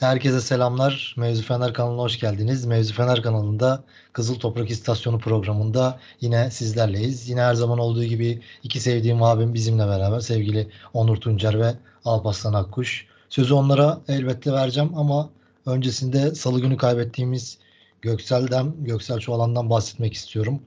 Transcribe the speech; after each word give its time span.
Herkese 0.00 0.40
selamlar. 0.40 1.14
Mevzu 1.18 1.42
Fener 1.42 1.74
kanalına 1.74 2.02
hoş 2.02 2.20
geldiniz. 2.20 2.64
Mevzu 2.64 2.94
Fener 2.94 3.22
kanalında 3.22 3.84
Kızıl 4.12 4.34
Toprak 4.34 4.70
İstasyonu 4.70 5.18
programında 5.18 5.98
yine 6.20 6.50
sizlerleyiz. 6.50 7.28
Yine 7.28 7.40
her 7.40 7.54
zaman 7.54 7.78
olduğu 7.78 8.04
gibi 8.04 8.42
iki 8.62 8.80
sevdiğim 8.80 9.22
abim 9.22 9.54
bizimle 9.54 9.86
beraber 9.86 10.20
sevgili 10.20 10.68
Onur 10.94 11.16
Tuncer 11.16 11.60
ve 11.60 11.74
Alparslan 12.04 12.52
Akkuş. 12.52 13.06
Sözü 13.28 13.54
onlara 13.54 14.00
elbette 14.08 14.52
vereceğim 14.52 14.98
ama 14.98 15.30
öncesinde 15.66 16.34
salı 16.34 16.60
günü 16.60 16.76
kaybettiğimiz 16.76 17.58
Göksel'den, 18.02 18.74
Göksel 18.84 19.18
Çoğalan'dan 19.18 19.70
bahsetmek 19.70 20.14
istiyorum. 20.14 20.62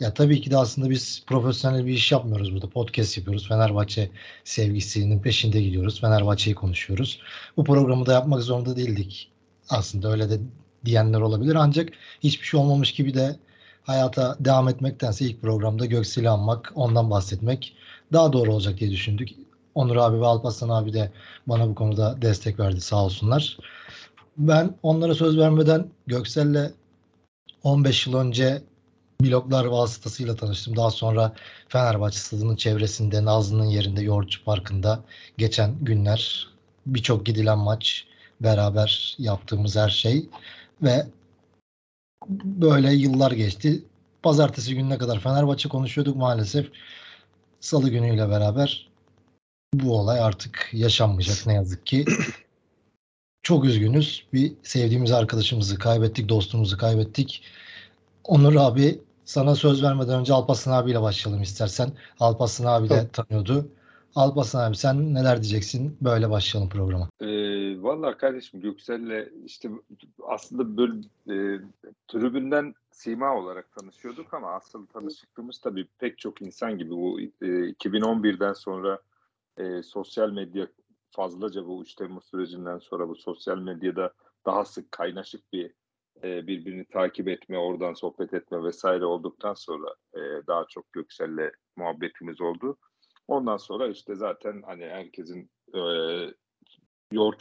Ya 0.00 0.14
tabii 0.14 0.40
ki 0.40 0.50
de 0.50 0.56
aslında 0.56 0.90
biz 0.90 1.22
profesyonel 1.26 1.86
bir 1.86 1.92
iş 1.92 2.12
yapmıyoruz 2.12 2.54
burada. 2.54 2.68
Podcast 2.68 3.16
yapıyoruz. 3.16 3.48
Fenerbahçe 3.48 4.10
sevgisinin 4.44 5.20
peşinde 5.20 5.62
gidiyoruz. 5.62 6.00
Fenerbahçe'yi 6.00 6.54
konuşuyoruz. 6.54 7.20
Bu 7.56 7.64
programı 7.64 8.06
da 8.06 8.12
yapmak 8.12 8.42
zorunda 8.42 8.76
değildik. 8.76 9.30
Aslında 9.68 10.12
öyle 10.12 10.30
de 10.30 10.38
diyenler 10.84 11.20
olabilir. 11.20 11.54
Ancak 11.54 11.88
hiçbir 12.22 12.46
şey 12.46 12.60
olmamış 12.60 12.92
gibi 12.92 13.14
de 13.14 13.36
hayata 13.82 14.36
devam 14.40 14.68
etmektense 14.68 15.24
ilk 15.24 15.42
programda 15.42 15.86
Göksel'i 15.86 16.28
anmak, 16.28 16.72
ondan 16.74 17.10
bahsetmek 17.10 17.76
daha 18.12 18.32
doğru 18.32 18.52
olacak 18.52 18.80
diye 18.80 18.90
düşündük. 18.90 19.28
Onur 19.74 19.96
abi 19.96 20.20
ve 20.20 20.26
Alparslan 20.26 20.68
abi 20.68 20.92
de 20.92 21.12
bana 21.46 21.68
bu 21.68 21.74
konuda 21.74 22.22
destek 22.22 22.60
verdi 22.60 22.80
sağ 22.80 23.04
olsunlar. 23.04 23.58
Ben 24.38 24.74
onlara 24.82 25.14
söz 25.14 25.38
vermeden 25.38 25.88
Göksel'le 26.06 26.72
15 27.62 28.06
yıl 28.06 28.14
önce 28.14 28.62
bloglar 29.20 29.64
vasıtasıyla 29.64 30.36
tanıştım. 30.36 30.76
Daha 30.76 30.90
sonra 30.90 31.34
Fenerbahçe 31.68 32.18
stadının 32.18 32.56
çevresinde, 32.56 33.24
Nazlı'nın 33.24 33.64
yerinde, 33.64 34.02
Yoğurtçu 34.02 34.44
Parkı'nda 34.44 35.04
geçen 35.38 35.84
günler 35.84 36.48
birçok 36.86 37.26
gidilen 37.26 37.58
maç, 37.58 38.06
beraber 38.40 39.16
yaptığımız 39.18 39.76
her 39.76 39.88
şey 39.88 40.28
ve 40.82 41.06
böyle 42.44 42.92
yıllar 42.92 43.32
geçti. 43.32 43.82
Pazartesi 44.22 44.74
gününe 44.74 44.98
kadar 44.98 45.20
Fenerbahçe 45.20 45.68
konuşuyorduk 45.68 46.16
maalesef. 46.16 46.70
Salı 47.60 47.90
günüyle 47.90 48.28
beraber 48.28 48.88
bu 49.74 49.98
olay 49.98 50.20
artık 50.20 50.68
yaşanmayacak 50.72 51.46
ne 51.46 51.54
yazık 51.54 51.86
ki. 51.86 52.04
Çok 53.42 53.64
üzgünüz. 53.64 54.26
Bir 54.32 54.52
sevdiğimiz 54.62 55.12
arkadaşımızı 55.12 55.78
kaybettik, 55.78 56.28
dostumuzu 56.28 56.78
kaybettik. 56.78 57.42
Onur 58.24 58.54
abi 58.56 59.00
sana 59.26 59.54
söz 59.54 59.82
vermeden 59.82 60.20
önce 60.20 60.32
Alparslan 60.32 60.82
abiyle 60.82 61.02
başlayalım 61.02 61.42
istersen. 61.42 61.92
Alparslan 62.20 62.80
abi 62.80 62.88
de 62.88 63.08
tanıyordu. 63.12 63.68
Alparslan 64.14 64.68
abi 64.68 64.76
sen 64.76 65.14
neler 65.14 65.42
diyeceksin? 65.42 65.96
Böyle 66.00 66.30
başlayalım 66.30 66.70
programa. 66.70 67.08
E, 67.20 67.26
Valla 67.82 68.16
kardeşim 68.16 68.60
Göksel'le 68.60 69.28
işte 69.44 69.70
aslında 70.26 70.76
böyle 70.76 70.92
e, 71.28 71.60
tribünden 72.08 72.74
sima 72.90 73.36
olarak 73.36 73.72
tanışıyorduk 73.72 74.34
ama 74.34 74.52
asıl 74.52 74.86
tanışıklığımız 74.86 75.60
tabii 75.60 75.88
pek 75.98 76.18
çok 76.18 76.42
insan 76.42 76.78
gibi 76.78 76.90
bu 76.90 77.20
e, 77.20 77.26
2011'den 77.46 78.52
sonra 78.52 78.98
e, 79.56 79.82
sosyal 79.82 80.30
medya 80.30 80.66
fazlaca 81.10 81.66
bu 81.66 81.82
3 81.82 81.94
Temmuz 81.94 82.24
sürecinden 82.24 82.78
sonra 82.78 83.08
bu 83.08 83.14
sosyal 83.14 83.58
medyada 83.58 84.12
daha 84.46 84.64
sık 84.64 84.92
kaynaşık 84.92 85.52
bir 85.52 85.72
e, 86.24 86.46
birbirini 86.46 86.84
takip 86.84 87.28
etme, 87.28 87.58
oradan 87.58 87.94
sohbet 87.94 88.34
etme 88.34 88.62
vesaire 88.64 89.04
olduktan 89.04 89.54
sonra 89.54 89.94
e, 90.14 90.20
daha 90.46 90.66
çok 90.68 90.92
Göksel'le 90.92 91.52
muhabbetimiz 91.76 92.40
oldu. 92.40 92.78
Ondan 93.28 93.56
sonra 93.56 93.88
işte 93.88 94.14
zaten 94.14 94.62
hani 94.66 94.84
herkesin 94.84 95.50
e, 95.74 95.80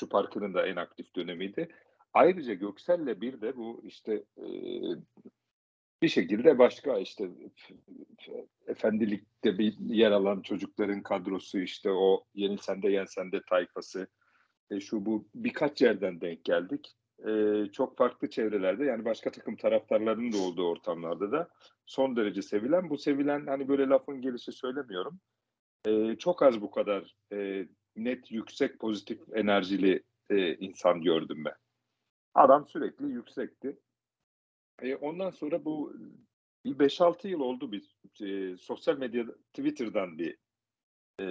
Parkı'nın 0.09 0.53
da 0.53 0.68
en 0.68 0.76
aktif 0.76 1.16
dönemiydi. 1.16 1.70
Ayrıca 2.14 2.53
Göksel'le 2.53 3.22
bir 3.22 3.42
de 3.42 3.58
bu 3.58 3.81
işte 3.84 4.23
e, 4.38 4.46
bir 6.02 6.08
şekilde 6.08 6.59
başka 6.59 7.00
işte 7.00 7.30
efendilikte 8.68 9.58
bir 9.58 9.78
yer 9.80 10.12
alan 10.12 10.41
çocukların 10.41 11.03
kadrosu 11.03 11.59
işte 11.59 11.91
o 11.91 12.25
Yeni 12.34 12.58
Sende 12.58 12.90
Yen 12.90 13.06
Sende 13.06 13.41
tayfası 13.50 14.08
e, 14.72 14.80
şu 14.80 15.06
bu 15.06 15.28
birkaç 15.35 15.81
yerden 15.81 16.22
denk 16.22 16.46
geldik 16.46 16.96
e, 17.28 17.66
çok 17.72 17.98
farklı 17.98 18.30
çevrelerde 18.30 18.86
yani 18.86 19.06
başka 19.06 19.31
takım 19.31 19.56
taraftarlarının 19.56 20.31
da 20.31 20.38
olduğu 20.38 20.68
ortamlarda 20.68 21.31
da 21.31 21.50
son 21.86 22.16
derece 22.16 22.42
sevilen. 22.42 22.90
Bu 22.90 22.98
sevilen 22.98 23.48
hani 23.48 23.68
böyle 23.68 23.88
lafın 23.88 24.22
gelişi 24.22 24.52
söylemiyorum. 24.52 25.20
E, 25.86 26.16
çok 26.16 26.44
az 26.44 26.62
bu 26.62 26.72
kadar 26.72 27.16
e, 27.34 27.68
net 27.96 28.31
yüksek 28.31 28.80
pozitif 28.80 29.20
enerjili 29.34 30.03
e, 30.30 30.56
insan 30.56 31.02
gördüm 31.02 31.46
ben. 31.46 31.56
Adam 32.34 32.68
sürekli 32.68 33.06
yüksekti. 33.06 33.80
E, 34.82 34.96
ondan 34.96 35.30
sonra 35.30 35.66
bu 35.66 35.94
bir 36.66 36.80
5-6 36.80 37.28
yıl 37.28 37.40
oldu 37.40 37.72
bir 37.72 37.96
e, 38.22 38.58
sosyal 38.58 38.97
medya 38.97 39.26
Twitter'dan 39.53 40.18
bir 40.18 40.38
e, 41.22 41.26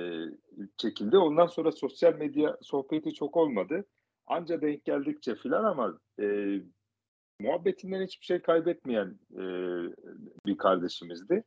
çekildi. 0.76 1.18
Ondan 1.18 1.46
sonra 1.46 1.72
sosyal 1.72 2.14
medya 2.14 2.58
sohbeti 2.62 3.14
çok 3.14 3.36
olmadı. 3.36 3.84
Anca 4.26 4.60
denk 4.60 4.84
geldikçe 4.84 5.34
filan 5.34 5.64
ama 5.64 5.98
e, 6.20 6.58
muhabbetinden 7.40 8.02
hiçbir 8.02 8.26
şey 8.26 8.42
kaybetmeyen 8.42 9.18
e, 9.32 9.42
bir 10.46 10.58
kardeşimizdi. 10.58 11.44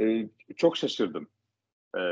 E, 0.00 0.28
çok 0.56 0.76
şaşırdım. 0.76 1.28
E, 1.96 2.02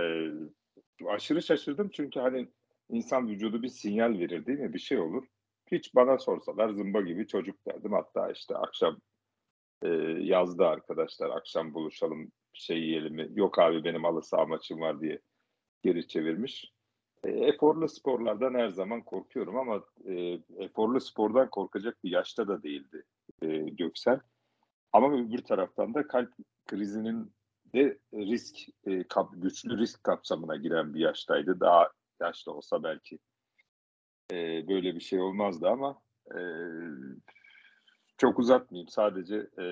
aşırı 1.08 1.42
şaşırdım 1.42 1.90
çünkü 1.92 2.20
hani 2.20 2.48
insan 2.88 3.28
vücudu 3.28 3.62
bir 3.62 3.68
sinyal 3.68 4.18
verir 4.18 4.46
değil 4.46 4.58
mi? 4.58 4.74
Bir 4.74 4.78
şey 4.78 4.98
olur. 4.98 5.26
Hiç 5.72 5.94
bana 5.94 6.18
sorsalar 6.18 6.70
zımba 6.70 7.00
gibi 7.00 7.26
çocuk 7.26 7.66
derdim. 7.66 7.92
Hatta 7.92 8.30
işte 8.30 8.56
akşam 8.56 9.00
e, 9.82 9.88
yazdı 10.20 10.66
arkadaşlar 10.66 11.30
akşam 11.30 11.74
buluşalım 11.74 12.32
şey 12.52 12.78
yiyelim 12.78 13.14
mi? 13.14 13.28
Yok 13.34 13.58
abi 13.58 13.84
benim 13.84 14.04
alı 14.04 14.22
saha 14.22 14.46
maçım 14.46 14.80
var 14.80 15.00
diye 15.00 15.20
geri 15.82 16.08
çevirmiş. 16.08 16.72
E, 17.24 17.30
eforlu 17.30 17.88
sporlardan 17.88 18.54
her 18.54 18.68
zaman 18.68 19.02
korkuyorum 19.02 19.56
ama 19.56 19.84
e, 20.04 20.40
eforlu 20.56 21.00
spordan 21.00 21.50
korkacak 21.50 22.04
bir 22.04 22.10
yaşta 22.10 22.48
da 22.48 22.62
değildi 22.62 23.04
e, 23.42 23.58
Göksel. 23.58 24.20
Ama 24.92 25.14
öbür 25.14 25.38
taraftan 25.38 25.94
da 25.94 26.08
kalp 26.08 26.32
krizinin 26.66 27.32
de 27.74 27.98
risk 28.14 28.56
e, 28.84 29.02
kap, 29.02 29.30
güçlü 29.32 29.78
risk 29.78 30.04
kapsamına 30.04 30.56
giren 30.56 30.94
bir 30.94 31.00
yaştaydı. 31.00 31.60
Daha 31.60 31.90
yaşlı 32.20 32.52
olsa 32.52 32.82
belki 32.82 33.18
e, 34.32 34.68
böyle 34.68 34.94
bir 34.94 35.00
şey 35.00 35.20
olmazdı 35.20 35.68
ama 35.68 36.02
e, 36.34 36.40
çok 38.18 38.38
uzatmayayım. 38.38 38.88
Sadece 38.88 39.36
e, 39.36 39.66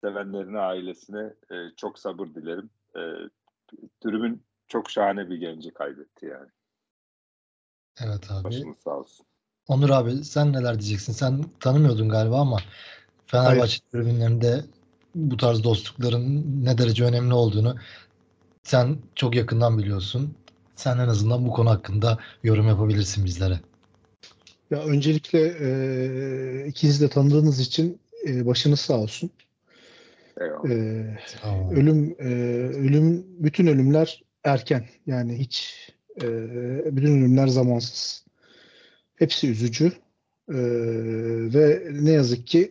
sevenlerine, 0.00 0.58
ailesine 0.58 1.34
e, 1.50 1.56
çok 1.76 1.98
sabır 1.98 2.26
dilerim. 2.26 2.70
E, 2.96 3.00
tribün 4.00 4.42
çok 4.68 4.90
şahane 4.90 5.30
bir 5.30 5.36
genci 5.36 5.70
kaybetti 5.70 6.26
yani. 6.26 6.48
Evet 8.00 8.30
abi. 8.30 8.44
Başınız 8.44 8.76
sağ 8.84 8.90
olsun. 8.90 9.26
Onur 9.68 9.90
abi 9.90 10.24
sen 10.24 10.52
neler 10.52 10.80
diyeceksin? 10.80 11.12
Sen 11.12 11.44
tanımıyordun 11.60 12.08
galiba 12.08 12.40
ama 12.40 12.58
Fenerbahçe 13.26 13.78
tribünlerinde 13.92 14.64
bu 15.14 15.36
tarz 15.36 15.64
dostlukların 15.64 16.44
ne 16.64 16.78
derece 16.78 17.04
önemli 17.04 17.34
olduğunu 17.34 17.76
sen 18.62 18.98
çok 19.14 19.34
yakından 19.34 19.78
biliyorsun. 19.78 20.34
Sen 20.76 20.98
en 20.98 21.08
azından 21.08 21.46
bu 21.46 21.50
konu 21.50 21.70
hakkında 21.70 22.18
yorum 22.42 22.68
yapabilirsin 22.68 23.24
bizlere. 23.24 23.60
Ya 24.70 24.84
öncelikle 24.84 25.54
e, 25.60 26.66
ikiniz 26.66 27.00
de 27.00 27.08
tanıdığınız 27.08 27.60
için 27.60 28.00
e, 28.28 28.46
başınız 28.46 28.80
sağ 28.80 28.94
olsun. 28.94 29.30
Eyvallah. 30.40 30.70
E, 30.70 31.18
ölüm 31.72 32.16
e, 32.18 32.24
ölüm 32.76 33.26
bütün 33.38 33.66
ölümler 33.66 34.23
erken. 34.44 34.88
Yani 35.06 35.38
hiç 35.38 35.88
e, 36.22 36.26
bütün 36.96 37.18
ölümler 37.18 37.46
zamansız. 37.46 38.24
Hepsi 39.16 39.50
üzücü. 39.50 39.92
E, 40.48 40.56
ve 41.54 41.88
ne 41.92 42.10
yazık 42.10 42.46
ki 42.46 42.70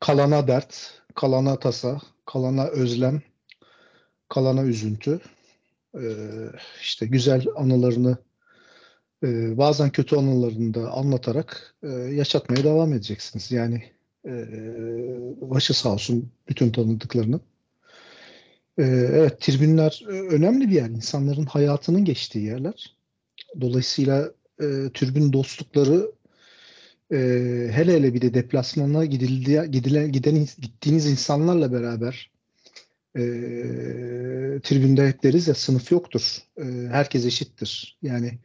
kalana 0.00 0.48
dert, 0.48 1.02
kalana 1.14 1.58
tasa, 1.58 2.00
kalana 2.26 2.66
özlem, 2.66 3.22
kalana 4.28 4.62
üzüntü. 4.62 5.20
E, 5.94 6.04
işte 6.80 7.06
güzel 7.06 7.44
anılarını 7.56 8.16
e, 9.24 9.58
bazen 9.58 9.90
kötü 9.90 10.16
anılarını 10.16 10.74
da 10.74 10.90
anlatarak 10.90 11.74
e, 11.82 11.88
yaşatmaya 11.88 12.64
devam 12.64 12.92
edeceksiniz. 12.92 13.52
Yani 13.52 13.82
e, 14.26 14.32
başı 15.40 15.74
sağ 15.74 15.92
olsun 15.92 16.32
bütün 16.48 16.70
tanıdıklarının. 16.72 17.40
Ee, 18.78 18.82
evet, 19.12 19.40
tribünler 19.40 20.04
e, 20.08 20.12
önemli 20.12 20.68
bir 20.68 20.74
yer. 20.74 20.88
İnsanların 20.90 21.46
hayatının 21.46 22.04
geçtiği 22.04 22.44
yerler. 22.44 22.96
Dolayısıyla 23.60 24.32
e, 24.60 24.66
tribün 24.94 25.32
dostlukları 25.32 26.12
e, 27.12 27.16
hele 27.72 27.92
hele 27.92 28.14
bir 28.14 28.20
de 28.20 28.34
deplasmana 28.34 29.04
gidildi, 29.04 29.70
gidile, 29.70 30.08
giden, 30.08 30.46
gittiğiniz 30.58 31.06
insanlarla 31.06 31.72
beraber 31.72 32.30
e, 33.16 33.22
tribünde 34.62 35.08
hep 35.08 35.22
deriz 35.22 35.48
ya 35.48 35.54
sınıf 35.54 35.92
yoktur. 35.92 36.38
E, 36.58 36.64
herkes 36.90 37.26
eşittir. 37.26 37.98
Yani 38.02 38.38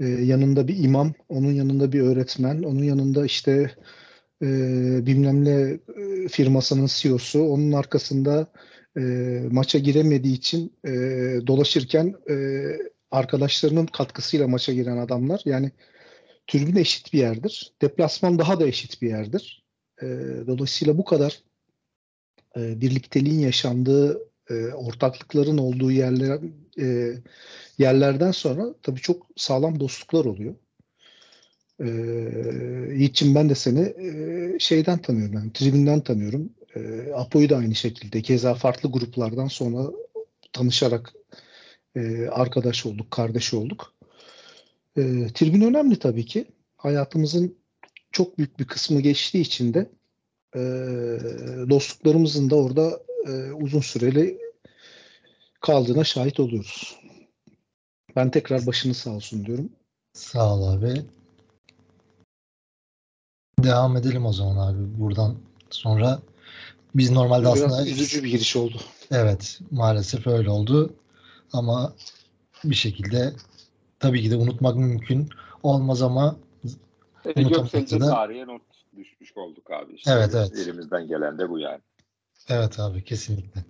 e, 0.00 0.06
yanında 0.08 0.68
bir 0.68 0.84
imam, 0.84 1.12
onun 1.28 1.52
yanında 1.52 1.92
bir 1.92 2.00
öğretmen, 2.00 2.62
onun 2.62 2.82
yanında 2.82 3.26
işte 3.26 3.70
e, 4.42 4.46
bilmem 5.06 5.44
ne 5.44 5.78
e, 5.96 6.28
firmasının 6.28 6.88
CEO'su, 6.90 7.42
onun 7.42 7.72
arkasında 7.72 8.46
e, 8.96 9.00
maça 9.50 9.78
giremediği 9.78 10.34
için 10.34 10.72
e, 10.84 10.90
dolaşırken 11.46 12.14
e, 12.30 12.64
arkadaşlarının 13.10 13.86
katkısıyla 13.86 14.48
maça 14.48 14.72
giren 14.72 14.96
adamlar. 14.96 15.42
Yani 15.44 15.70
tribün 16.46 16.76
eşit 16.76 17.12
bir 17.12 17.18
yerdir. 17.18 17.72
Deplasman 17.82 18.38
daha 18.38 18.60
da 18.60 18.66
eşit 18.66 19.02
bir 19.02 19.08
yerdir. 19.08 19.64
E, 20.02 20.06
dolayısıyla 20.46 20.98
bu 20.98 21.04
kadar 21.04 21.42
e, 22.56 22.80
birlikteliğin 22.80 23.38
yaşandığı, 23.38 24.20
e, 24.50 24.66
ortaklıkların 24.66 25.58
olduğu 25.58 25.90
yerler 25.90 26.40
e, 26.80 27.14
yerlerden 27.78 28.30
sonra 28.30 28.74
tabii 28.82 29.00
çok 29.00 29.26
sağlam 29.36 29.80
dostluklar 29.80 30.24
oluyor. 30.24 30.54
E, 31.80 31.88
Yiğit'ciğim 32.94 33.34
ben 33.34 33.48
de 33.48 33.54
seni 33.54 33.80
e, 33.80 34.58
şeyden 34.58 34.98
tanıyorum, 34.98 35.34
yani 35.34 35.52
tribünden 35.52 36.00
tanıyorum. 36.00 36.50
E, 36.76 37.12
Apo'yu 37.14 37.50
da 37.50 37.56
aynı 37.56 37.74
şekilde. 37.74 38.22
Keza 38.22 38.54
farklı 38.54 38.92
gruplardan 38.92 39.46
sonra 39.46 39.92
tanışarak 40.52 41.12
e, 41.96 42.26
arkadaş 42.26 42.86
olduk, 42.86 43.10
kardeş 43.10 43.54
olduk. 43.54 43.94
E, 44.96 45.02
tribün 45.34 45.60
önemli 45.60 45.98
tabii 45.98 46.26
ki. 46.26 46.46
Hayatımızın 46.76 47.58
çok 48.12 48.38
büyük 48.38 48.58
bir 48.58 48.64
kısmı 48.64 49.00
geçtiği 49.00 49.40
için 49.40 49.74
de 49.74 49.90
e, 50.54 50.60
dostluklarımızın 51.70 52.50
da 52.50 52.56
orada 52.56 53.00
e, 53.26 53.52
uzun 53.52 53.80
süreli 53.80 54.38
kaldığına 55.60 56.04
şahit 56.04 56.40
oluyoruz. 56.40 56.96
Ben 58.16 58.30
tekrar 58.30 58.66
başını 58.66 58.94
sağ 58.94 59.10
olsun 59.10 59.46
diyorum. 59.46 59.72
Sağ 60.12 60.54
ol 60.54 60.72
abi. 60.72 61.02
Devam 63.62 63.96
edelim 63.96 64.26
o 64.26 64.32
zaman 64.32 64.72
abi. 64.72 65.00
Buradan 65.00 65.36
sonra 65.70 66.22
biz 66.94 67.10
normalde 67.10 67.40
Biraz 67.46 67.62
aslında 67.62 67.86
üzücü 67.86 68.22
bir 68.24 68.28
giriş 68.30 68.56
oldu. 68.56 68.76
evet 69.10 69.60
maalesef 69.70 70.26
öyle 70.26 70.50
oldu. 70.50 70.94
Ama 71.52 71.92
bir 72.64 72.74
şekilde 72.74 73.32
tabii 74.00 74.22
ki 74.22 74.30
de 74.30 74.36
unutmak 74.36 74.76
mümkün 74.76 75.28
olmaz 75.62 76.02
ama 76.02 76.36
E, 77.36 77.42
Göksel'de 77.42 78.00
da- 78.00 78.10
tarihe 78.10 78.46
not 78.46 78.62
düşmüş 78.96 79.36
olduk 79.36 79.70
abi. 79.70 79.94
İşte 79.94 80.10
Evet, 80.10 80.34
evet. 80.34 80.52
Elimizden 80.58 81.06
gelen 81.08 81.38
de 81.38 81.50
bu 81.50 81.58
yani. 81.58 81.80
Evet 82.48 82.80
abi 82.80 83.04
kesinlikle. 83.04 83.64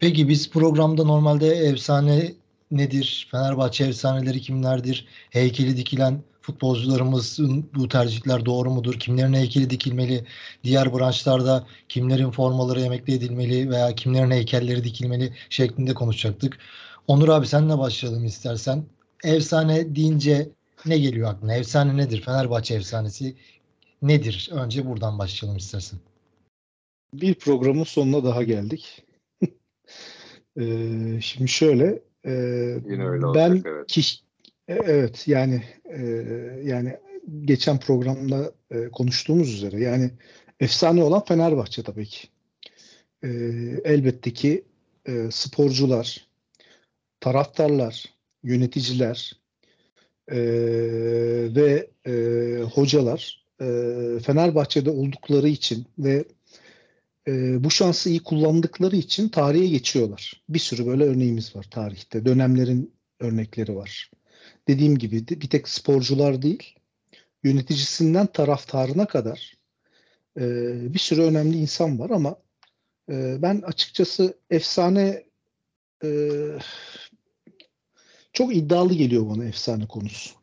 Peki 0.00 0.28
biz 0.28 0.50
programda 0.50 1.04
normalde 1.04 1.46
efsane 1.48 2.32
nedir? 2.70 3.28
Fenerbahçe 3.30 3.84
efsaneleri 3.84 4.40
kimlerdir? 4.40 5.06
Heykeli 5.30 5.76
dikilen 5.76 6.22
futbolcularımızın 6.42 7.70
bu 7.74 7.88
tercihler 7.88 8.46
doğru 8.46 8.70
mudur? 8.70 8.94
Kimlerin 8.94 9.32
heykeli 9.32 9.70
dikilmeli? 9.70 10.24
Diğer 10.64 10.94
branşlarda 10.94 11.66
kimlerin 11.88 12.30
formaları 12.30 12.80
emekli 12.80 13.14
edilmeli 13.14 13.70
veya 13.70 13.94
kimlerin 13.94 14.30
heykelleri 14.30 14.84
dikilmeli 14.84 15.32
şeklinde 15.50 15.94
konuşacaktık. 15.94 16.58
Onur 17.08 17.28
abi 17.28 17.46
senle 17.46 17.78
başlayalım 17.78 18.24
istersen. 18.24 18.84
Efsane 19.24 19.96
deyince 19.96 20.48
ne 20.86 20.98
geliyor 20.98 21.30
aklına? 21.30 21.54
Efsane 21.54 21.96
nedir? 21.96 22.20
Fenerbahçe 22.20 22.74
efsanesi 22.74 23.34
nedir? 24.02 24.50
Önce 24.52 24.86
buradan 24.86 25.18
başlayalım 25.18 25.58
istersen. 25.58 25.98
Bir 27.14 27.34
programın 27.34 27.84
sonuna 27.84 28.24
daha 28.24 28.42
geldik. 28.42 29.02
Ee, 30.60 31.18
şimdi 31.20 31.48
şöyle 31.48 32.02
e, 32.24 32.30
Yine 32.90 33.06
öyle 33.06 33.22
ben 33.22 33.50
olacak 33.50 33.66
evet. 33.66 33.88
kiş- 33.88 34.21
evet 34.86 35.28
yani 35.28 35.62
e, 35.84 36.02
yani 36.64 36.96
geçen 37.44 37.80
programda 37.80 38.52
e, 38.70 38.88
konuştuğumuz 38.88 39.54
üzere 39.54 39.80
yani 39.80 40.10
efsane 40.60 41.02
olan 41.02 41.24
Fenerbahçe 41.24 41.82
tabii 41.82 42.06
ki. 42.06 42.28
E, 43.24 43.28
elbette 43.84 44.32
ki 44.32 44.64
e, 45.06 45.28
sporcular, 45.30 46.28
taraftarlar, 47.20 48.04
yöneticiler 48.42 49.32
e, 50.28 50.38
ve 51.56 51.90
e, 52.06 52.12
hocalar 52.62 53.46
e, 53.60 53.64
Fenerbahçe'de 54.22 54.90
oldukları 54.90 55.48
için 55.48 55.86
ve 55.98 56.24
e, 57.28 57.64
bu 57.64 57.70
şansı 57.70 58.10
iyi 58.10 58.22
kullandıkları 58.22 58.96
için 58.96 59.28
tarihe 59.28 59.66
geçiyorlar. 59.66 60.42
Bir 60.48 60.58
sürü 60.58 60.86
böyle 60.86 61.04
örneğimiz 61.04 61.56
var 61.56 61.66
tarihte. 61.70 62.26
Dönemlerin 62.26 62.94
örnekleri 63.20 63.76
var. 63.76 64.10
Dediğim 64.68 64.98
gibi 64.98 65.26
bir 65.28 65.50
tek 65.50 65.68
sporcular 65.68 66.42
değil, 66.42 66.78
yöneticisinden 67.44 68.26
taraftarına 68.26 69.06
kadar 69.06 69.56
e, 70.36 70.44
bir 70.94 70.98
sürü 70.98 71.22
önemli 71.22 71.56
insan 71.56 71.98
var 71.98 72.10
ama 72.10 72.36
e, 73.10 73.42
ben 73.42 73.62
açıkçası 73.66 74.38
efsane 74.50 75.24
e, 76.04 76.08
çok 78.32 78.56
iddialı 78.56 78.94
geliyor 78.94 79.28
bana 79.30 79.44
efsane 79.44 79.86
konusu. 79.86 80.34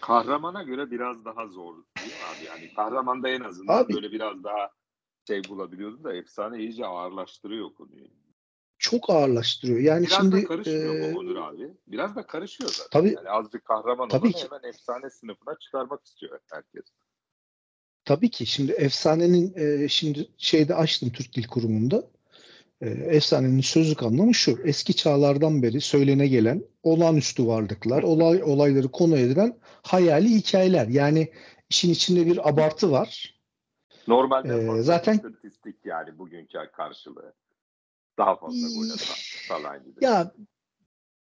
Kahramana 0.00 0.62
göre 0.62 0.90
biraz 0.90 1.24
daha 1.24 1.46
zor 1.46 1.74
değil 1.98 2.12
abi? 2.30 2.44
Yani 2.44 2.74
kahramanda 2.74 3.28
en 3.28 3.40
azından 3.40 3.84
Abi- 3.84 3.94
böyle 3.94 4.12
biraz 4.12 4.44
daha 4.44 4.70
şey 5.26 5.42
bulabiliyordun 5.48 6.04
da 6.04 6.16
efsane 6.16 6.58
iyice 6.58 6.86
ağırlaştırıyor 6.86 7.74
konuyu. 7.74 8.05
Çok 8.78 9.10
ağırlaştırıyor. 9.10 9.78
Yani 9.78 10.06
Biraz 10.06 10.16
şimdi 10.16 10.42
da 10.42 10.44
karışmıyor 10.44 10.94
e, 10.94 11.12
mu 11.12 11.18
Onur 11.18 11.36
abi? 11.36 11.70
Biraz 11.86 12.16
da 12.16 12.26
karışıyor 12.26 12.70
zaten. 12.70 13.00
Tabii. 13.00 13.14
Yani 13.16 13.30
azıcık 13.30 13.64
kahraman 13.64 14.08
Tabii 14.08 14.32
ki. 14.32 14.44
hemen 14.44 14.68
efsane 14.68 15.10
sınıfına 15.10 15.58
çıkarmak 15.58 16.06
istiyor 16.06 16.38
herkes. 16.52 16.84
Tabii 18.04 18.30
ki 18.30 18.46
şimdi 18.46 18.72
efsanenin 18.72 19.54
e, 19.56 19.88
şimdi 19.88 20.28
şeyde 20.38 20.74
açtım 20.74 21.10
Türk 21.10 21.36
Dil 21.36 21.46
Kurumu'nda. 21.48 22.04
E, 22.80 22.88
efsanenin 22.88 23.60
sözlük 23.60 24.02
anlamı 24.02 24.34
şu. 24.34 24.58
Eski 24.64 24.96
çağlardan 24.96 25.62
beri 25.62 25.80
söylene 25.80 26.26
gelen 26.26 26.64
olağanüstü 26.82 27.46
varlıklar, 27.46 28.02
olay 28.02 28.42
olayları 28.42 28.88
konu 28.88 29.16
edilen 29.16 29.58
hayali 29.82 30.28
hikayeler. 30.28 30.88
Yani 30.88 31.32
işin 31.70 31.90
içinde 31.90 32.26
bir 32.26 32.48
abartı 32.48 32.90
var. 32.92 33.40
Normalde 34.08 34.78
Ee, 34.78 34.82
zaten- 34.82 35.20
yani 35.84 36.18
bugünkü 36.18 36.58
karşılığı. 36.72 37.34
Daha 38.18 38.36
fazla 38.36 38.68
gol 38.68 38.96
falan 39.48 39.84
gibi. 39.84 40.04
Ya 40.04 40.32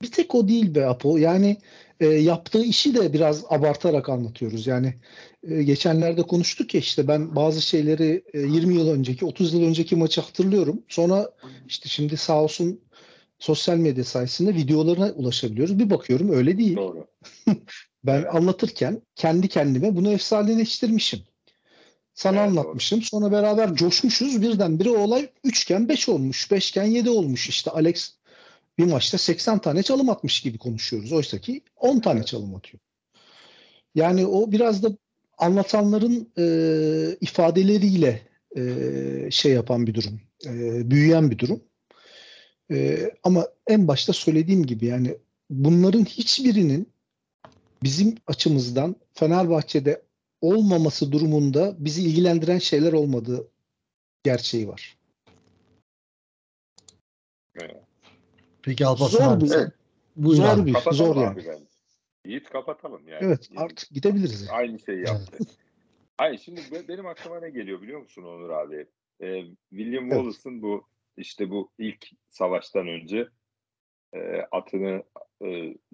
bir 0.02 0.10
tek 0.10 0.34
o 0.34 0.48
değil 0.48 0.74
be 0.74 0.86
Apo. 0.86 1.16
Yani 1.16 1.56
e, 2.00 2.06
yaptığı 2.06 2.64
işi 2.64 2.94
de 2.94 3.12
biraz 3.12 3.44
abartarak 3.48 4.08
anlatıyoruz. 4.08 4.66
Yani 4.66 4.94
e, 5.42 5.62
geçenlerde 5.62 6.22
konuştuk 6.22 6.74
ya 6.74 6.80
işte 6.80 7.08
ben 7.08 7.36
bazı 7.36 7.62
şeyleri 7.62 8.24
e, 8.34 8.40
20 8.40 8.74
yıl 8.74 8.88
önceki, 8.90 9.24
30 9.24 9.54
yıl 9.54 9.62
önceki 9.62 9.96
maçı 9.96 10.20
hatırlıyorum. 10.20 10.82
Sonra 10.88 11.30
işte 11.68 11.88
şimdi 11.88 12.16
sağ 12.16 12.42
olsun 12.42 12.80
sosyal 13.38 13.76
medya 13.76 14.04
sayesinde 14.04 14.54
videolarına 14.54 15.10
ulaşabiliyoruz. 15.10 15.78
Bir 15.78 15.90
bakıyorum 15.90 16.32
öyle 16.32 16.58
değil. 16.58 16.76
Doğru. 16.76 17.06
Ben 18.04 18.18
Evet. 18.18 18.34
anlatırken 18.34 19.02
kendi 19.14 19.48
kendime 19.48 19.96
bunu 19.96 20.12
efsaneleştirmişim. 20.12 21.20
Sana 22.14 22.36
Evet, 22.36 22.48
anlatmışım. 22.48 23.02
Sonra 23.02 23.32
beraber 23.32 23.74
coşmuşuz. 23.74 24.42
Birdenbire 24.42 24.90
o 24.90 24.98
olay 24.98 25.28
üçgen 25.44 25.88
5 25.88 26.08
olmuş. 26.08 26.50
Beşgen 26.50 26.84
7 26.84 27.10
olmuş. 27.10 27.48
İşte 27.48 27.70
Alex 27.70 28.12
bir 28.78 28.84
maçta 28.84 29.18
80 29.18 29.58
tane 29.58 29.82
çalım 29.82 30.08
atmış 30.10 30.40
gibi 30.40 30.58
konuşuyoruz. 30.58 31.12
Oysa 31.12 31.38
ki 31.38 31.62
10 31.76 32.00
tane 32.00 32.18
Evet. 32.18 32.26
çalım 32.26 32.54
atıyor. 32.54 32.80
Yani 33.94 34.26
o 34.26 34.52
biraz 34.52 34.82
da 34.82 34.90
anlatanların 35.38 36.32
e, 36.38 37.16
ifadeleriyle 37.20 38.22
e, 38.56 38.62
şey 39.30 39.52
yapan 39.52 39.86
bir 39.86 39.94
durum. 39.94 40.20
E, 40.46 40.50
büyüyen 40.90 41.30
bir 41.30 41.38
durum. 41.38 41.62
E, 42.70 43.10
ama 43.22 43.48
en 43.66 43.88
başta 43.88 44.12
söylediğim 44.12 44.66
gibi 44.66 44.86
yani 44.86 45.16
bunların 45.50 46.04
hiçbirinin 46.04 46.88
bizim 47.82 48.14
açımızdan 48.26 48.96
Fenerbahçe'de 49.12 50.02
olmaması 50.48 51.12
durumunda 51.12 51.74
bizi 51.78 52.02
ilgilendiren 52.02 52.58
şeyler 52.58 52.92
olmadığı 52.92 53.48
gerçeği 54.22 54.68
var. 54.68 54.98
Evet. 57.60 57.82
Peki 58.62 58.86
Alparslan 58.86 59.38
Zor 59.38 59.56
abi 59.58 59.70
buyur 60.16 60.36
zor 60.36 60.44
abi. 60.48 60.66
bir, 60.66 60.72
Kapatalım 60.72 60.96
zor 60.96 61.16
abi 61.16 61.22
yani. 61.22 61.36
bence. 61.48 61.64
Yiğit 62.26 62.48
kapatalım 62.50 63.08
yani. 63.08 63.24
Evet, 63.24 63.50
Yiğit 63.50 63.60
artık 63.60 63.90
gidebiliriz. 63.90 64.46
yani. 64.46 64.56
Aynı 64.56 64.78
şeyi 64.78 65.04
yaptı. 65.06 65.38
Hayır 66.18 66.38
şimdi 66.44 66.60
be- 66.72 66.88
benim 66.88 67.06
aklıma 67.06 67.40
ne 67.40 67.50
geliyor 67.50 67.82
biliyor 67.82 68.00
musun 68.00 68.22
Onur 68.22 68.50
abi? 68.50 68.86
Ee, 69.20 69.42
William 69.70 70.04
Evet. 70.04 70.12
Wallace'ın 70.12 70.62
bu 70.62 70.86
işte 71.16 71.50
bu 71.50 71.70
ilk 71.78 72.06
savaştan 72.30 72.88
önce 72.88 73.28
e, 74.12 74.18
atını 74.52 75.02
e, 75.44 75.48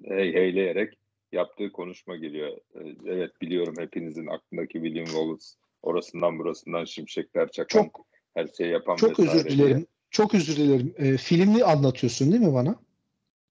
hey 0.04 0.34
heyleyerek 0.34 0.98
yaptığı 1.32 1.72
konuşma 1.72 2.16
geliyor. 2.16 2.48
E, 2.74 2.80
evet 3.06 3.40
biliyorum 3.40 3.74
hepinizin 3.78 4.26
aklındaki 4.26 4.72
William 4.72 5.06
Wallace 5.06 5.44
orasından 5.82 6.38
burasından 6.38 6.84
şimşekler 6.84 7.50
çakan 7.50 7.82
Çok 7.82 8.06
her 8.34 8.46
şeyi 8.56 8.70
yapan 8.72 8.96
çok 8.96 9.18
vesaire 9.18 9.30
özür 9.38 9.48
diye. 9.48 9.58
dilerim. 9.58 9.86
Çok 10.10 10.34
özür 10.34 10.56
dilerim. 10.56 10.94
Ee, 10.98 11.16
filmi 11.16 11.64
anlatıyorsun 11.64 12.32
değil 12.32 12.42
mi 12.42 12.54
bana? 12.54 12.76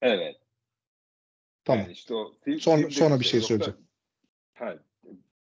Evet. 0.01 0.35
Tamam. 1.65 1.81
Yani 1.83 1.91
işte 1.93 2.13
o 2.13 2.33
film, 2.43 2.59
Sonra- 2.59 2.75
filmdeki 2.77 2.95
sonra 2.95 3.19
bir 3.19 3.25
şey 3.25 3.37
Yoksa- 3.39 3.47
söyleyeceğim. 3.47 3.79
Ha, 4.53 4.79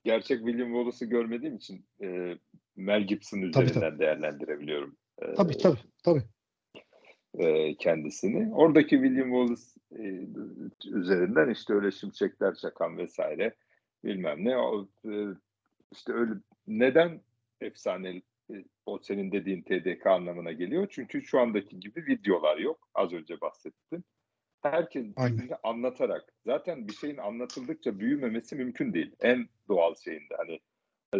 gerçek 0.04 0.38
William 0.38 0.68
Wallace'ı 0.68 1.08
görmediğim 1.08 1.56
için 1.56 1.84
e, 2.02 2.38
Mel 2.76 3.02
Gibson 3.06 3.50
Tabii, 3.50 3.64
üzerinden 3.64 3.98
değerlendirebiliyorum. 3.98 4.96
e, 5.22 5.34
Tabii 5.34 5.58
tabii 5.58 5.78
tabii. 6.04 6.22
e, 7.38 7.74
kendisini. 7.76 8.54
Oradaki 8.54 8.90
William 8.90 9.28
Wallace 9.30 9.75
e, 9.92 10.26
üzerinden 10.90 11.50
işte 11.50 11.74
öyle 11.74 11.90
şimşekler 11.90 12.54
çakan 12.54 12.98
vesaire 12.98 13.54
bilmem 14.04 14.44
ne. 14.44 14.56
O, 14.56 14.88
e, 15.04 15.10
işte 15.92 16.12
öyle 16.12 16.32
neden 16.66 17.20
efsane 17.60 18.22
e, 18.50 18.64
o 18.86 18.98
senin 18.98 19.32
dediğin 19.32 19.62
TDK 19.62 20.06
anlamına 20.06 20.52
geliyor? 20.52 20.86
Çünkü 20.90 21.22
şu 21.22 21.40
andaki 21.40 21.80
gibi 21.80 22.06
videolar 22.06 22.56
yok. 22.56 22.88
Az 22.94 23.12
önce 23.12 23.40
bahsettim. 23.40 24.04
Herkes 24.62 25.06
anlatarak. 25.62 26.32
Zaten 26.46 26.88
bir 26.88 26.92
şeyin 26.92 27.16
anlatıldıkça 27.16 27.98
büyümemesi 27.98 28.56
mümkün 28.56 28.94
değil. 28.94 29.12
En 29.20 29.48
doğal 29.68 29.94
şeyinde. 29.94 30.34
Hani 30.36 30.60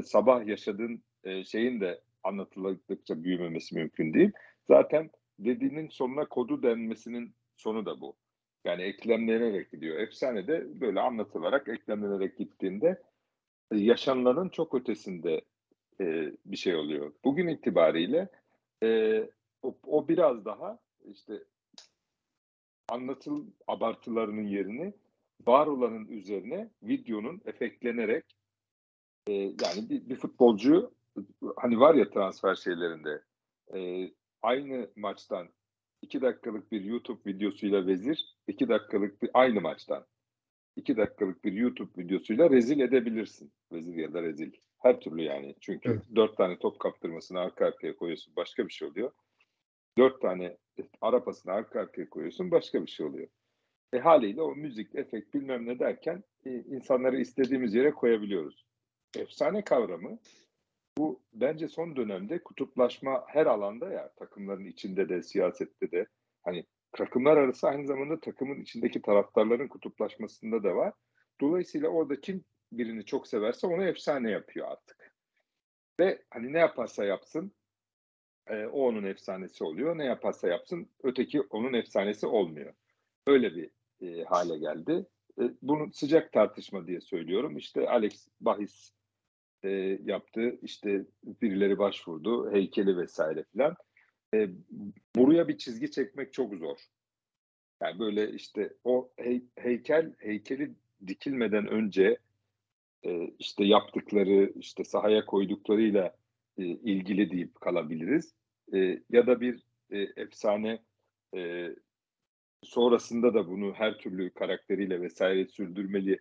sabah 0.02 0.46
yaşadığın 0.46 1.02
şeyin 1.44 1.80
de 1.80 2.00
anlatıldıkça 2.22 3.22
büyümemesi 3.22 3.74
mümkün 3.74 4.14
değil. 4.14 4.32
Zaten 4.68 5.10
dediğinin 5.38 5.88
sonuna 5.88 6.28
kodu 6.28 6.62
denmesinin 6.62 7.34
sonu 7.56 7.86
da 7.86 8.00
bu. 8.00 8.16
Yani 8.66 8.82
eklemlenerek 8.82 9.70
gidiyor. 9.70 9.98
Efsane 9.98 10.46
de 10.46 10.80
böyle 10.80 11.00
anlatılarak 11.00 11.68
eklemlenerek 11.68 12.38
gittiğinde 12.38 13.02
e, 13.72 13.76
yaşanılanın 13.76 14.48
çok 14.48 14.74
ötesinde 14.74 15.40
e, 16.00 16.32
bir 16.46 16.56
şey 16.56 16.76
oluyor. 16.76 17.12
Bugün 17.24 17.48
itibariyle 17.48 18.28
e, 18.82 19.20
o, 19.62 19.78
o 19.86 20.08
biraz 20.08 20.44
daha 20.44 20.78
işte 21.04 21.44
anlatıl 22.88 23.46
abartılarının 23.66 24.46
yerini 24.46 24.94
var 25.46 25.66
olanın 25.66 26.08
üzerine 26.08 26.70
videonun 26.82 27.42
efektlenerek 27.44 28.24
e, 29.26 29.32
yani 29.32 29.90
bir, 29.90 30.08
bir 30.08 30.16
futbolcu 30.16 30.94
hani 31.56 31.80
var 31.80 31.94
ya 31.94 32.10
transfer 32.10 32.54
şeylerinde 32.54 33.22
e, 33.74 34.10
aynı 34.42 34.90
maçtan 34.96 35.48
iki 36.06 36.20
dakikalık 36.20 36.72
bir 36.72 36.84
YouTube 36.84 37.20
videosuyla 37.26 37.86
vezir, 37.86 38.36
iki 38.46 38.68
dakikalık 38.68 39.22
bir 39.22 39.30
aynı 39.34 39.60
maçtan 39.60 40.06
iki 40.76 40.96
dakikalık 40.96 41.44
bir 41.44 41.52
YouTube 41.52 42.02
videosuyla 42.02 42.50
rezil 42.50 42.80
edebilirsin. 42.80 43.52
Vezir 43.72 43.94
ya 43.94 44.14
da 44.14 44.22
rezil. 44.22 44.52
Her 44.78 45.00
türlü 45.00 45.22
yani. 45.22 45.54
Çünkü 45.60 45.90
Evet. 45.90 46.02
dört 46.14 46.36
tane 46.36 46.58
top 46.58 46.78
kaptırmasını 46.80 47.40
arka 47.40 47.66
arkaya 47.66 47.96
koyuyorsun 47.96 48.36
başka 48.36 48.66
bir 48.66 48.72
şey 48.72 48.88
oluyor. 48.88 49.10
Dört 49.98 50.22
tane 50.22 50.56
arapasını 51.00 51.52
arka 51.52 51.80
arkaya 51.80 52.10
koyuyorsun 52.10 52.50
başka 52.50 52.82
bir 52.82 52.90
şey 52.90 53.06
oluyor. 53.06 53.28
E 53.92 53.98
haliyle 53.98 54.42
o 54.42 54.54
müzik, 54.56 54.94
efekt 54.94 55.34
bilmem 55.34 55.66
ne 55.66 55.78
derken 55.78 56.24
e, 56.46 56.50
insanları 56.50 57.20
istediğimiz 57.20 57.74
yere 57.74 57.90
koyabiliyoruz. 57.90 58.66
Efsane 59.18 59.64
kavramı 59.64 60.18
bu 60.98 61.22
bence 61.32 61.68
son 61.68 61.96
dönemde 61.96 62.42
kutuplaşma 62.42 63.24
her 63.26 63.46
alanda 63.46 63.90
ya 63.90 64.12
takımların 64.12 64.64
içinde 64.64 65.08
de 65.08 65.22
siyasette 65.22 65.90
de 65.90 66.06
hani 66.42 66.64
takımlar 66.92 67.36
arası 67.36 67.68
aynı 67.68 67.86
zamanda 67.86 68.20
takımın 68.20 68.60
içindeki 68.60 69.02
taraftarların 69.02 69.68
kutuplaşmasında 69.68 70.62
da 70.62 70.76
var. 70.76 70.92
Dolayısıyla 71.40 71.88
orada 71.88 72.20
kim 72.20 72.44
birini 72.72 73.04
çok 73.04 73.28
severse 73.28 73.66
onu 73.66 73.84
efsane 73.84 74.30
yapıyor 74.30 74.68
artık. 74.68 75.12
Ve 76.00 76.22
hani 76.30 76.52
ne 76.52 76.58
yaparsa 76.58 77.04
yapsın 77.04 77.52
e, 78.46 78.66
o 78.66 78.86
onun 78.86 79.04
efsanesi 79.04 79.64
oluyor. 79.64 79.98
Ne 79.98 80.04
yaparsa 80.04 80.48
yapsın 80.48 80.90
öteki 81.02 81.40
onun 81.40 81.72
efsanesi 81.72 82.26
olmuyor. 82.26 82.74
Öyle 83.26 83.54
bir 83.54 83.70
e, 84.00 84.24
hale 84.24 84.58
geldi. 84.58 85.06
E, 85.40 85.42
bunu 85.62 85.92
sıcak 85.92 86.32
tartışma 86.32 86.86
diye 86.86 87.00
söylüyorum. 87.00 87.56
İşte 87.56 87.88
Alex 87.88 88.28
bahis 88.40 88.92
e, 89.66 89.98
yaptı. 90.04 90.58
İşte 90.62 91.04
birileri 91.42 91.78
başvurdu. 91.78 92.52
Heykeli 92.52 92.96
vesaire 92.96 93.44
filan. 93.52 93.76
E, 94.34 94.48
buraya 95.16 95.48
bir 95.48 95.58
çizgi 95.58 95.90
çekmek 95.90 96.32
çok 96.32 96.54
zor. 96.54 96.78
Yani 97.82 97.98
böyle 97.98 98.30
işte 98.30 98.72
o 98.84 99.10
hey- 99.16 99.44
heykel 99.56 100.14
heykeli 100.18 100.72
dikilmeden 101.06 101.66
önce 101.66 102.18
e, 103.04 103.30
işte 103.38 103.64
yaptıkları 103.64 104.52
işte 104.56 104.84
sahaya 104.84 105.26
koyduklarıyla 105.26 106.16
e, 106.58 106.64
ilgili 106.64 107.30
deyip 107.30 107.60
kalabiliriz. 107.60 108.34
E, 108.74 109.02
ya 109.10 109.26
da 109.26 109.40
bir 109.40 109.62
e, 109.90 109.98
efsane 109.98 110.78
e, 111.36 111.70
sonrasında 112.62 113.34
da 113.34 113.48
bunu 113.48 113.74
her 113.74 113.98
türlü 113.98 114.30
karakteriyle 114.30 115.00
vesaire 115.00 115.46
sürdürmeli 115.46 116.18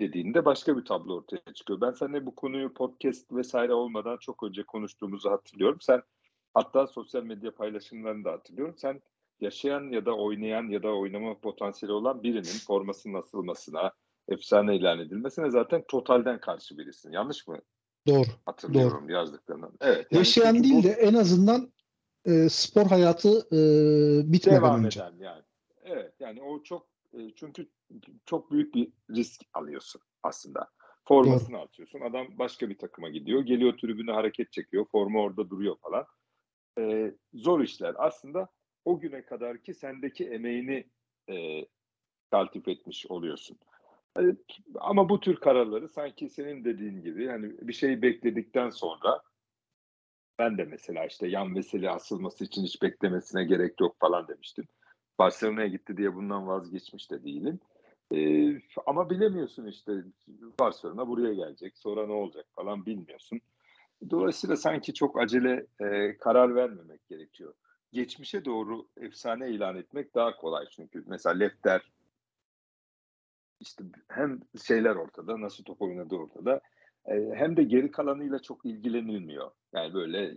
dediğinde 0.00 0.44
başka 0.44 0.76
bir 0.76 0.84
tablo 0.84 1.14
ortaya 1.14 1.52
çıkıyor. 1.54 1.80
Ben 1.80 1.90
seninle 1.90 2.26
bu 2.26 2.34
konuyu 2.34 2.74
podcast 2.74 3.32
vesaire 3.32 3.74
olmadan 3.74 4.16
çok 4.16 4.42
önce 4.42 4.62
konuştuğumuzu 4.62 5.30
hatırlıyorum. 5.30 5.78
Sen 5.80 6.02
hatta 6.54 6.86
sosyal 6.86 7.22
medya 7.22 7.54
paylaşımlarını 7.54 8.24
da 8.24 8.32
hatırlıyorum. 8.32 8.74
Sen 8.78 9.02
yaşayan 9.40 9.90
ya 9.90 10.06
da 10.06 10.16
oynayan 10.16 10.68
ya 10.68 10.82
da 10.82 10.88
oynama 10.88 11.38
potansiyeli 11.38 11.92
olan 11.92 12.22
birinin 12.22 12.66
formasının 12.66 13.14
asılmasına, 13.14 13.92
efsane 14.28 14.76
ilan 14.76 14.98
edilmesine 14.98 15.50
zaten 15.50 15.84
totalden 15.88 16.40
karşı 16.40 16.78
birisin. 16.78 17.12
Yanlış 17.12 17.48
mı 17.48 17.58
Doğru. 18.08 18.26
hatırlıyorum 18.46 19.08
yazdıklarından? 19.10 19.72
Evet. 19.80 20.06
yani 20.10 20.18
Yaşayan 20.18 20.62
değil 20.64 20.74
bu 20.78 20.82
de 20.82 20.90
en 20.90 21.14
azından 21.14 21.72
e, 22.24 22.48
spor 22.48 22.86
hayatı 22.86 23.28
e, 23.52 23.58
bitmeden 24.32 24.60
devam 24.60 24.84
önce. 24.84 25.00
eden 25.00 25.14
yani. 25.18 25.42
Evet 25.84 26.14
yani 26.20 26.42
o 26.42 26.62
çok 26.62 26.86
e, 27.12 27.34
çünkü 27.36 27.68
çok 28.26 28.50
büyük 28.50 28.74
bir 28.74 28.92
risk 29.10 29.42
alıyorsun 29.54 30.00
aslında. 30.22 30.70
Formasını 31.04 31.58
atıyorsun. 31.58 32.00
Adam 32.00 32.26
başka 32.38 32.68
bir 32.70 32.78
takıma 32.78 33.08
gidiyor. 33.08 33.42
Geliyor 33.42 33.78
tribüne 33.78 34.12
hareket 34.12 34.52
çekiyor. 34.52 34.86
Forma 34.92 35.20
orada 35.20 35.50
duruyor 35.50 35.76
falan. 35.76 36.06
E, 36.78 37.14
zor 37.34 37.60
işler. 37.60 37.94
Aslında 37.98 38.48
o 38.84 39.00
güne 39.00 39.24
kadar 39.24 39.58
ki 39.62 39.74
sendeki 39.74 40.28
emeğini 40.28 40.84
e, 41.30 41.66
taltif 42.30 42.68
etmiş 42.68 43.06
oluyorsun. 43.06 43.58
E, 44.18 44.22
ama 44.74 45.08
bu 45.08 45.20
tür 45.20 45.36
kararları 45.36 45.88
sanki 45.88 46.28
senin 46.28 46.64
dediğin 46.64 47.02
gibi 47.02 47.28
hani 47.28 47.68
bir 47.68 47.72
şey 47.72 48.02
bekledikten 48.02 48.70
sonra 48.70 49.22
ben 50.38 50.58
de 50.58 50.64
mesela 50.64 51.06
işte 51.06 51.28
yan 51.28 51.54
vesile 51.54 51.90
asılması 51.90 52.44
için 52.44 52.62
hiç 52.62 52.82
beklemesine 52.82 53.44
gerek 53.44 53.80
yok 53.80 53.96
falan 54.00 54.28
demiştim. 54.28 54.64
Barcelona'ya 55.18 55.66
gitti 55.66 55.96
diye 55.96 56.14
bundan 56.14 56.46
vazgeçmiş 56.46 57.10
de 57.10 57.24
değilim. 57.24 57.60
Ee, 58.14 58.60
ama 58.86 59.10
bilemiyorsun 59.10 59.66
işte 59.66 59.92
Barcelona 60.60 61.08
buraya 61.08 61.34
gelecek 61.34 61.78
sonra 61.78 62.06
ne 62.06 62.12
olacak 62.12 62.46
falan 62.54 62.86
bilmiyorsun. 62.86 63.40
Dolayısıyla 64.10 64.56
sanki 64.56 64.94
çok 64.94 65.20
acele 65.20 65.66
e, 65.80 66.16
karar 66.18 66.54
vermemek 66.54 67.08
gerekiyor. 67.08 67.54
Geçmişe 67.92 68.44
doğru 68.44 68.88
efsane 68.96 69.50
ilan 69.50 69.76
etmek 69.76 70.14
daha 70.14 70.36
kolay 70.36 70.66
çünkü. 70.70 71.04
Mesela 71.06 71.34
Lefter 71.34 71.92
işte 73.60 73.84
hem 74.08 74.40
şeyler 74.66 74.96
ortada, 74.96 75.40
nasıl 75.40 75.64
top 75.64 75.82
oynadığı 75.82 76.16
ortada. 76.16 76.60
E, 77.06 77.14
hem 77.34 77.56
de 77.56 77.62
geri 77.62 77.90
kalanıyla 77.90 78.38
çok 78.38 78.66
ilgilenilmiyor. 78.66 79.50
Yani 79.72 79.94
böyle 79.94 80.34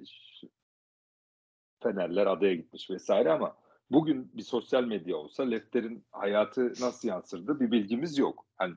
Fenerler 1.84 2.28
adaya 2.28 2.56
gitmiş 2.56 2.90
vesaire 2.90 3.32
ama 3.32 3.56
bugün 3.92 4.32
bir 4.34 4.42
sosyal 4.42 4.84
medya 4.84 5.18
olsa 5.18 5.44
Lefter'in 5.44 6.06
hayatı 6.12 6.62
nasıl 6.82 7.08
yansırdı 7.08 7.60
bir 7.60 7.72
bilgimiz 7.72 8.18
yok. 8.18 8.46
Hani 8.56 8.76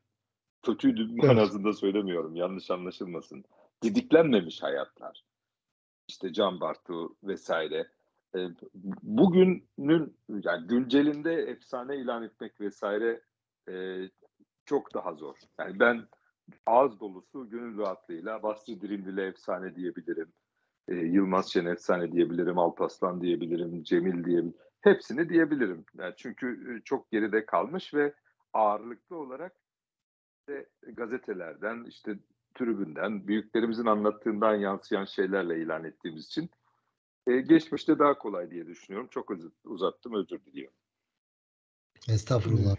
kötüydü 0.62 1.16
manasında 1.16 1.73
söylemiyorum 1.73 2.37
yanlış 2.37 2.71
anlaşılmasın. 2.71 3.45
Didiklenmemiş 3.83 4.62
hayatlar. 4.62 5.25
İşte 6.09 6.33
Can 6.33 6.61
Bartu 6.61 7.16
vesaire. 7.23 7.88
E, 8.37 8.38
bugünün 9.02 9.69
yani 10.28 10.66
güncelinde 10.66 11.33
efsane 11.33 11.97
ilan 11.97 12.23
etmek 12.23 12.61
vesaire 12.61 13.23
e, 13.69 13.99
çok 14.66 14.95
daha 14.95 15.14
zor. 15.14 15.37
Yani 15.59 15.81
ben 15.81 16.09
ağız 16.66 17.00
dolusu 17.00 17.50
gönül 17.50 17.78
rahatlığıyla 17.78 18.42
Basri 18.42 18.81
Dirindil'e 18.81 19.26
efsane 19.26 19.76
diyebilirim. 19.76 20.33
E, 20.88 20.95
Yılmaz 20.95 21.52
Şen 21.52 21.66
efsane 21.66 22.12
diyebilirim. 22.12 22.59
Alpaslan 22.59 23.21
diyebilirim. 23.21 23.83
Cemil 23.83 24.25
diyebilirim. 24.25 24.54
Hepsini 24.82 25.28
diyebilirim. 25.28 25.84
Yani 25.98 26.14
çünkü 26.16 26.80
çok 26.84 27.10
geride 27.10 27.46
kalmış 27.46 27.94
ve 27.94 28.14
ağırlıklı 28.52 29.16
olarak 29.16 29.52
işte 30.40 30.66
gazetelerden, 30.92 31.84
işte 31.84 32.18
tribünden, 32.54 33.28
büyüklerimizin 33.28 33.86
anlattığından 33.86 34.54
yansıyan 34.54 35.04
şeylerle 35.04 35.62
ilan 35.62 35.84
ettiğimiz 35.84 36.26
için 36.26 36.50
e, 37.26 37.40
geçmişte 37.40 37.98
daha 37.98 38.18
kolay 38.18 38.50
diye 38.50 38.66
düşünüyorum. 38.66 39.08
Çok 39.10 39.30
uz- 39.30 39.52
uzattım, 39.64 40.14
özür 40.14 40.44
diliyorum. 40.44 40.76
Estağfurullah. 42.08 42.76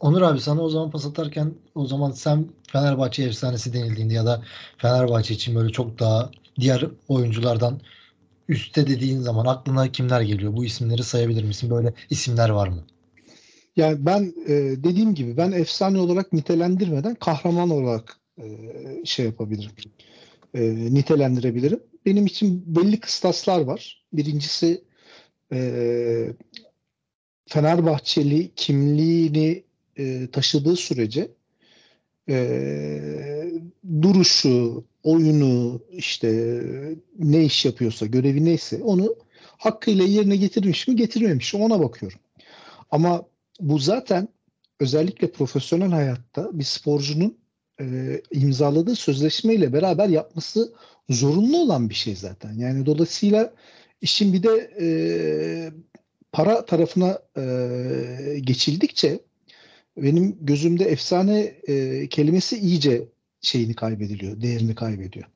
Onur 0.00 0.22
abi 0.22 0.40
sana 0.40 0.60
o 0.60 0.68
zaman 0.68 0.90
pas 0.90 1.06
atarken 1.06 1.54
o 1.74 1.86
zaman 1.86 2.10
sen 2.10 2.48
Fenerbahçe 2.68 3.24
efsanesi 3.24 3.72
denildiğinde 3.72 4.14
ya 4.14 4.26
da 4.26 4.44
Fenerbahçe 4.78 5.34
için 5.34 5.54
böyle 5.54 5.72
çok 5.72 5.98
daha 5.98 6.30
diğer 6.60 6.86
oyunculardan 7.08 7.80
üstte 8.52 8.86
dediğin 8.86 9.20
zaman 9.20 9.46
aklına 9.46 9.92
kimler 9.92 10.20
geliyor? 10.20 10.56
Bu 10.56 10.64
isimleri 10.64 11.02
sayabilir 11.02 11.44
misin? 11.44 11.70
Böyle 11.70 11.94
isimler 12.10 12.48
var 12.48 12.68
mı? 12.68 12.86
Yani 13.76 14.06
ben 14.06 14.34
e, 14.46 14.52
dediğim 14.84 15.14
gibi 15.14 15.36
ben 15.36 15.52
efsane 15.52 15.98
olarak 15.98 16.32
nitelendirmeden 16.32 17.14
kahraman 17.14 17.70
olarak 17.70 18.16
e, 18.38 18.44
şey 19.04 19.26
yapabilirim. 19.26 19.72
E, 20.54 20.60
nitelendirebilirim. 20.94 21.80
Benim 22.06 22.26
için 22.26 22.64
belli 22.66 23.00
kıstaslar 23.00 23.60
var. 23.60 24.04
Birincisi 24.12 24.84
e, 25.52 26.32
Fenerbahçeli 27.46 28.52
kimliğini 28.56 29.64
e, 29.96 30.30
taşıdığı 30.32 30.76
sürece 30.76 31.30
e, 32.28 33.50
duruşu, 34.02 34.84
oyunu, 35.02 35.80
işte 35.92 36.60
ne 37.18 37.44
iş 37.44 37.64
yapıyorsa, 37.64 38.06
görevi 38.06 38.44
neyse 38.44 38.82
onu 38.82 39.16
hakkıyla 39.58 40.04
yerine 40.04 40.36
getirmiş 40.36 40.88
mi, 40.88 40.96
getirmemiş 40.96 41.54
mi 41.54 41.62
ona 41.62 41.80
bakıyorum. 41.80 42.18
Ama 42.90 43.26
bu 43.60 43.78
zaten 43.78 44.28
özellikle 44.80 45.32
profesyonel 45.32 45.90
hayatta 45.90 46.50
bir 46.52 46.64
sporcunun 46.64 47.38
e, 47.80 48.20
imzaladığı 48.30 48.96
sözleşmeyle 48.96 49.72
beraber 49.72 50.08
yapması 50.08 50.72
zorunlu 51.08 51.58
olan 51.62 51.90
bir 51.90 51.94
şey 51.94 52.16
zaten. 52.16 52.52
Yani 52.52 52.86
dolayısıyla 52.86 53.54
işin 54.00 54.32
bir 54.32 54.42
de 54.42 54.70
e, 54.80 54.86
para 56.32 56.66
tarafına 56.66 57.18
e, 57.36 58.38
geçildikçe 58.40 59.20
benim 59.96 60.36
gözümde 60.40 60.84
efsane 60.84 61.40
e, 61.68 62.06
kelimesi 62.08 62.58
iyice 62.58 63.08
şeyini 63.42 63.74
kaybediliyor, 63.74 64.40
değerini 64.40 64.74
kaybediyor. 64.74 65.26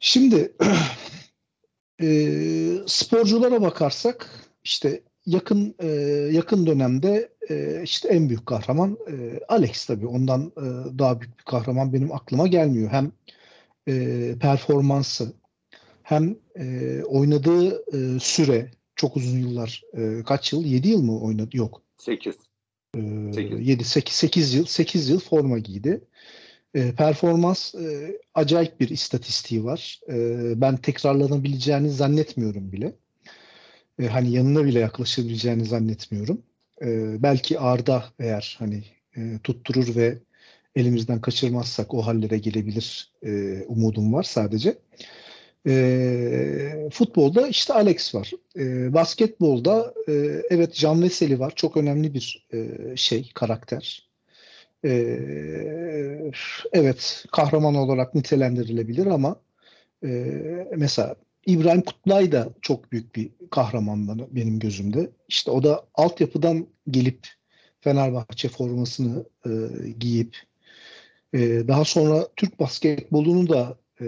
Şimdi 0.00 0.52
e, 2.02 2.08
sporculara 2.86 3.62
bakarsak 3.62 4.30
işte 4.64 5.02
yakın 5.26 5.74
e, 5.78 5.86
yakın 6.32 6.66
dönemde 6.66 7.32
e, 7.50 7.80
işte 7.84 8.08
en 8.08 8.28
büyük 8.28 8.46
kahraman 8.46 8.98
e, 9.10 9.40
Alex 9.48 9.86
tabii. 9.86 10.06
Ondan 10.06 10.52
e, 10.56 10.98
daha 10.98 11.20
büyük 11.20 11.38
bir 11.38 11.44
kahraman 11.44 11.92
benim 11.92 12.12
aklıma 12.12 12.46
gelmiyor. 12.46 12.90
Hem 12.90 13.12
e, 13.88 14.34
performansı 14.40 15.32
hem 16.02 16.36
e, 16.58 17.02
oynadığı 17.02 17.82
e, 17.96 18.20
süre 18.20 18.70
çok 18.96 19.16
uzun 19.16 19.38
yıllar 19.38 19.82
e, 19.92 20.22
kaç 20.24 20.52
yıl? 20.52 20.64
7 20.64 20.88
yıl 20.88 21.02
mı 21.02 21.20
oynadı? 21.20 21.56
Yok. 21.56 21.82
8. 21.98 22.34
E, 22.96 23.00
7 23.00 23.84
8 23.84 24.14
8 24.14 24.54
yıl 24.54 24.64
8 24.64 25.08
yıl 25.08 25.20
forma 25.20 25.58
giydi. 25.58 26.04
E, 26.74 26.94
performans 26.94 27.74
e, 27.74 28.18
acayip 28.34 28.80
bir 28.80 28.88
istatistiği 28.88 29.64
var. 29.64 30.00
E, 30.08 30.14
ben 30.60 30.76
tekrarlanabileceğini 30.76 31.90
zannetmiyorum 31.90 32.72
bile. 32.72 32.92
E, 33.98 34.06
hani 34.06 34.30
yanına 34.30 34.64
bile 34.64 34.78
yaklaşabileceğini 34.78 35.64
zannetmiyorum. 35.64 36.42
E, 36.82 37.22
belki 37.22 37.58
Arda 37.58 38.04
eğer 38.18 38.56
hani 38.58 38.84
e, 39.16 39.38
tutturur 39.44 39.96
ve 39.96 40.18
elimizden 40.76 41.20
kaçırmazsak 41.20 41.94
o 41.94 42.06
hallere 42.06 42.38
gelebilir 42.38 43.12
e, 43.26 43.62
umudum 43.68 44.12
var 44.12 44.22
sadece. 44.22 44.78
E, 45.66 46.88
futbolda 46.92 47.48
işte 47.48 47.74
Alex 47.74 48.14
var. 48.14 48.30
E, 48.56 48.94
basketbolda 48.94 49.94
e, 50.08 50.12
evet 50.50 50.74
Can 50.74 51.02
Veseli 51.02 51.38
var. 51.38 51.52
Çok 51.56 51.76
önemli 51.76 52.14
bir 52.14 52.46
e, 52.52 52.68
şey, 52.96 53.30
karakter. 53.34 54.09
E, 54.84 54.90
evet 56.72 57.24
kahraman 57.32 57.74
olarak 57.74 58.14
nitelendirilebilir 58.14 59.06
ama 59.06 59.40
e, 60.04 60.08
mesela 60.76 61.16
İbrahim 61.46 61.82
Kutlay 61.82 62.32
da 62.32 62.48
çok 62.62 62.92
büyük 62.92 63.16
bir 63.16 63.30
kahraman 63.50 64.28
benim 64.30 64.58
gözümde. 64.58 65.10
İşte 65.28 65.50
o 65.50 65.62
da 65.62 65.86
altyapıdan 65.94 66.66
gelip 66.90 67.26
Fenerbahçe 67.80 68.48
formasını 68.48 69.24
e, 69.46 69.50
giyip 69.98 70.36
e, 71.34 71.38
daha 71.68 71.84
sonra 71.84 72.28
Türk 72.36 72.60
basketbolunu 72.60 73.48
da 73.48 73.78
e, 74.00 74.06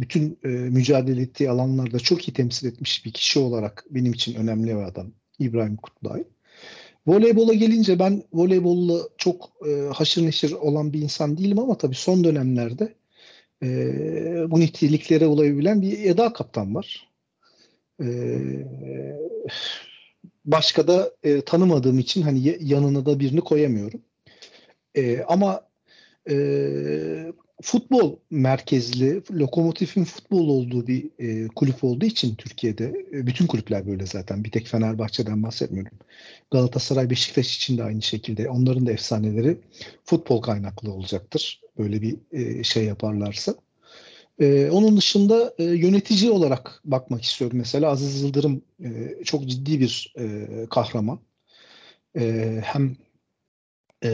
bütün 0.00 0.38
e, 0.44 0.48
mücadele 0.48 1.22
ettiği 1.22 1.50
alanlarda 1.50 1.98
çok 1.98 2.28
iyi 2.28 2.32
temsil 2.32 2.68
etmiş 2.68 3.06
bir 3.06 3.12
kişi 3.12 3.38
olarak 3.38 3.84
benim 3.90 4.12
için 4.12 4.34
önemli 4.34 4.76
bir 4.76 4.82
adam 4.82 5.12
İbrahim 5.38 5.76
Kutlay. 5.76 6.24
Voleybola 7.06 7.54
gelince 7.54 7.98
ben 7.98 8.22
voleybolla 8.32 9.08
çok 9.16 9.52
e, 9.68 9.70
haşır 9.94 10.26
neşir 10.26 10.52
olan 10.52 10.92
bir 10.92 11.00
insan 11.00 11.38
değilim 11.38 11.58
ama 11.58 11.78
tabii 11.78 11.94
son 11.94 12.24
dönemlerde 12.24 12.94
e, 13.62 13.66
bu 14.50 14.60
niteliklere 14.60 15.26
ulaşabilen 15.26 15.82
bir 15.82 16.04
Eda 16.04 16.32
Kaptan 16.32 16.74
var. 16.74 17.08
E, 18.02 18.06
başka 20.44 20.88
da 20.88 21.12
e, 21.22 21.40
tanımadığım 21.40 21.98
için 21.98 22.22
hani 22.22 22.58
yanına 22.60 23.06
da 23.06 23.20
birini 23.20 23.40
koyamıyorum. 23.40 24.02
E, 24.94 25.22
ama 25.22 25.68
e, 26.30 26.34
futbol 27.62 28.16
merkezli, 28.30 29.22
lokomotifin 29.32 30.04
futbol 30.04 30.48
olduğu 30.48 30.86
bir 30.86 31.10
e, 31.18 31.48
kulüp 31.48 31.84
olduğu 31.84 32.04
için 32.04 32.34
Türkiye'de, 32.34 33.06
e, 33.12 33.26
bütün 33.26 33.46
kulüpler 33.46 33.86
böyle 33.86 34.06
zaten, 34.06 34.44
bir 34.44 34.50
tek 34.50 34.66
Fenerbahçe'den 34.66 35.42
bahsetmiyorum. 35.42 35.98
Galatasaray, 36.50 37.10
Beşiktaş 37.10 37.56
için 37.56 37.78
de 37.78 37.84
aynı 37.84 38.02
şekilde. 38.02 38.48
Onların 38.48 38.86
da 38.86 38.92
efsaneleri 38.92 39.58
futbol 40.04 40.42
kaynaklı 40.42 40.92
olacaktır. 40.92 41.60
Böyle 41.78 42.02
bir 42.02 42.16
e, 42.32 42.64
şey 42.64 42.84
yaparlarsa. 42.84 43.54
E, 44.40 44.70
onun 44.70 44.96
dışında 44.96 45.54
e, 45.58 45.64
yönetici 45.64 46.30
olarak 46.30 46.80
bakmak 46.84 47.22
istiyorum. 47.22 47.58
Mesela 47.58 47.90
Aziz 47.90 48.22
Yıldırım 48.22 48.62
e, 48.84 49.24
çok 49.24 49.46
ciddi 49.46 49.80
bir 49.80 50.14
e, 50.18 50.46
kahraman. 50.70 51.18
E, 52.18 52.58
hem 52.64 52.96
e, 54.04 54.10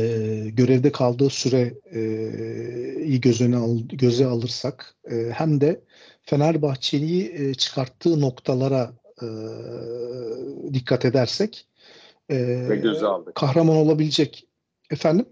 görevde 0.52 0.92
kaldığı 0.92 1.30
süreyi 1.30 3.20
göz 3.20 3.40
öne 3.40 3.56
al, 3.56 3.78
göze 3.88 4.26
alırsak 4.26 4.94
e, 5.10 5.30
hem 5.32 5.60
de 5.60 5.84
Fenerbahçe'yi 6.22 7.32
e, 7.34 7.54
çıkarttığı 7.54 8.20
noktalara 8.20 8.92
e, 9.22 9.26
dikkat 10.74 11.04
edersek 11.04 11.68
e, 12.28 12.68
ve 12.68 12.76
göze 12.76 13.06
aldık. 13.06 13.34
kahraman 13.34 13.76
olabilecek. 13.76 14.48
Efendim? 14.90 15.26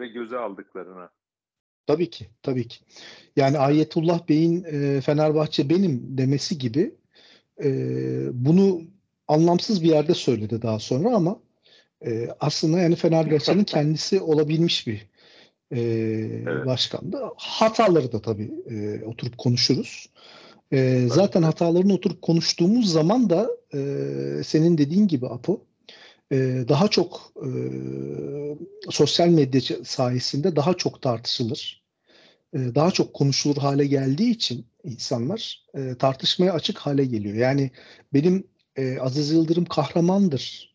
Ve 0.00 0.06
göze 0.06 0.38
aldıklarına. 0.38 1.10
Tabii 1.86 2.10
ki 2.10 2.26
tabii 2.42 2.68
ki. 2.68 2.84
Yani 3.36 3.58
Ayetullah 3.58 4.28
Bey'in 4.28 4.64
e, 4.64 5.00
Fenerbahçe 5.00 5.70
benim 5.70 6.18
demesi 6.18 6.58
gibi 6.58 6.94
e, 7.64 7.68
bunu 8.32 8.82
anlamsız 9.28 9.82
bir 9.82 9.88
yerde 9.88 10.14
söyledi 10.14 10.62
daha 10.62 10.78
sonra 10.78 11.16
ama 11.16 11.40
e, 12.06 12.28
aslında 12.40 12.78
yani 12.78 12.96
Fenerbahçe'nin 12.96 13.64
kendisi 13.74 14.20
olabilmiş 14.20 14.86
bir 14.86 15.06
e, 15.70 15.80
evet. 15.80 16.66
başkandı. 16.66 17.20
Hataları 17.36 18.12
da 18.12 18.22
tabii 18.22 18.50
e, 18.70 19.04
oturup 19.04 19.38
konuşuruz. 19.38 20.06
E, 20.72 21.06
zaten 21.08 21.42
hatalarını 21.42 21.94
oturup 21.94 22.22
konuştuğumuz 22.22 22.92
zaman 22.92 23.30
da 23.30 23.50
e, 23.74 23.78
senin 24.44 24.78
dediğin 24.78 25.08
gibi 25.08 25.26
Apo 25.26 25.60
e, 26.32 26.36
daha 26.68 26.88
çok 26.88 27.32
e, 27.36 27.50
sosyal 28.90 29.28
medya 29.28 29.60
sayesinde 29.84 30.56
daha 30.56 30.74
çok 30.74 31.02
tartışılır. 31.02 31.82
E, 32.54 32.58
daha 32.58 32.90
çok 32.90 33.14
konuşulur 33.14 33.56
hale 33.56 33.86
geldiği 33.86 34.30
için 34.30 34.66
insanlar 34.84 35.64
e, 35.74 35.94
tartışmaya 35.94 36.52
açık 36.52 36.78
hale 36.78 37.04
geliyor. 37.04 37.34
Yani 37.34 37.70
benim 38.14 38.44
e, 38.76 38.98
Aziz 38.98 39.30
Yıldırım 39.30 39.64
kahramandır 39.64 40.69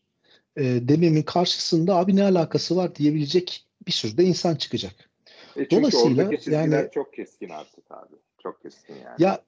e, 0.56 0.88
dememin 0.88 1.22
karşısında 1.22 1.96
abi 1.96 2.16
ne 2.16 2.22
alakası 2.22 2.76
var 2.76 2.94
diyebilecek 2.94 3.66
bir 3.86 3.92
sürü 3.92 4.16
de 4.16 4.24
insan 4.24 4.54
çıkacak. 4.54 5.10
E 5.56 5.70
Dolayısıyla 5.70 6.30
yani 6.46 6.88
çok 6.94 7.14
keskin 7.14 7.48
artık 7.48 7.90
abi. 7.90 8.14
Çok 8.42 8.62
keskin 8.62 8.94
yani. 8.94 9.22
Ya 9.22 9.42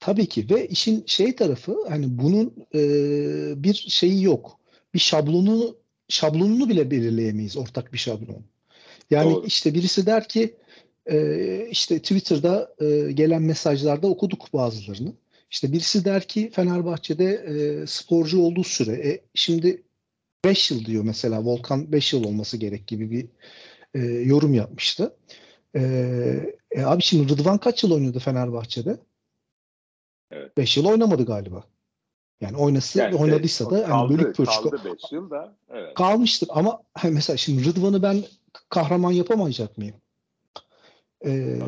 tabii 0.00 0.26
ki 0.26 0.46
ve 0.50 0.68
işin 0.68 1.04
şey 1.06 1.36
tarafı 1.36 1.88
hani 1.88 2.06
bunun 2.08 2.54
e, 2.74 2.82
bir 3.62 3.74
şeyi 3.74 4.22
yok. 4.22 4.60
Bir 4.94 4.98
şablonu 4.98 5.76
şablonunu 6.08 6.68
bile 6.68 6.90
belirleyemeyiz 6.90 7.56
ortak 7.56 7.92
bir 7.92 7.98
şablon. 7.98 8.44
Yani 9.10 9.34
Doğru. 9.34 9.46
işte 9.46 9.74
birisi 9.74 10.06
der 10.06 10.28
ki 10.28 10.54
e, 11.06 11.68
işte 11.70 11.98
Twitter'da 11.98 12.74
e, 12.80 13.12
gelen 13.12 13.42
mesajlarda 13.42 14.06
okuduk 14.06 14.52
bazılarını. 14.52 15.12
İşte 15.50 15.72
birisi 15.72 16.04
der 16.04 16.28
ki 16.28 16.50
Fenerbahçe'de 16.54 17.24
e, 17.24 17.86
sporcu 17.86 18.40
olduğu 18.40 18.64
süre. 18.64 19.08
E, 19.08 19.20
şimdi 19.34 19.82
5 20.44 20.70
yıl 20.70 20.84
diyor 20.84 21.04
mesela 21.04 21.44
Volkan 21.44 21.92
5 21.92 22.12
yıl 22.12 22.24
olması 22.24 22.56
gerek 22.56 22.86
gibi 22.86 23.10
bir 23.10 23.28
e, 23.94 23.98
yorum 24.04 24.54
yapmıştı. 24.54 25.16
E, 25.74 25.80
e, 26.70 26.82
abi 26.82 27.02
şimdi 27.02 27.32
Rıdvan 27.32 27.58
kaç 27.58 27.84
yıl 27.84 27.92
oynadı 27.92 28.18
Fenerbahçe'de? 28.18 28.98
5 30.30 30.38
evet. 30.56 30.76
yıl 30.76 30.86
oynamadı 30.86 31.26
galiba. 31.26 31.64
Yani 32.40 32.56
oynası 32.56 32.98
yani 32.98 33.14
oynadıysa 33.14 33.64
da 33.64 33.68
kaldı, 33.70 33.84
hani 33.84 34.08
bölük 34.10 34.36
pörçük 34.36 34.62
kaldı 34.62 34.80
5 34.84 35.12
yıl 35.12 35.30
da 35.30 35.56
evet. 35.70 35.94
kalmıştır 35.94 36.48
ama 36.52 36.82
mesela 37.04 37.36
şimdi 37.36 37.64
Rıdvan'ı 37.64 38.02
ben 38.02 38.24
kahraman 38.68 39.12
yapamayacak 39.12 39.78
mıyım? 39.78 39.94
Ee, 41.26 41.58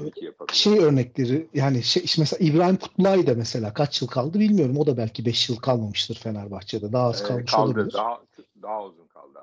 şey 0.52 0.78
örnekleri 0.78 1.48
yani 1.54 1.82
şey, 1.82 2.04
mesela 2.18 2.46
İbrahim 2.46 2.76
Kutlay 2.76 3.26
da 3.26 3.34
mesela 3.34 3.74
kaç 3.74 4.02
yıl 4.02 4.08
kaldı 4.08 4.38
bilmiyorum. 4.38 4.76
O 4.78 4.86
da 4.86 4.96
belki 4.96 5.26
5 5.26 5.48
yıl 5.48 5.56
kalmamıştır 5.56 6.14
Fenerbahçe'de. 6.14 6.92
Daha 6.92 7.06
az 7.06 7.22
kalmış 7.22 7.52
kaldı, 7.52 7.70
olabilir. 7.70 7.92
Daha, 7.92 8.18
daha 8.62 8.84
uzun 8.84 9.06
kaldı 9.06 9.38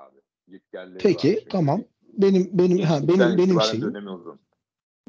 Gitgelleri 0.48 0.98
Peki 0.98 1.28
var 1.28 1.34
çünkü. 1.38 1.50
tamam. 1.50 1.84
Benim 2.12 2.50
benim 2.52 2.78
ha 2.78 3.08
benim 3.08 3.38
benim 3.38 3.60
şeyim. 3.60 3.94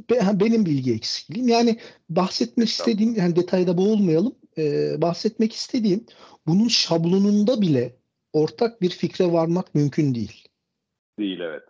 Be- 0.09 0.19
ha, 0.19 0.39
benim 0.39 0.65
bilgi 0.65 0.93
eksikliğim. 0.93 1.47
Yani 1.47 1.79
bahsetmek 2.09 2.69
istediğim 2.69 3.15
yani 3.15 3.35
detayda 3.35 3.77
boğulmayalım. 3.77 4.35
Ee, 4.57 5.01
bahsetmek 5.01 5.53
istediğim 5.53 6.05
bunun 6.47 6.67
şablonunda 6.67 7.61
bile 7.61 7.95
ortak 8.33 8.81
bir 8.81 8.89
fikre 8.89 9.31
varmak 9.31 9.75
mümkün 9.75 10.15
değil. 10.15 10.47
Değil 11.19 11.39
evet. 11.39 11.63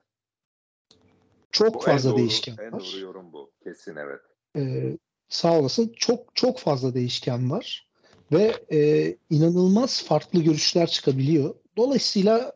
Çok 1.52 1.74
Bu 1.74 1.80
en 1.80 1.84
fazla 1.84 2.10
doğru- 2.10 2.18
değişken 2.18 2.58
En 2.60 2.72
var. 2.74 2.80
doğru 2.80 3.00
yorum 3.00 3.34
bu. 3.34 3.52
Kesin 3.64 3.96
evet. 3.96 4.22
Ee, 4.58 4.98
sağ 5.30 5.60
olasın. 5.60 5.94
Çok 5.96 6.36
çok 6.36 6.60
fazla 6.60 6.94
değişken 6.94 7.52
var 7.52 7.90
ve 8.32 8.54
e, 8.72 9.16
inanılmaz 9.30 10.04
farklı 10.04 10.44
görüşler 10.44 10.88
çıkabiliyor. 10.88 11.56
Dolayısıyla 11.78 12.54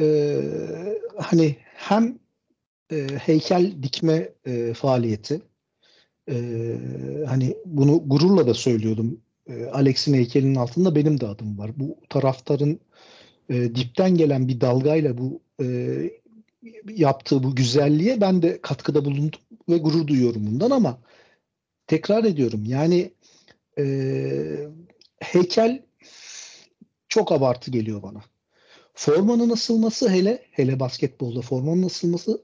e, 0.00 0.36
hani 1.18 1.56
hem 1.64 2.18
e, 2.92 3.06
heykel 3.06 3.82
dikme 3.82 4.28
e, 4.46 4.74
faaliyeti 4.74 5.40
e, 6.30 6.36
hani 7.26 7.56
bunu 7.64 8.02
gururla 8.06 8.46
da 8.46 8.54
söylüyordum. 8.54 9.20
E, 9.46 9.64
Alex'in 9.64 10.14
heykelinin 10.14 10.54
altında 10.54 10.94
benim 10.94 11.20
de 11.20 11.26
adım 11.26 11.58
var. 11.58 11.70
Bu 11.76 11.98
taraftarın 12.08 12.80
e, 13.50 13.74
dipten 13.74 14.14
gelen 14.14 14.48
bir 14.48 14.60
dalgayla 14.60 15.18
bu 15.18 15.40
e, 15.62 15.66
yaptığı 16.88 17.42
bu 17.42 17.54
güzelliğe 17.54 18.20
ben 18.20 18.42
de 18.42 18.60
katkıda 18.62 19.04
bulundum 19.04 19.40
ve 19.68 19.78
gurur 19.78 20.06
duyuyorum 20.06 20.46
bundan 20.46 20.70
ama 20.70 20.98
tekrar 21.86 22.24
ediyorum 22.24 22.64
yani 22.64 23.12
e, 23.78 24.68
heykel 25.20 25.82
çok 27.08 27.32
abartı 27.32 27.70
geliyor 27.70 28.02
bana. 28.02 28.20
Formanın 28.94 29.50
asılması 29.50 30.08
hele 30.08 30.42
hele 30.50 30.80
basketbolda 30.80 31.40
formanın 31.40 31.82
asılması 31.82 32.42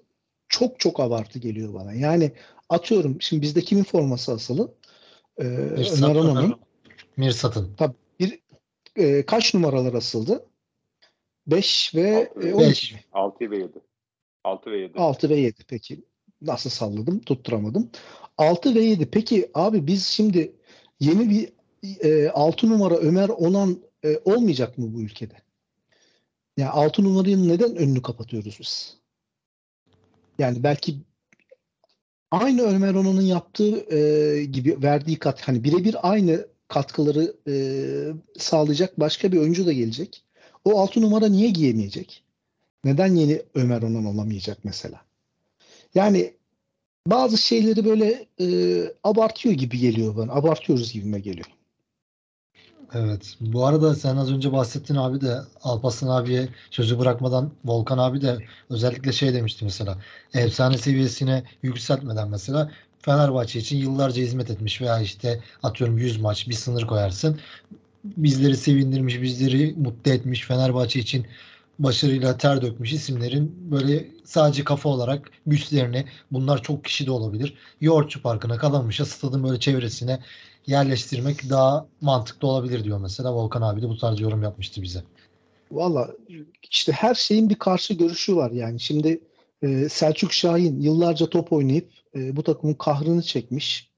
çok 0.48 0.80
çok 0.80 1.00
abartı 1.00 1.38
geliyor 1.38 1.74
bana. 1.74 1.92
Yani 1.92 2.32
atıyorum 2.68 3.16
şimdi 3.20 3.42
bizde 3.42 3.60
kimin 3.60 3.84
forması 3.84 4.32
asılı? 4.32 4.74
Ee, 5.38 5.44
Mirsat, 5.44 6.02
Ömer 6.02 6.14
Onan'ın. 6.14 6.54
Mirsat'ın. 7.16 7.76
Ee, 8.96 9.26
kaç 9.26 9.54
numaralar 9.54 9.94
asıldı? 9.94 10.46
5 11.46 11.94
ve 11.94 12.28
Altı 12.28 12.40
ve 12.40 12.48
e, 12.48 12.54
12 12.54 12.70
beş. 12.70 12.92
mi? 12.92 13.00
6 13.12 13.50
ve 13.50 13.58
7. 13.58 13.72
6 14.44 14.70
ve 14.70 14.78
7. 14.78 14.98
6 14.98 15.28
ve 15.28 15.36
7 15.36 15.64
peki. 15.68 16.04
Nasıl 16.42 16.70
salladım? 16.70 17.20
Tutturamadım. 17.20 17.90
6 18.38 18.74
ve 18.74 18.80
7. 18.80 19.10
Peki 19.10 19.50
abi 19.54 19.86
biz 19.86 20.06
şimdi 20.06 20.52
yeni 21.00 21.30
bir 21.30 21.52
e, 22.04 22.30
6 22.30 22.70
numara 22.70 22.94
Ömer 22.94 23.28
Onan 23.28 23.78
e, 24.04 24.20
olmayacak 24.24 24.78
mı 24.78 24.94
bu 24.94 25.02
ülkede? 25.02 25.34
Yani 26.56 26.70
6 26.70 27.04
numaranın 27.04 27.48
neden 27.48 27.76
önünü 27.76 28.02
kapatıyoruz 28.02 28.56
biz? 28.60 28.96
Yani 30.38 30.62
belki 30.62 30.96
aynı 32.30 32.62
Ömer 32.62 32.94
Onan'ın 32.94 33.22
yaptığı 33.22 33.94
e, 33.96 34.44
gibi 34.44 34.82
verdiği 34.82 35.18
kat 35.18 35.48
hani 35.48 35.64
birebir 35.64 36.12
aynı 36.12 36.46
katkıları 36.68 37.36
e, 37.48 37.54
sağlayacak 38.38 39.00
başka 39.00 39.32
bir 39.32 39.38
oyuncu 39.38 39.66
da 39.66 39.72
gelecek. 39.72 40.24
O 40.64 40.80
6 40.80 41.02
numara 41.02 41.28
niye 41.28 41.50
giyemeyecek? 41.50 42.24
Neden 42.84 43.14
yeni 43.14 43.42
Ömer 43.54 43.82
Onan 43.82 44.04
olamayacak 44.04 44.58
mesela? 44.64 45.00
Yani 45.94 46.34
bazı 47.06 47.38
şeyleri 47.38 47.84
böyle 47.84 48.26
e, 48.40 48.46
abartıyor 49.04 49.54
gibi 49.54 49.78
geliyor 49.78 50.16
bana. 50.16 50.32
Abartıyoruz 50.32 50.92
gibime 50.92 51.20
geliyor. 51.20 51.46
Evet. 52.92 53.36
Bu 53.40 53.66
arada 53.66 53.94
sen 53.94 54.16
az 54.16 54.32
önce 54.32 54.52
bahsettin 54.52 54.94
abi 54.94 55.20
de 55.20 55.40
Alparslan 55.62 56.08
abiye 56.22 56.48
sözü 56.70 56.98
bırakmadan 56.98 57.50
Volkan 57.64 57.98
abi 57.98 58.20
de 58.20 58.38
özellikle 58.70 59.12
şey 59.12 59.34
demişti 59.34 59.64
mesela. 59.64 59.98
Efsane 60.34 60.78
seviyesine 60.78 61.44
yükseltmeden 61.62 62.28
mesela 62.28 62.70
Fenerbahçe 63.00 63.58
için 63.58 63.78
yıllarca 63.78 64.22
hizmet 64.22 64.50
etmiş 64.50 64.80
veya 64.80 65.00
işte 65.00 65.40
atıyorum 65.62 65.98
100 65.98 66.20
maç 66.20 66.48
bir 66.48 66.54
sınır 66.54 66.86
koyarsın. 66.86 67.40
Bizleri 68.04 68.56
sevindirmiş, 68.56 69.22
bizleri 69.22 69.74
mutlu 69.78 70.10
etmiş, 70.10 70.46
Fenerbahçe 70.46 71.00
için 71.00 71.26
başarıyla 71.78 72.36
ter 72.36 72.62
dökmüş 72.62 72.92
isimlerin 72.92 73.70
böyle 73.70 74.08
sadece 74.24 74.64
kafa 74.64 74.88
olarak 74.88 75.30
büstlerini 75.46 76.04
bunlar 76.30 76.62
çok 76.62 76.84
kişi 76.84 77.06
de 77.06 77.10
olabilir. 77.10 77.54
Yoğurtçu 77.80 78.22
Parkı'na 78.22 78.58
kalamışa 78.58 79.04
stadın 79.04 79.44
böyle 79.44 79.60
çevresine 79.60 80.20
yerleştirmek 80.66 81.50
daha 81.50 81.86
mantıklı 82.00 82.48
olabilir 82.48 82.84
diyor 82.84 82.98
mesela. 82.98 83.34
Volkan 83.34 83.62
abi 83.62 83.82
de 83.82 83.88
bu 83.88 83.98
tarz 83.98 84.20
yorum 84.20 84.42
yapmıştı 84.42 84.82
bize. 84.82 85.02
Valla 85.72 86.10
işte 86.70 86.92
her 86.92 87.14
şeyin 87.14 87.50
bir 87.50 87.54
karşı 87.54 87.94
görüşü 87.94 88.36
var 88.36 88.50
yani. 88.50 88.80
Şimdi 88.80 89.20
e, 89.62 89.88
Selçuk 89.88 90.32
Şahin 90.32 90.80
yıllarca 90.80 91.26
top 91.26 91.52
oynayıp 91.52 91.90
e, 92.14 92.36
bu 92.36 92.42
takımın 92.42 92.74
kahrını 92.74 93.22
çekmiş. 93.22 93.90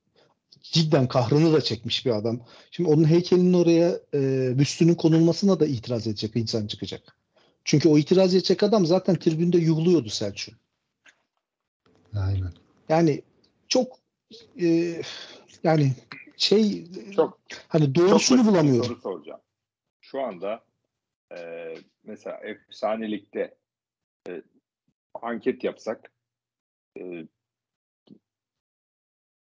Cidden 0.62 1.09
kahrını 1.09 1.52
da 1.52 1.61
çekmiş 1.61 2.07
bir 2.07 2.11
adam. 2.11 2.40
Şimdi 2.70 2.90
onun 2.90 3.05
heykelinin 3.05 3.52
oraya 3.52 4.00
e, 4.14 4.52
büstünün 4.59 4.94
konulmasına 4.94 5.61
da 5.61 5.66
itiraz 5.66 6.07
edecek 6.07 6.37
insan 6.37 6.66
çıkacak. 6.66 7.16
Çünkü 7.64 7.88
o 7.88 7.98
itiraz 7.98 8.35
edecek 8.35 8.62
adam 8.62 8.87
zaten 8.87 9.16
tribünde 9.16 9.59
yuhluyordu 9.59 10.09
Selçuk. 10.09 10.55
Aynen. 12.16 12.52
Yani 12.88 13.22
çok 13.68 13.98
e, 14.61 15.02
yani 15.64 15.92
şey 16.37 16.85
Çok 17.16 17.40
hani 17.68 17.85
Çok 17.85 17.94
doğrusunu 17.94 18.42
bir 18.42 18.46
bulamıyorum. 18.49 18.85
soru 18.85 19.01
soracağım. 19.01 19.40
Şu 20.01 20.20
anda 20.20 20.64
e, 21.37 21.75
mesela 22.05 22.37
efsanelikte 22.37 23.55
e, 24.29 24.42
anket 25.14 25.64
yapsak 25.64 26.12
e, 26.99 27.27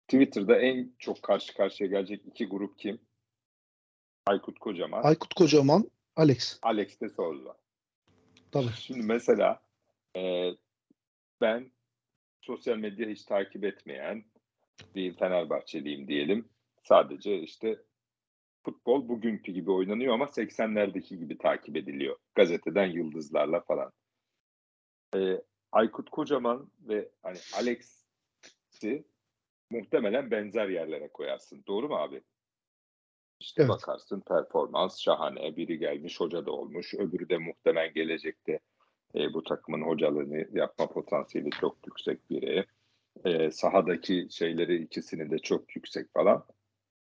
Twitter'da 0.08 0.56
en 0.58 0.92
çok 0.98 1.22
karşı 1.22 1.54
karşıya 1.54 1.90
gelecek 1.90 2.26
iki 2.26 2.46
grup 2.46 2.78
kim? 2.78 3.00
Aykut 4.26 4.58
Kocaman, 4.58 5.02
Aykut 5.02 5.34
Kocaman, 5.34 5.90
Alex. 6.16 6.58
Alex 6.62 7.00
de 7.00 7.08
Souza. 7.08 7.56
Tabii. 8.52 8.72
Şimdi 8.80 9.02
mesela 9.06 9.60
e, 10.16 10.50
ben 11.40 11.70
sosyal 12.40 12.76
medya 12.76 13.08
hiç 13.08 13.24
takip 13.24 13.64
etmeyen 13.64 14.24
bir 14.94 15.14
Fenerbahçeliyim 15.16 16.08
diyelim. 16.08 16.48
Sadece 16.88 17.40
işte 17.40 17.82
futbol 18.64 19.08
bugünkü 19.08 19.52
gibi 19.52 19.70
oynanıyor 19.70 20.14
ama 20.14 20.24
80'lerdeki 20.24 21.18
gibi 21.18 21.38
takip 21.38 21.76
ediliyor. 21.76 22.16
Gazeteden 22.34 22.86
yıldızlarla 22.86 23.60
falan. 23.60 23.92
E, 25.16 25.42
Aykut 25.72 26.10
Kocaman 26.10 26.70
ve 26.80 27.08
hani 27.22 27.38
Alex'i 27.56 29.04
muhtemelen 29.70 30.30
benzer 30.30 30.68
yerlere 30.68 31.08
koyarsın. 31.08 31.64
Doğru 31.66 31.88
mu 31.88 31.96
abi? 31.96 32.22
İşte 33.40 33.62
Evet. 33.62 33.70
bakarsın 33.70 34.20
performans 34.20 35.00
şahane. 35.00 35.56
Biri 35.56 35.78
gelmiş 35.78 36.20
hoca 36.20 36.46
da 36.46 36.50
olmuş. 36.52 36.94
Öbürü 36.94 37.28
de 37.28 37.38
muhtemelen 37.38 37.94
gelecekte 37.94 38.60
e, 39.14 39.34
bu 39.34 39.42
takımın 39.42 39.82
hocalığını 39.82 40.48
yapma 40.52 40.88
potansiyeli 40.88 41.50
çok 41.50 41.86
yüksek 41.86 42.30
biri. 42.30 42.66
E, 43.24 43.50
sahadaki 43.50 44.28
şeyleri 44.30 44.82
ikisini 44.82 45.30
de 45.30 45.38
çok 45.38 45.76
yüksek 45.76 46.12
falan. 46.12 46.44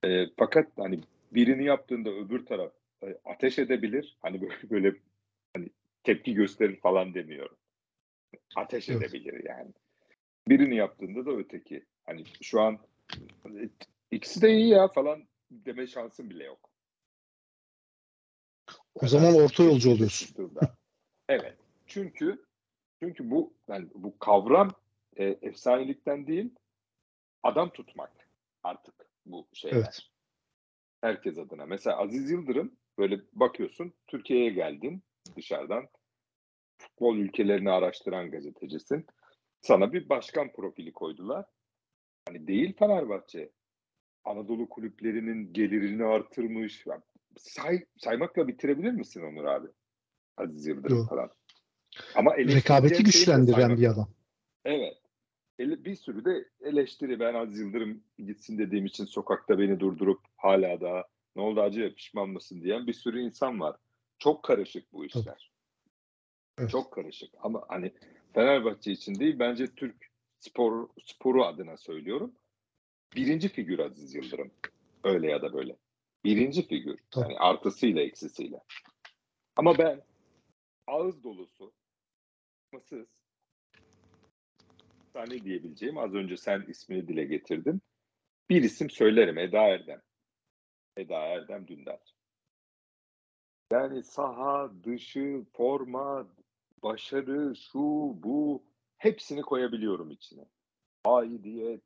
E, 0.05 0.27
fakat 0.37 0.67
hani 0.77 1.01
birini 1.33 1.65
yaptığında 1.65 2.11
öbür 2.11 2.47
taraf 2.47 2.73
e, 3.03 3.19
ateş 3.25 3.59
edebilir. 3.59 4.17
Hani 4.23 4.41
böyle, 4.41 4.55
böyle 4.71 4.95
hani 5.57 5.69
tepki 6.05 6.35
gösterir 6.35 6.81
falan 6.81 7.15
demiyorum. 7.15 7.57
Ateş 8.57 8.89
Evet. 8.89 9.03
edebilir 9.03 9.45
yani. 9.45 9.73
Birini 10.49 10.77
yaptığında 10.77 11.27
da 11.27 11.31
öteki. 11.31 11.85
Hani 12.07 12.25
şu 12.43 12.61
an 12.61 12.79
e, 13.47 13.69
ikisi 14.11 14.43
de 14.43 14.51
iyi 14.53 14.69
ya 14.69 14.89
falan 14.89 15.25
deme 15.51 15.87
şansın 15.87 16.31
bile 16.31 16.45
yok. 16.45 16.71
O 18.95 19.07
zaman 19.07 19.35
orta 19.35 19.65
yolcu 19.65 19.91
oluyorsun. 19.91 20.51
Evet. 21.29 21.57
Çünkü 21.87 22.45
çünkü 23.03 23.31
bu 23.31 23.53
yani 23.69 23.89
bu 23.95 24.19
kavram 24.19 24.71
e, 25.17 25.25
efsanelikten 25.25 26.27
değil 26.27 26.51
adam 27.43 27.71
tutmak 27.71 28.13
artık 28.63 28.98
bu 29.31 29.49
şeyler. 29.53 29.77
Evet. 29.77 30.01
Herkes 31.01 31.39
adına. 31.39 31.67
Mesela 31.67 31.97
Aziz 31.97 32.31
Yıldırım 32.31 32.77
böyle 32.99 33.21
bakıyorsun 33.33 33.93
Türkiye'ye 34.07 34.51
geldin 34.51 35.03
dışarıdan 35.37 35.89
futbol 36.79 37.17
ülkelerini 37.17 37.71
araştıran 37.71 38.31
gazetecisin. 38.31 39.07
Sana 39.61 39.93
bir 39.93 40.09
başkan 40.09 40.53
profili 40.53 40.93
koydular. 40.93 41.45
Hani 42.29 42.47
değil 42.47 42.77
Fenerbahçe. 42.79 43.51
Anadolu 44.25 44.69
kulüplerinin 44.69 45.53
gelirini 45.53 46.05
artırmış. 46.05 46.87
Yani 46.87 47.03
say, 47.37 47.85
saymakla 47.97 48.49
bitirebilir 48.49 48.93
misin 48.93 49.23
Onur 49.23 49.45
abi? 49.45 49.69
Aziz 50.37 50.67
Yıldırım 50.67 50.99
Yok. 50.99 51.09
falan. 51.09 51.31
Ama 52.15 52.37
Rekabeti 52.37 53.05
güçlendiren 53.05 53.77
bir 53.77 53.87
adam. 53.87 54.09
Evet. 54.65 54.97
Ele- 55.59 55.85
Bir 55.85 55.95
sürü 55.97 56.25
de 56.25 56.49
eleştiri. 56.61 57.21
Ben 57.21 57.35
Aziz 57.35 57.59
Yıldırım 57.61 58.03
gitsin 58.19 58.59
dediğim 58.59 58.87
için 58.87 59.05
sokakta 59.05 59.59
beni 59.59 59.81
durdurup 59.81 60.21
hala 60.37 60.81
daha 60.81 61.05
ne 61.37 61.43
oldu 61.43 61.61
acı 61.61 61.95
pişman 61.95 62.29
mısın 62.29 62.63
diyen 62.63 62.87
bir 62.87 62.93
sürü 62.93 63.21
insan 63.21 63.61
var. 63.61 63.77
Çok 64.19 64.43
karışık 64.43 64.93
bu 64.93 65.05
işler. 65.05 65.51
Evet. 66.59 66.71
Çok 66.71 66.93
karışık 66.93 67.35
ama 67.43 67.65
hani 67.69 67.93
Fenerbahçe 68.35 68.93
için 68.93 69.15
değil 69.15 69.39
bence 69.39 69.67
Türk 69.75 70.11
spor 70.39 70.89
sporu 71.05 71.45
adına 71.45 71.77
söylüyorum. 71.77 72.35
Birinci 73.17 73.49
figür 73.49 73.79
Aziz 73.79 74.15
Yıldırım. 74.15 74.51
Öyle 75.05 75.31
ya 75.31 75.43
da 75.43 75.53
böyle. 75.53 75.77
Birinci 76.25 76.67
figür. 76.67 76.99
Tabii. 77.11 77.25
Yani 77.25 77.39
artısıyla 77.39 78.03
eksisiyle. 78.03 78.61
Ama 79.57 79.79
ben 79.79 80.03
ağız 80.87 81.25
dolusu 81.25 81.73
mısız 82.73 83.28
tane 85.19 85.45
diyebileceğim 85.45 85.99
az 85.99 86.15
önce 86.15 86.37
sen 86.37 86.65
ismini 86.69 87.09
dile 87.09 87.25
getirdin. 87.25 87.81
Bir 88.51 88.63
isim 88.63 88.91
söylerim 88.91 89.39
Eda 89.39 89.63
Erdem. 89.63 90.03
Eda 90.97 91.19
Erdem 91.19 91.69
Dündar. 91.69 92.01
Yani 93.73 94.03
saha, 94.03 94.71
dışı, 94.85 95.45
forma, 95.53 96.29
başarı, 96.83 97.57
şu, 97.57 97.79
bu 98.23 98.65
hepsini 98.97 99.43
koyabiliyorum 99.43 100.11
içine. 100.11 100.45
Aidiyet, 101.05 101.83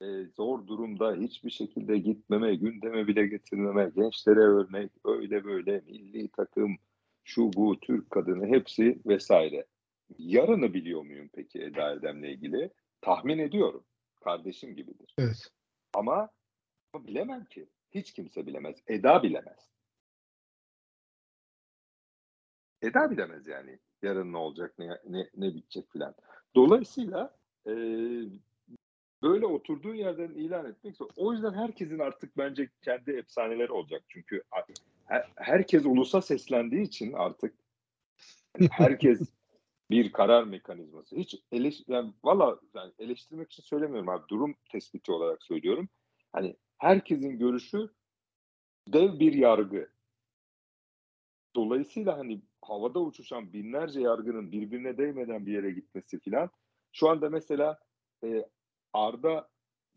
e, 0.00 0.24
zor 0.24 0.66
durumda 0.66 1.14
hiçbir 1.14 1.50
şekilde 1.50 1.98
gitmeme, 1.98 2.54
gündeme 2.54 3.06
bile 3.06 3.26
getirmeme, 3.26 3.90
gençlere 3.96 4.40
örnek, 4.40 4.92
öyle 5.04 5.44
böyle, 5.44 5.80
milli 5.86 6.28
takım, 6.28 6.76
şu 7.24 7.52
bu, 7.52 7.80
Türk 7.80 8.10
kadını 8.10 8.46
hepsi 8.46 9.00
vesaire. 9.06 9.66
Yarını 10.18 10.74
biliyor 10.74 11.02
muyum 11.02 11.30
peki 11.32 11.62
Eda 11.62 11.82
Erdem'le 11.82 12.22
ilgili? 12.22 12.70
Tahmin 13.00 13.38
ediyorum. 13.38 13.84
Kardeşim 14.20 14.74
gibidir. 14.74 15.14
Evet. 15.18 15.50
Ama, 15.94 16.28
ama 16.92 17.06
bilemem 17.06 17.44
ki. 17.44 17.68
Hiç 17.90 18.12
kimse 18.12 18.46
bilemez. 18.46 18.76
Eda 18.86 19.22
bilemez. 19.22 19.70
Eda 22.82 23.10
bilemez 23.10 23.46
yani. 23.46 23.78
Yarın 24.02 24.32
ne 24.32 24.36
olacak, 24.36 24.74
ne, 24.78 24.88
ne, 25.08 25.30
ne 25.36 25.54
bitecek 25.54 25.90
filan. 25.92 26.14
Dolayısıyla 26.54 27.36
e, 27.66 27.72
böyle 29.22 29.46
oturduğun 29.46 29.94
yerden 29.94 30.30
ilan 30.30 30.66
etmek 30.66 30.96
zor. 30.96 31.10
O 31.16 31.32
yüzden 31.32 31.52
herkesin 31.52 31.98
artık 31.98 32.36
bence 32.36 32.70
kendi 32.82 33.10
efsaneleri 33.10 33.72
olacak. 33.72 34.02
Çünkü 34.08 34.42
her, 35.04 35.32
herkes 35.36 35.84
ulusa 35.84 36.22
seslendiği 36.22 36.82
için 36.82 37.12
artık 37.12 37.54
herkes 38.70 39.37
bir 39.90 40.12
karar 40.12 40.44
mekanizması. 40.44 41.16
Hiç 41.16 41.34
eleş, 41.52 41.82
yani 41.88 42.12
valla 42.24 42.60
yani 42.74 42.92
eleştirmek 42.98 43.52
için 43.52 43.62
söylemiyorum 43.62 44.08
abi. 44.08 44.28
Durum 44.28 44.54
tespiti 44.70 45.12
olarak 45.12 45.42
söylüyorum. 45.42 45.88
Hani 46.32 46.56
herkesin 46.78 47.38
görüşü 47.38 47.90
dev 48.88 49.20
bir 49.20 49.32
yargı. 49.32 49.90
Dolayısıyla 51.56 52.18
hani 52.18 52.42
havada 52.62 53.00
uçuşan 53.00 53.52
binlerce 53.52 54.00
yargının 54.00 54.52
birbirine 54.52 54.98
değmeden 54.98 55.46
bir 55.46 55.52
yere 55.52 55.70
gitmesi 55.70 56.20
filan. 56.20 56.50
Şu 56.92 57.08
anda 57.08 57.30
mesela 57.30 57.78
e, 58.24 58.44
Arda 58.92 59.48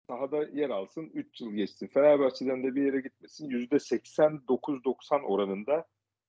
sahada 0.07 0.43
yer 0.43 0.69
alsın 0.69 1.11
3 1.13 1.41
yıl 1.41 1.51
geçsin. 1.51 1.87
Fenerbahçe'den 1.87 2.63
de 2.63 2.75
bir 2.75 2.85
yere 2.85 3.01
gitmesin. 3.01 3.49
%89-90 3.49 5.21
oranında 5.21 5.87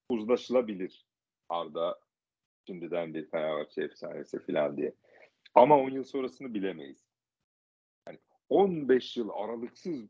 uzlaşılabilir 0.09 1.07
Arda 1.49 2.01
şimdiden 2.67 3.15
bir 3.15 3.31
Fenerbahçe 3.31 3.83
efsanesi 3.83 4.39
filan 4.39 4.77
diye. 4.77 4.95
Ama 5.55 5.79
10 5.79 5.91
yıl 5.91 6.05
sonrasını 6.05 6.55
bilemeyiz. 6.55 7.05
Yani 8.09 8.19
15 8.49 9.17
yıl 9.17 9.31
aralıksız 9.35 10.09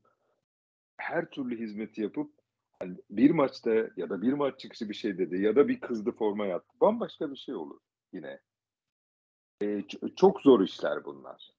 her 0.96 1.30
türlü 1.30 1.58
hizmeti 1.58 2.02
yapıp 2.02 2.32
hani 2.78 2.96
bir 3.10 3.30
maçta 3.30 3.70
ya 3.96 4.10
da 4.10 4.22
bir 4.22 4.32
maç 4.32 4.60
çıkışı 4.60 4.88
bir 4.88 4.94
şey 4.94 5.18
dedi 5.18 5.40
ya 5.40 5.56
da 5.56 5.68
bir 5.68 5.80
kızdı 5.80 6.12
forma 6.12 6.46
yaptı. 6.46 6.76
Bambaşka 6.80 7.30
bir 7.30 7.36
şey 7.36 7.54
olur 7.54 7.80
yine. 8.12 8.40
Ee, 9.62 9.82
çok 10.16 10.40
zor 10.40 10.60
işler 10.60 11.04
bunlar. 11.04 11.52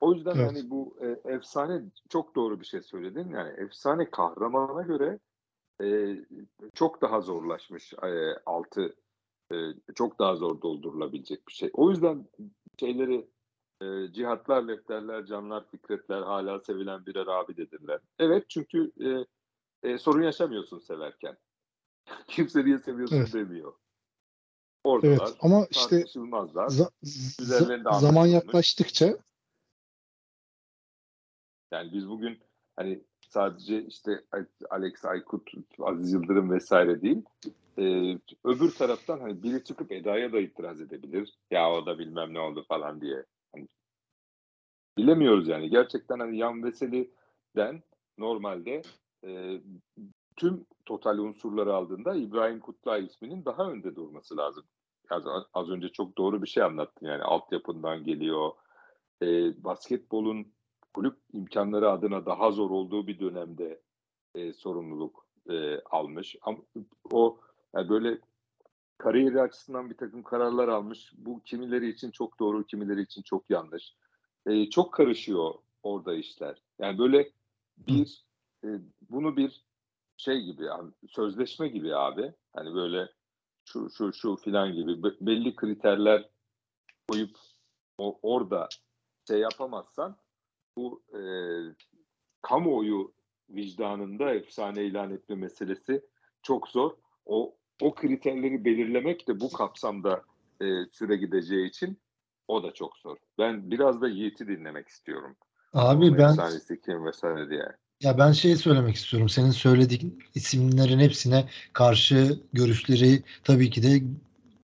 O 0.00 0.14
yüzden 0.14 0.36
Evet. 0.36 0.46
hani 0.46 0.70
bu 0.70 0.96
e, 1.00 1.32
efsane 1.32 1.82
çok 2.08 2.34
doğru 2.34 2.60
bir 2.60 2.66
şey 2.66 2.82
söyledin. 2.82 3.30
Yani 3.30 3.60
efsane 3.60 4.10
kahramana 4.10 4.82
göre 4.82 5.18
e, 5.82 6.16
çok 6.74 7.02
daha 7.02 7.20
zorlaşmış 7.20 7.92
e, 7.92 8.34
altı 8.46 8.96
e, 9.52 9.56
çok 9.94 10.18
daha 10.18 10.36
zor 10.36 10.62
doldurulabilecek 10.62 11.48
bir 11.48 11.52
şey. 11.52 11.70
O 11.72 11.90
yüzden 11.90 12.28
şeyleri 12.80 13.28
e, 13.82 14.12
cihatlar, 14.12 14.68
lefterler, 14.68 15.26
canlar, 15.26 15.70
fikretler 15.70 16.22
hala 16.22 16.60
sevilen 16.60 17.06
birer 17.06 17.26
abidedirler. 17.26 18.00
Evet 18.18 18.50
çünkü 18.50 18.92
e, 19.00 19.88
e, 19.90 19.98
sorun 19.98 20.22
yaşamıyorsun 20.22 20.78
severken. 20.78 21.36
Kimse 22.28 22.64
niye 22.64 22.78
seviyorsun 22.78 23.16
Evet. 23.16 23.32
demiyor. 23.32 23.72
Oradalar. 24.84 25.26
Evet 25.26 25.36
ama 25.40 25.66
işte 25.70 25.96
za- 25.96 26.90
za- 27.42 28.00
zaman 28.00 28.26
yaklaştıkça 28.26 29.18
Yani 31.72 31.92
biz 31.92 32.08
bugün 32.08 32.38
hani 32.76 33.04
sadece 33.30 33.84
işte 33.84 34.24
Alex 34.70 35.04
Aykut, 35.04 35.50
Aziz 35.80 36.12
Yıldırım 36.12 36.50
vesaire 36.50 37.02
değil. 37.02 37.22
e, 37.78 37.82
öbür 38.44 38.70
taraftan 38.70 39.20
hani 39.20 39.42
biri 39.42 39.64
çıkıp 39.64 39.92
Eda'ya 39.92 40.32
da 40.32 40.40
itiraz 40.40 40.80
edebilir. 40.80 41.38
Ya 41.50 41.72
o 41.72 41.86
da 41.86 41.98
bilmem 41.98 42.34
ne 42.34 42.40
oldu 42.40 42.64
falan 42.68 43.00
diye. 43.00 43.24
Hani 43.52 43.68
bilemiyoruz 44.98 45.48
yani. 45.48 45.70
Gerçekten 45.70 46.18
hani 46.18 46.38
Yan 46.38 46.64
Veseli'den 46.64 47.82
normalde 48.18 48.82
e, 49.24 49.60
tüm 50.36 50.66
total 50.86 51.18
unsurları 51.18 51.74
aldığında 51.74 52.14
İbrahim 52.14 52.60
Kutlay 52.60 53.06
isminin 53.06 53.44
daha 53.44 53.70
önde 53.70 53.96
durması 53.96 54.36
lazım. 54.36 54.64
Az, 55.10 55.24
az 55.54 55.70
önce 55.70 55.88
çok 55.88 56.18
doğru 56.18 56.42
bir 56.42 56.48
şey 56.48 56.62
anlattın 56.62 57.06
yani 57.06 57.22
altyapından 57.22 58.04
geliyor. 58.04 58.50
E, 59.22 59.26
basketbolun 59.64 60.52
kulüp 60.94 61.18
imkanları 61.32 61.90
adına 61.90 62.26
daha 62.26 62.50
zor 62.50 62.70
olduğu 62.70 63.06
bir 63.06 63.20
dönemde 63.20 63.80
e, 64.34 64.52
sorumluluk 64.52 65.26
e, 65.50 65.80
almış. 65.80 66.36
Ama 66.42 66.58
o 67.12 67.40
yani 67.74 67.88
böyle 67.88 68.18
kariyeri 68.98 69.40
açısından 69.40 69.90
bir 69.90 69.96
takım 69.96 70.22
kararlar 70.22 70.68
almış. 70.68 71.12
Bu 71.16 71.42
kimileri 71.42 71.88
için 71.88 72.10
çok 72.10 72.40
doğru, 72.40 72.66
kimileri 72.66 73.02
için 73.02 73.22
çok 73.22 73.50
yanlış. 73.50 73.96
E, 74.46 74.70
çok 74.70 74.94
karışıyor 74.94 75.54
orada 75.82 76.14
işler. 76.14 76.62
Yani 76.78 76.98
böyle 76.98 77.32
bir 77.78 78.24
e, 78.64 78.68
bunu 79.10 79.36
bir 79.36 79.64
şey 80.16 80.40
gibi 80.40 80.70
abi, 80.70 80.92
sözleşme 81.08 81.68
gibi 81.68 81.96
abi. 81.96 82.32
Hani 82.52 82.74
böyle 82.74 83.08
şu 83.64 83.90
şu 83.90 84.12
şu 84.12 84.36
filan 84.36 84.72
gibi 84.72 85.02
be- 85.02 85.16
belli 85.20 85.56
kriterler 85.56 86.30
koyup 87.08 87.36
o, 87.98 88.18
orada 88.22 88.68
şey 89.28 89.38
yapamazsan 89.38 90.16
bu 90.80 91.02
e, 91.18 91.22
kamuoyu 92.42 93.12
vicdanında 93.50 94.34
efsane 94.34 94.84
ilan 94.84 95.10
etme 95.10 95.34
meselesi 95.36 96.02
çok 96.42 96.68
zor. 96.68 96.90
O 97.26 97.54
o 97.80 97.94
kriterleri 97.94 98.64
belirlemek 98.64 99.28
de 99.28 99.40
bu 99.40 99.52
kapsamda 99.52 100.22
e, 100.62 100.64
süre 100.92 101.16
gideceği 101.16 101.68
için 101.68 101.98
o 102.48 102.62
da 102.62 102.74
çok 102.74 102.96
zor. 102.96 103.16
Ben 103.38 103.70
biraz 103.70 104.00
da 104.00 104.08
Yiğit'i 104.08 104.48
dinlemek 104.48 104.88
istiyorum. 104.88 105.36
Abi 105.72 106.04
Onun 106.04 106.18
ben 106.18 106.28
efsanesi 106.30 106.80
kim 106.80 107.04
vesaire 107.04 107.50
diye. 107.50 107.66
ya 108.02 108.18
ben 108.18 108.32
şey 108.32 108.56
söylemek 108.56 108.96
istiyorum. 108.96 109.28
Senin 109.28 109.50
söylediğin 109.50 110.18
isimlerin 110.34 110.98
hepsine 110.98 111.48
karşı 111.72 112.40
görüşleri 112.52 113.22
tabii 113.44 113.70
ki 113.70 113.82
de 113.82 114.02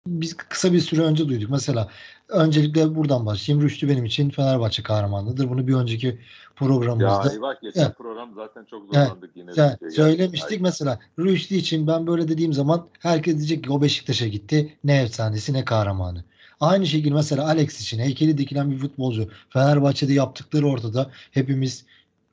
biz 0.07 0.37
kısa 0.37 0.73
bir 0.73 0.81
süre 0.81 1.03
önce 1.03 1.29
duyduk. 1.29 1.51
Mesela 1.51 1.89
öncelikle 2.29 2.95
buradan 2.95 3.27
başlayayım. 3.27 3.67
Rüştü 3.67 3.89
benim 3.89 4.05
için 4.05 4.31
Fenerbahçe 4.31 4.83
kahramanıdır. 4.83 5.49
Bunu 5.49 5.67
bir 5.67 5.75
önceki 5.75 6.07
Ya 6.07 6.17
programımızda 6.57 7.33
eyvah 7.33 7.61
geçen 7.63 7.81
Evet. 7.83 7.99
program 7.99 8.35
zaten 8.35 8.65
çok 8.65 8.83
Evet. 8.95 9.09
zorlandık 9.09 9.31
yine. 9.37 9.51
Ya, 9.57 9.77
bir 9.83 9.87
şey 9.87 10.05
söylemiştik 10.05 10.51
geldi. 10.51 10.63
mesela 10.63 10.99
Rüştü 11.19 11.55
için 11.55 11.87
ben 11.87 12.07
böyle 12.07 12.29
dediğim 12.29 12.53
zaman 12.53 12.87
herkes 12.99 13.37
diyecek 13.37 13.65
ki 13.65 13.73
o 13.73 13.83
Beşiktaş'a 13.83 14.27
gitti. 14.27 14.77
Ne 14.85 15.03
efsanesi 15.03 15.53
ne 15.53 15.65
kahramanı. 15.65 16.25
Aynı 16.61 16.87
şekilde 16.87 17.15
mesela 17.15 17.47
Alex 17.47 17.81
için 17.81 17.99
heykeli 17.99 18.39
dikilen 18.39 18.71
bir 18.71 18.79
futbolcu. 18.79 19.29
Fenerbahçe'de 19.51 20.13
yaptıkları 20.13 20.67
ortada. 20.67 21.11
Hepimiz 21.31 21.85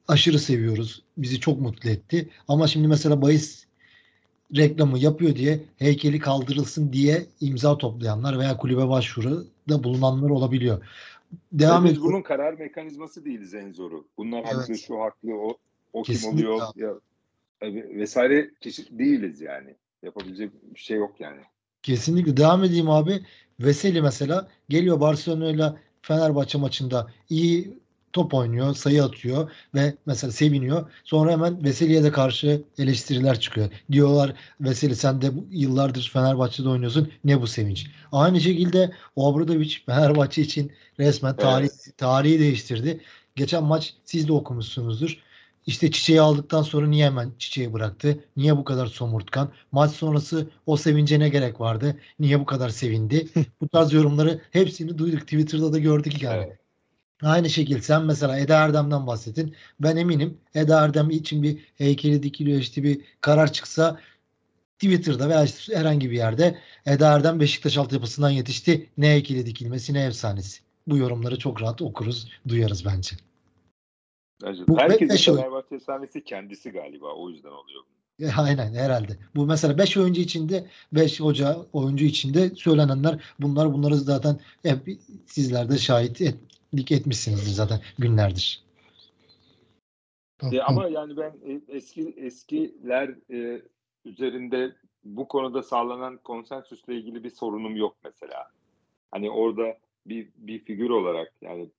aşırı 0.07 0.39
seviyoruz. 0.39 1.01
Bizi 1.17 1.39
çok 1.39 1.61
mutlu 1.61 1.89
etti. 1.89 2.29
Ama 2.47 2.67
şimdi 2.67 2.87
mesela 2.87 3.21
bahis 3.21 3.66
reklamı 4.55 4.99
yapıyor 4.99 5.35
diye 5.35 5.59
heykeli 5.77 6.19
kaldırılsın 6.19 6.93
diye 6.93 7.25
imza 7.41 7.77
toplayanlar 7.77 8.39
veya 8.39 8.57
kulübe 8.57 8.87
başvuruda 8.87 9.83
bulunanlar 9.83 10.29
olabiliyor. 10.29 10.85
Devam 11.51 11.83
Ve 11.83 11.87
biz 11.87 11.91
ediyor. 11.97 12.05
bunun 12.05 12.21
karar 12.21 12.53
mekanizması 12.53 13.25
değiliz 13.25 13.53
en 13.53 13.71
zoru. 13.71 14.05
Bunlar 14.17 14.39
Evet. 14.39 14.53
haklı, 14.53 14.77
şu 14.77 15.01
haklı, 15.01 15.35
o, 15.35 15.57
o 15.93 16.03
kim 16.03 16.33
oluyor 16.33 16.61
ya, 16.75 16.93
e, 17.61 17.73
vesaire 17.73 18.51
kişi 18.61 18.99
değiliz 18.99 19.41
yani. 19.41 19.75
Yapabilecek 20.03 20.51
bir 20.75 20.79
şey 20.79 20.97
yok 20.97 21.15
yani. 21.19 21.41
Kesinlikle 21.81 22.37
devam 22.37 22.63
edeyim 22.63 22.89
abi. 22.89 23.25
Veseli 23.59 24.01
mesela 24.01 24.47
geliyor 24.69 24.99
Barcelona 24.99 25.49
ile 25.49 25.73
Fenerbahçe 26.01 26.57
maçında 26.57 27.07
iyi 27.29 27.77
top 28.17 28.33
oynuyor, 28.33 28.75
sayı 28.75 29.03
atıyor 29.03 29.51
ve 29.75 29.95
mesela 30.05 30.31
seviniyor. 30.31 30.91
Sonra 31.03 31.31
hemen 31.31 31.63
Veseli'ye 31.63 32.03
de 32.03 32.11
karşı 32.11 32.61
eleştiriler 32.77 33.39
çıkıyor. 33.39 33.69
Diyorlar 33.91 34.33
Veseli 34.61 34.95
sen 34.95 35.21
de 35.21 35.31
yıllardır 35.51 36.09
Fenerbahçe'de 36.13 36.69
oynuyorsun. 36.69 37.11
Ne 37.23 37.41
bu 37.41 37.47
sevinç? 37.47 37.87
Aynı 38.11 38.41
şekilde 38.41 38.91
Obradovic 39.15 39.75
Fenerbahçe 39.85 40.41
için 40.41 40.71
resmen 40.99 41.35
tarih, 41.35 41.69
evet. 41.71 41.97
tarihi 41.97 42.39
değiştirdi. 42.39 43.01
Geçen 43.35 43.63
maç 43.63 43.93
siz 44.05 44.27
de 44.27 44.33
okumuşsunuzdur. 44.33 45.17
İşte 45.67 45.91
çiçeği 45.91 46.21
aldıktan 46.21 46.61
sonra 46.61 46.87
niye 46.87 47.05
hemen 47.05 47.31
çiçeği 47.39 47.73
bıraktı? 47.73 48.23
Niye 48.37 48.57
bu 48.57 48.63
kadar 48.63 48.87
somurtkan? 48.87 49.51
Maç 49.71 49.91
sonrası 49.91 50.49
o 50.65 50.77
sevince 50.77 51.19
ne 51.19 51.29
gerek 51.29 51.59
vardı? 51.61 51.97
Niye 52.19 52.39
bu 52.39 52.45
kadar 52.45 52.69
sevindi? 52.69 53.27
bu 53.61 53.67
tarz 53.67 53.93
yorumları 53.93 54.41
hepsini 54.51 54.97
duyduk. 54.97 55.21
Twitter'da 55.21 55.73
da 55.73 55.79
gördük 55.79 56.21
yani. 56.23 56.43
Evet. 56.47 56.66
Aynı 57.23 57.49
şekilde 57.49 57.81
sen 57.81 58.05
mesela 58.05 58.39
Eda 58.39 58.57
Erdem'den 58.57 59.07
bahsettin. 59.07 59.55
Ben 59.79 59.97
eminim 59.97 60.37
Eda 60.55 60.83
Erdem 60.83 61.09
için 61.09 61.43
bir 61.43 61.59
heykeli 61.75 62.23
dikiliyor 62.23 62.59
işte 62.59 62.83
bir 62.83 63.01
karar 63.21 63.53
çıksa 63.53 63.99
Twitter'da 64.79 65.29
veya 65.29 65.43
işte 65.43 65.75
herhangi 65.75 66.11
bir 66.11 66.15
yerde 66.15 66.57
Eda 66.85 67.13
Erdem 67.13 67.39
Beşiktaş 67.39 67.77
altyapısından 67.77 68.29
yetişti. 68.29 68.89
Ne 68.97 69.09
heykeli 69.09 69.45
dikilmesi 69.45 69.93
ne 69.93 70.05
efsanesi. 70.05 70.61
Bu 70.87 70.97
yorumları 70.97 71.39
çok 71.39 71.61
rahat 71.61 71.81
okuruz, 71.81 72.31
duyarız 72.47 72.85
bence. 72.85 73.15
Bence 74.43 74.67
bu 74.67 74.79
herkesin 74.79 75.35
Fenerbahçe 75.35 75.75
efsanesi 75.75 76.23
kendisi 76.23 76.71
galiba. 76.71 77.13
O 77.13 77.29
yüzden 77.29 77.49
oluyor. 77.49 77.83
Aynen 78.37 78.73
herhalde. 78.73 79.17
Bu 79.35 79.45
mesela 79.45 79.77
5 79.77 79.97
oyuncu 79.97 80.21
içinde 80.21 80.65
5 80.93 81.19
hoca 81.19 81.57
oyuncu 81.73 82.05
içinde 82.05 82.49
söylenenler 82.49 83.19
bunlar 83.39 83.73
bunları 83.73 83.95
zaten 83.95 84.39
hep 84.63 84.97
sizler 85.25 85.69
de 85.69 85.77
şahit 85.77 86.21
etlik 86.77 86.91
etmişsiniz 86.91 87.55
zaten 87.55 87.79
günlerdir. 87.99 88.63
E, 90.51 90.61
ama 90.61 90.87
yani 90.87 91.17
ben 91.17 91.31
e, 91.45 91.61
eski 91.67 92.13
eskiler 92.17 93.15
e, 93.31 93.61
üzerinde 94.05 94.75
bu 95.03 95.27
konuda 95.27 95.63
sağlanan 95.63 96.17
konsensüsle 96.17 96.95
ilgili 96.95 97.23
bir 97.23 97.29
sorunum 97.29 97.75
yok 97.75 97.97
mesela. 98.03 98.51
Hani 99.11 99.29
orada 99.31 99.77
bir, 100.05 100.29
bir 100.37 100.59
figür 100.59 100.89
olarak 100.89 101.33
yani 101.41 101.69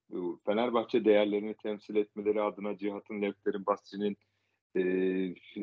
Fenerbahçe 0.47 1.05
değerlerini 1.05 1.55
temsil 1.55 1.97
etmeleri 1.97 2.43
adına 2.43 2.79
Cihat'ın, 2.79 3.23
Lefter'in, 3.23 3.67
Basri'nin, 3.67 4.17
e, 4.75 4.81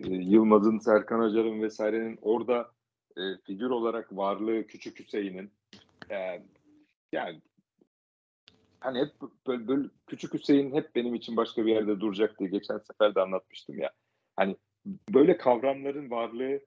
Yılmaz'ın, 0.07 0.79
Serkan 0.79 1.19
Acar'ın 1.19 1.61
vesairenin 1.61 2.19
orada 2.21 2.71
e, 3.17 3.21
figür 3.43 3.69
olarak 3.69 4.17
varlığı 4.17 4.67
Küçük 4.67 4.99
Hüseyin'in 4.99 5.51
e, 6.09 6.41
yani 7.11 7.41
hani 8.85 8.99
hep 8.99 9.09
böyle, 9.47 9.67
böyle 9.67 9.89
Küçük 10.07 10.33
Hüseyin 10.33 10.73
hep 10.73 10.95
benim 10.95 11.15
için 11.15 11.37
başka 11.37 11.65
bir 11.65 11.71
yerde 11.71 11.99
duracak 11.99 12.39
diye 12.39 12.49
geçen 12.49 12.77
sefer 12.77 13.15
de 13.15 13.21
anlatmıştım 13.21 13.79
ya. 13.79 13.91
Hani 14.35 14.55
böyle 15.13 15.37
kavramların 15.37 16.11
varlığı 16.11 16.59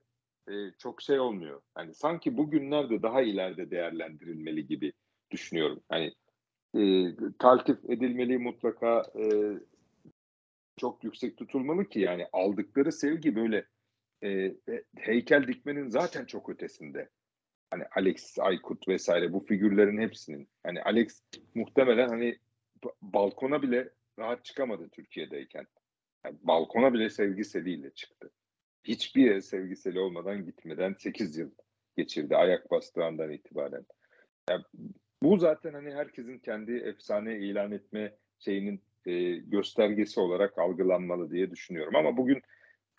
e, 0.49 0.53
çok 0.77 1.01
şey 1.01 1.19
olmuyor. 1.19 1.61
Hani 1.75 1.93
sanki 1.93 2.37
bugünlerde 2.37 3.01
daha 3.01 3.21
ileride 3.21 3.71
değerlendirilmeli 3.71 4.67
gibi 4.67 4.93
düşünüyorum. 5.31 5.79
Hani 5.89 6.13
e, 6.77 7.15
taltif 7.39 7.89
edilmeli 7.89 8.37
mutlaka 8.37 9.03
e, 9.15 9.23
çok 10.77 11.03
yüksek 11.03 11.37
tutulmalı 11.37 11.85
ki 11.85 11.99
yani 11.99 12.27
aldıkları 12.33 12.91
sevgi 12.91 13.35
böyle 13.35 13.65
e, 14.21 14.29
e, 14.29 14.55
heykel 14.97 15.47
dikmenin 15.47 15.89
zaten 15.89 16.25
çok 16.25 16.49
ötesinde. 16.49 17.09
Hani 17.71 17.83
Alex 17.95 18.39
Aykut 18.39 18.87
vesaire 18.87 19.33
bu 19.33 19.39
figürlerin 19.39 20.01
hepsinin. 20.01 20.49
Hani 20.63 20.81
Alex 20.81 21.21
muhtemelen 21.55 22.09
hani 22.09 22.39
balkona 23.01 23.61
bile 23.61 23.89
rahat 24.19 24.45
çıkamadı 24.45 24.89
Türkiye'deyken. 24.89 25.67
Yani 26.25 26.37
balkona 26.41 26.93
bile 26.93 27.09
sevgiseliyle 27.09 27.89
çıktı. 27.89 28.31
Hiçbir 28.83 29.25
yere 29.25 29.41
sevgiseli 29.41 29.99
olmadan 29.99 30.45
gitmeden 30.45 30.93
8 30.93 31.37
yıl 31.37 31.51
geçirdi 31.97 32.35
ayak 32.35 32.71
bastığı 32.71 33.05
andan 33.05 33.31
itibaren. 33.31 33.85
Yani 34.49 34.63
bu 35.23 35.37
zaten 35.37 35.73
hani 35.73 35.93
herkesin 35.93 36.39
kendi 36.39 36.71
efsane 36.71 37.37
ilan 37.37 37.71
etme 37.71 38.15
şeyinin 38.39 38.81
e, 39.05 39.31
göstergesi 39.31 40.19
olarak 40.19 40.57
algılanmalı 40.57 41.31
diye 41.31 41.51
düşünüyorum. 41.51 41.95
Ama 41.95 42.17
bugün 42.17 42.41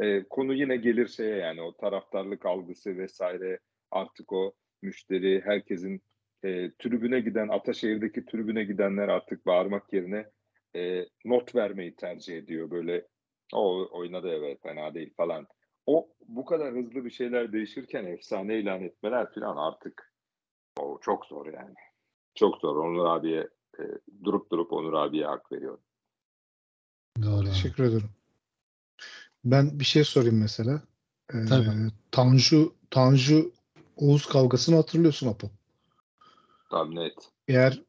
e, 0.00 0.22
konu 0.22 0.54
yine 0.54 0.76
gelir 0.76 1.08
şeye 1.08 1.36
yani 1.36 1.62
o 1.62 1.76
taraftarlık 1.76 2.46
algısı 2.46 2.98
vesaire 2.98 3.58
artık 3.90 4.32
o 4.32 4.52
müşteri 4.82 5.40
herkesin 5.44 6.02
e, 6.42 6.70
tribüne 6.78 7.20
giden 7.20 7.48
Ataşehir'deki 7.48 8.24
tribüne 8.24 8.64
gidenler 8.64 9.08
artık 9.08 9.46
bağırmak 9.46 9.92
yerine 9.92 10.26
e, 10.76 11.06
not 11.24 11.54
vermeyi 11.54 11.96
tercih 11.96 12.36
ediyor 12.36 12.70
böyle 12.70 13.06
o 13.52 13.88
oynadı 13.98 14.28
evet 14.28 14.62
fena 14.62 14.94
değil 14.94 15.14
falan. 15.16 15.46
O 15.86 16.08
bu 16.28 16.44
kadar 16.44 16.74
hızlı 16.74 17.04
bir 17.04 17.10
şeyler 17.10 17.52
değişirken 17.52 18.04
efsane 18.04 18.58
ilan 18.58 18.82
etmeler 18.82 19.34
falan 19.34 19.56
artık 19.56 20.12
o 20.80 20.98
çok 21.02 21.26
zor 21.26 21.46
yani. 21.46 21.74
Çok 22.34 22.58
zor. 22.58 22.76
Onur 22.76 23.04
abiye 23.04 23.48
e, 23.78 23.82
durup 24.24 24.50
durup 24.50 24.72
Onur 24.72 24.92
abiye 24.92 25.26
hak 25.26 25.52
veriyorum. 25.52 25.80
Doğru. 27.22 27.44
Teşekkür 27.44 27.84
ederim. 27.84 28.10
Ben 29.44 29.80
bir 29.80 29.84
şey 29.84 30.04
sorayım 30.04 30.40
mesela. 30.40 30.82
Ee, 31.34 31.36
Tanju 32.10 32.72
Tanju 32.90 33.52
Oğuz 34.00 34.26
kavgasını 34.26 34.76
hatırlıyorsun 34.76 35.28
Apo. 35.28 35.50
Tabii 36.70 36.94
net. 36.94 37.14
Eğer 37.48 37.82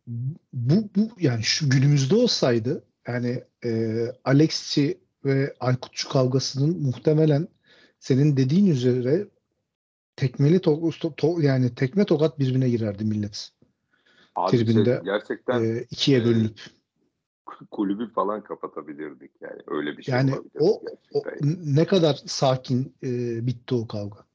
bu, 0.54 0.74
bu 0.95 1.10
yani 1.19 1.43
şu 1.43 1.69
günümüzde 1.69 2.15
olsaydı 2.15 2.84
yani 3.08 3.43
e, 3.65 4.02
Alexçi 4.26 4.97
ve 5.26 5.54
Aykutçu 5.60 6.10
kavgasının 6.10 6.82
muhtemelen 6.82 7.47
senin 8.00 8.38
dediğin 8.38 8.71
üzere 8.71 9.28
tekmeli 10.15 10.60
to, 10.62 10.89
to, 10.89 11.15
to, 11.15 11.39
yani 11.41 11.76
tekme 11.76 12.06
tokat 12.06 12.39
birbirine 12.39 12.69
girerdi 12.69 13.06
millet. 13.06 13.52
Abi 14.36 14.58
tribünde 14.58 14.95
şey, 14.95 15.04
gerçekten 15.04 15.63
e, 15.63 15.86
ikiye 15.91 16.19
e, 16.19 16.26
bölünüp 16.26 16.60
kulübü 17.71 18.13
falan 18.13 18.43
kapatabilirdik 18.43 19.32
yani 19.41 19.62
öyle 19.67 19.97
bir 19.97 20.04
şey 20.04 20.15
yani 20.15 20.34
o, 20.60 20.82
o 21.13 21.24
ne 21.65 21.86
kadar 21.86 22.21
sakin 22.26 22.95
e, 23.04 23.08
bitti 23.47 23.76
o 23.76 23.88
kavga 23.88 24.26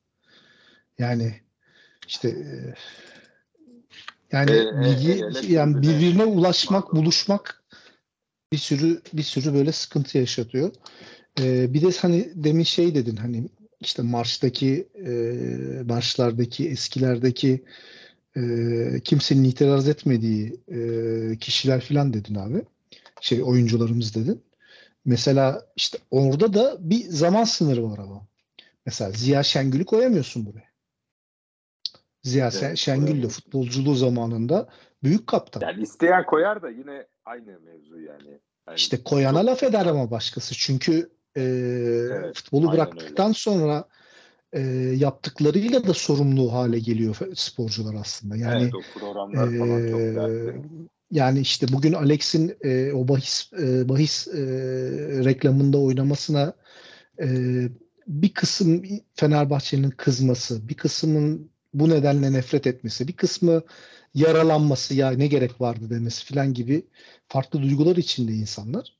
yani 0.99 1.41
işte 2.07 2.29
e, 2.29 2.75
yani 4.33 4.51
e, 4.51 4.81
bilgi 4.81 5.13
e, 5.13 5.53
yani 5.53 5.83
birbirine 5.83 6.25
ulaşmak 6.25 6.95
buluşmak 6.95 7.65
bir 8.53 8.59
sürü 8.59 9.03
bir 9.13 9.23
sürü 9.23 9.55
böyle 9.55 9.73
sıkıntı 9.73 10.19
yaşatıyor. 10.19 10.73
E, 11.41 11.75
bir 11.75 11.83
de 11.83 11.97
hani 11.99 12.33
demin 12.35 12.63
şey 12.63 12.95
dedin 12.95 13.17
hani 13.17 13.49
işte 13.81 14.03
marştaki 14.03 14.89
e, 15.07 15.13
marşlardaki 15.85 16.69
eskilerdeki 16.69 17.65
e, 18.37 18.41
kimsenin 19.05 19.45
itiraz 19.45 19.89
etmediği 19.89 20.61
e, 20.69 21.37
kişiler 21.37 21.81
filan 21.81 22.13
dedin 22.13 22.35
abi. 22.35 22.63
Şey 23.21 23.43
oyuncularımız 23.43 24.15
dedin. 24.15 24.43
Mesela 25.05 25.67
işte 25.77 25.99
orada 26.11 26.55
da 26.55 26.77
bir 26.81 27.05
zaman 27.09 27.45
sınırı 27.45 27.91
var 27.91 27.99
ama. 27.99 28.27
Mesela 28.87 29.11
Ziya 29.11 29.43
Şengül'ü 29.43 29.85
koyamıyorsun 29.85 30.47
buraya. 30.47 30.76
Ziya 32.27 32.51
evet, 32.63 32.79
Şengül 32.79 33.23
de 33.23 33.29
futbolculuğu 33.29 33.95
zamanında 33.95 34.69
büyük 35.03 35.27
kaptan. 35.27 35.61
Yani 35.61 35.83
isteyen 35.83 36.27
koyar 36.27 36.63
da 36.63 36.71
yine 36.71 37.07
aynı 37.25 37.61
mevzu 37.61 38.01
yani. 38.01 38.29
yani 38.69 38.77
işte 38.77 39.03
koyana 39.03 39.41
çok... 39.41 39.47
laf 39.47 39.63
eder 39.63 39.87
ama 39.87 40.11
başkası. 40.11 40.55
Çünkü 40.55 41.11
e, 41.37 41.43
evet, 42.13 42.37
futbolu 42.37 42.73
bıraktıktan 42.73 43.27
öyle. 43.27 43.39
sonra 43.39 43.85
e, 44.53 44.61
yaptıklarıyla 44.97 45.87
da 45.87 45.95
sorumlu 45.95 46.53
hale 46.53 46.79
geliyor 46.79 47.17
sporcular 47.35 47.95
aslında. 47.95 48.37
Yani 48.37 48.63
evet, 48.63 48.75
o 48.75 48.99
programlar 48.99 49.53
e, 49.53 49.59
falan 49.59 49.91
çok 49.91 50.01
dertli. 50.01 50.63
Yani 51.11 51.41
işte 51.41 51.67
bugün 51.73 51.93
Alex'in 51.93 52.57
e, 52.65 52.93
o 52.93 53.09
bahis 53.09 53.53
e, 53.53 53.89
bahis 53.89 54.29
e, 54.29 54.41
reklamında 55.25 55.79
oynamasına 55.79 56.53
e, 57.21 57.27
bir 58.07 58.35
kısım 58.35 58.83
Fenerbahçe'nin 59.15 59.91
kızması, 59.91 60.69
bir 60.69 60.75
kısmın 60.75 61.51
bu 61.81 61.89
nedenle 61.91 62.33
nefret 62.33 62.67
etmesi, 62.67 63.09
bir 63.09 63.13
kısmı 63.13 63.63
yaralanması 64.15 64.95
ya 64.95 65.11
ne 65.11 65.27
gerek 65.27 65.61
vardı 65.61 65.91
demesi 65.91 66.25
filan 66.25 66.55
gibi 66.55 66.87
farklı 67.29 67.63
duygular 67.63 67.97
içinde 67.97 68.33
insanlar. 68.33 68.97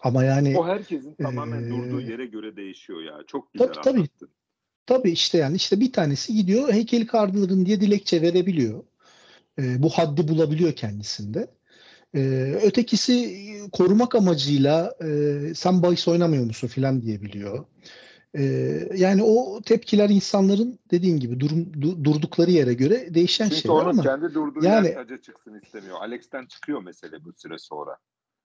Ama 0.00 0.24
yani 0.24 0.58
o 0.58 0.66
herkesin 0.66 1.14
tamamen 1.14 1.62
e, 1.62 1.70
durduğu 1.70 2.00
yere 2.00 2.26
göre 2.26 2.56
değişiyor 2.56 3.02
ya. 3.02 3.18
Çok 3.26 3.52
güzel 3.52 3.72
tabii, 3.72 3.88
anlattın. 3.88 4.08
Tabii. 4.18 4.30
Tabii 4.86 5.10
işte 5.10 5.38
yani 5.38 5.56
işte 5.56 5.80
bir 5.80 5.92
tanesi 5.92 6.34
gidiyor 6.34 6.72
heykeli 6.72 7.06
kaldırın 7.06 7.66
diye 7.66 7.80
dilekçe 7.80 8.22
verebiliyor. 8.22 8.84
E, 9.58 9.82
bu 9.82 9.88
haddi 9.88 10.28
bulabiliyor 10.28 10.72
kendisinde. 10.72 11.50
E, 12.14 12.20
ötekisi 12.62 13.38
korumak 13.72 14.14
amacıyla 14.14 14.94
e, 15.04 15.38
sen 15.54 15.82
bahis 15.82 16.08
oynamıyor 16.08 16.44
musun 16.44 16.68
filan 16.68 17.02
diyebiliyor. 17.02 17.64
E, 18.38 18.42
yani 18.94 19.22
o 19.22 19.62
tepkiler 19.62 20.08
insanların 20.10 20.78
dediğin 20.90 21.20
gibi 21.20 21.40
durum, 21.40 21.82
du, 21.82 22.04
durdukları 22.04 22.50
yere 22.50 22.74
göre 22.74 23.14
değişen 23.14 23.48
Çünkü 23.48 23.60
şeyler 23.60 23.86
ama. 23.86 24.02
kendi 24.02 24.34
durduğu 24.34 24.64
yani, 24.64 24.88
yer 24.88 25.22
çıksın 25.22 25.60
istemiyor. 25.62 25.96
Alex'ten 26.00 26.46
çıkıyor 26.46 26.82
mesele 26.82 27.24
bu 27.24 27.32
süre 27.32 27.58
sonra. 27.58 27.96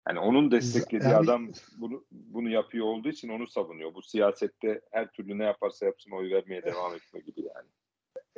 Yani 0.08 0.20
onun 0.20 0.52
desteklediği 0.52 1.12
Yani- 1.12 1.24
adam 1.24 1.52
bunu 1.78 2.06
bunu 2.12 2.50
yapıyor 2.50 2.86
olduğu 2.86 3.10
için 3.10 3.30
onu 3.30 3.48
savunuyor. 3.48 3.94
Bu 3.94 4.02
siyasette 4.02 4.82
her 4.92 5.12
türlü 5.12 5.38
ne 5.38 5.44
yaparsa 5.44 5.86
yapsın 5.86 6.12
oy 6.12 6.32
vermeye 6.32 6.64
devam 6.64 6.96
etme 6.96 7.20
gibi 7.20 7.42
yani. 7.56 7.68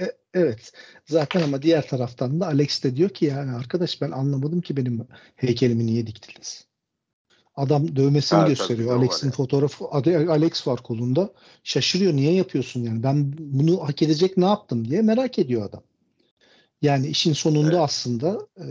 E, 0.01 0.11
evet. 0.33 0.71
Zaten 1.05 1.41
ama 1.41 1.61
diğer 1.61 1.87
taraftan 1.87 2.39
da 2.39 2.47
Alex 2.47 2.83
de 2.83 2.95
diyor 2.95 3.09
ki 3.09 3.25
yani 3.25 3.51
arkadaş 3.51 4.01
ben 4.01 4.11
anlamadım 4.11 4.61
ki 4.61 4.77
benim 4.77 5.07
heykelimi 5.35 5.85
niye 5.85 6.07
diktiniz? 6.07 6.67
Adam 7.56 7.95
dövmesini 7.95 8.39
tabii, 8.39 8.49
gösteriyor. 8.49 8.97
Alex'in 8.97 9.28
yani. 9.28 9.36
fotoğrafı 9.36 9.86
Alex 10.30 10.68
var 10.68 10.84
kolunda. 10.84 11.30
Şaşırıyor. 11.64 12.14
Niye 12.14 12.34
yapıyorsun 12.34 12.84
yani? 12.84 13.04
Ben 13.04 13.34
bunu 13.39 13.84
hak 13.84 14.01
edecek 14.01 14.38
ne 14.38 14.45
yaptım 14.45 14.88
diye 14.88 15.01
merak 15.01 15.39
ediyor 15.39 15.66
adam. 15.66 15.84
Yani 16.82 17.08
işin 17.08 17.34
sonunda 17.34 17.68
Evet. 17.70 17.80
aslında 17.80 18.47
e, 18.58 18.68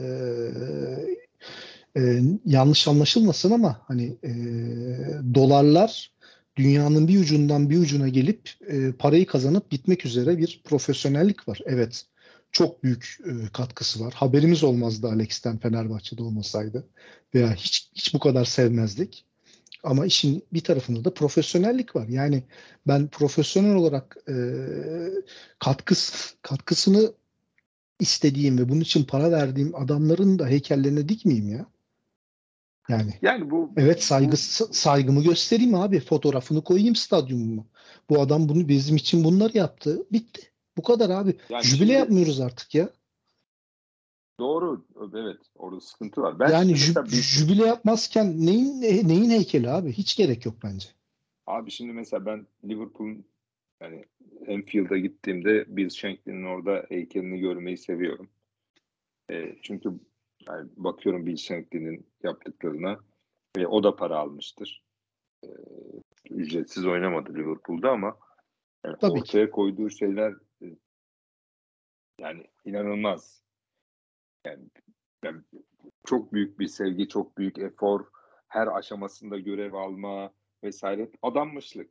e, 1.97 2.23
yanlış 2.47 2.89
anlaşılmasın 2.89 3.51
ama 3.51 3.81
hani 3.89 4.17
e, 4.25 4.33
dolarlar 5.35 6.13
dünyanın 6.57 7.09
bir 7.09 7.21
ucundan 7.21 7.71
bir 7.71 7.79
ucuna 7.79 8.09
gelip 8.09 8.51
e, 8.69 8.93
parayı 8.93 9.27
kazanıp 9.27 9.71
gitmek 9.71 10.07
üzere 10.07 10.39
bir 10.39 10.61
profesyonellik 10.65 11.49
var. 11.49 11.61
Evet. 11.65 12.07
Çok 12.53 12.83
büyük 12.83 13.19
e, 13.27 13.49
katkısı 13.53 14.05
var. 14.05 14.13
Haberimiz 14.15 14.65
olmazdı 14.65 15.09
Alex'ten 15.09 15.59
Fenerbahçe'de 15.59 16.23
olmasaydı. 16.23 16.89
Veya 17.35 17.55
hiç 17.55 17.91
hiç 17.95 18.15
bu 18.15 18.19
kadar 18.19 18.45
sevmezdik. 18.45 19.25
Ama 19.85 20.07
işin 20.07 20.45
bir 20.53 20.61
tarafında 20.61 21.05
da 21.05 21.15
profesyonellik 21.15 21.97
var. 21.97 22.09
Yani 22.09 22.45
ben 22.87 23.09
profesyonel 23.09 23.75
olarak 23.75 24.17
e, 24.29 24.35
katkısı, 25.59 26.35
katkısını 26.43 27.13
istediğim 28.01 28.59
ve 28.59 28.69
bunun 28.69 28.81
için 28.81 29.05
para 29.05 29.31
verdiğim 29.31 29.75
adamların 29.75 30.39
da 30.39 30.47
heykellerine 30.47 31.09
dikmeyeyim 31.09 31.49
ya. 31.49 31.67
Yani 32.89 33.15
Yani 33.23 33.51
bu 33.51 33.73
Evet 33.77 34.03
saygı 34.05 34.37
saygımı 34.37 35.23
göstereyim 35.23 35.75
abi. 35.75 36.01
Fotoğrafını 36.01 36.65
koyayım 36.65 36.97
stadyumuma. 36.97 37.65
Bu 38.11 38.21
adam 38.21 38.49
bunu 38.49 38.69
bizim 38.69 38.97
için 38.97 39.25
bunları 39.25 39.59
yaptı. 39.59 40.07
Bitti. 40.13 40.52
Bu 40.77 40.83
kadar 40.83 41.11
abi. 41.11 41.37
Yani 41.49 41.63
Jübile 41.63 41.79
şimdi- 41.79 41.93
yapmıyoruz 41.93 42.41
artık 42.41 42.75
ya. 42.75 42.89
doğru 44.41 44.85
evet 45.15 45.39
orada 45.55 45.81
sıkıntı 45.81 46.23
var. 46.23 46.39
Ben 46.39 46.51
yani 46.51 46.73
jü- 46.73 47.05
bir- 47.05 47.11
jübile 47.11 47.67
yapmazken 47.67 48.47
neyin 48.47 48.81
neyin 49.09 49.31
heykeli 49.31 49.71
abi? 49.71 49.93
Hiç 49.93 50.17
gerek 50.17 50.47
yok 50.47 50.55
bence. 50.65 50.89
Abi 51.47 51.71
şimdi 51.71 51.93
mesela 51.93 52.27
ben 52.27 52.47
Liverpool'un 52.65 53.25
yani 53.81 54.05
Anfield'a 54.49 54.99
gittiğimde 54.99 55.77
Bill 55.77 55.89
Shankly'nin 55.91 56.45
orada 56.45 56.87
heykelini 56.89 57.39
görmeyi 57.41 57.79
seviyorum. 57.79 58.29
E, 59.31 59.57
çünkü 59.63 59.91
yani 60.49 60.69
bakıyorum 60.77 61.27
Bill 61.27 61.37
Shankly'nin 61.37 62.07
yaptıklarına 62.23 62.99
ve 63.57 63.67
o 63.67 63.83
da 63.83 63.97
para 63.97 64.19
almıştır. 64.19 64.83
E, 65.45 65.49
ücretsiz 66.31 66.87
oynamadı 66.87 67.35
Liverpool'da 67.35 67.91
ama 67.91 68.17
yani 68.85 68.97
Tabii 69.01 69.13
ortaya 69.21 69.51
koyduğu 69.51 69.91
şeyler 69.91 70.31
e, 70.33 70.37
yani 72.19 72.47
inanılmaz. 72.65 73.43
Yani, 74.47 74.65
yani 75.25 75.41
çok 76.07 76.33
büyük 76.33 76.59
bir 76.59 76.67
sevgi, 76.67 77.09
çok 77.09 77.39
büyük 77.39 77.59
efor, 77.59 78.05
her 78.49 78.67
aşamasında 78.67 79.39
görev 79.39 79.73
alma 79.73 80.33
vesaire 80.65 81.11
adanmışlık. 81.23 81.91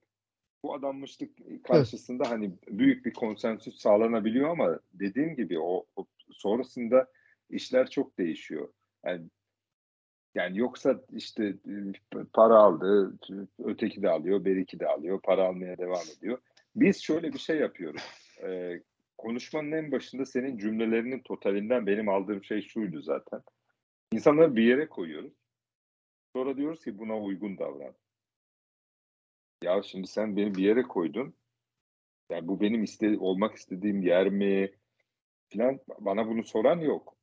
Bu 0.63 0.73
adanmışlık 0.73 1.63
karşısında 1.63 2.29
hani 2.29 2.51
büyük 2.67 3.05
bir 3.05 3.13
konsensüs 3.13 3.79
sağlanabiliyor 3.79 4.49
ama 4.49 4.79
dediğim 4.93 5.35
gibi 5.35 5.59
o, 5.59 5.85
o 5.95 6.05
sonrasında 6.31 7.07
işler 7.49 7.89
çok 7.89 8.17
değişiyor. 8.17 8.73
Yani 9.05 9.29
yani 10.35 10.57
yoksa 10.57 11.01
işte 11.11 11.43
e, 11.45 11.93
para 12.33 12.55
aldı, 12.55 13.17
öteki 13.63 14.01
de 14.01 14.09
alıyor, 14.09 14.45
beriki 14.45 14.79
de 14.79 14.87
alıyor, 14.87 15.21
para 15.21 15.43
almaya 15.43 15.77
devam 15.77 16.03
ediyor. 16.17 16.37
Biz 16.75 17.01
şöyle 17.01 17.33
bir 17.33 17.39
şey 17.39 17.57
yapıyoruz. 17.57 18.01
Ee, 18.43 18.81
konuşmanın 19.21 19.71
en 19.71 19.91
başında 19.91 20.25
senin 20.25 20.57
cümlelerinin 20.57 21.19
totalinden 21.19 21.87
benim 21.87 22.09
aldığım 22.09 22.43
şey 22.43 22.61
şuydu 22.61 23.01
zaten. 23.01 23.41
İnsanları 24.13 24.55
bir 24.55 24.63
yere 24.63 24.89
koyuyoruz. 24.89 25.33
Sonra 26.35 26.57
diyoruz 26.57 26.83
ki 26.83 26.97
buna 26.97 27.19
uygun 27.19 27.57
davran. 27.57 27.93
Ya 29.63 29.83
şimdi 29.83 30.07
sen 30.07 30.37
beni 30.37 30.55
bir 30.55 30.63
yere 30.63 30.81
koydun. 30.83 31.33
Yani 32.29 32.47
bu 32.47 32.61
benim 32.61 32.83
iste 32.83 33.17
olmak 33.17 33.55
istediğim 33.55 34.01
yer 34.01 34.29
mi? 34.29 34.71
Falan 35.53 35.79
bana 35.99 36.27
bunu 36.27 36.43
soran 36.43 36.79
yok. 36.79 37.15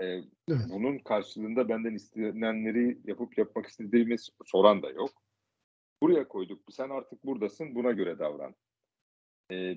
Ee, 0.00 0.04
Evet. 0.04 0.66
bunun 0.68 0.98
karşılığında 0.98 1.68
benden 1.68 1.94
istenenleri 1.94 2.98
yapıp 3.04 3.38
yapmak 3.38 3.66
istediğimi 3.66 4.16
soran 4.46 4.82
da 4.82 4.90
yok. 4.90 5.10
Buraya 6.02 6.28
koyduk. 6.28 6.62
Sen 6.70 6.90
artık 6.90 7.24
buradasın. 7.24 7.74
Buna 7.74 7.90
göre 7.90 8.18
davran. 8.18 8.54
Ee, 9.52 9.76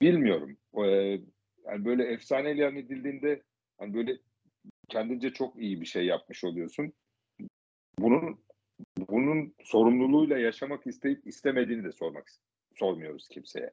bilmiyorum. 0.00 0.56
Ee, 0.74 1.20
yani 1.64 1.84
böyle 1.84 2.04
efsane 2.04 2.52
ilan 2.52 2.76
edildiğinde 2.76 3.42
hani 3.78 3.94
böyle 3.94 4.18
kendince 4.88 5.32
çok 5.32 5.56
iyi 5.56 5.80
bir 5.80 5.86
şey 5.86 6.06
yapmış 6.06 6.44
oluyorsun. 6.44 6.92
Bunun 7.98 8.40
bunun 9.08 9.54
sorumluluğuyla 9.64 10.38
yaşamak 10.38 10.86
isteyip 10.86 11.26
istemediğini 11.26 11.84
de 11.84 11.92
sormak 11.92 12.30
sormuyoruz 12.74 13.28
kimseye. 13.28 13.70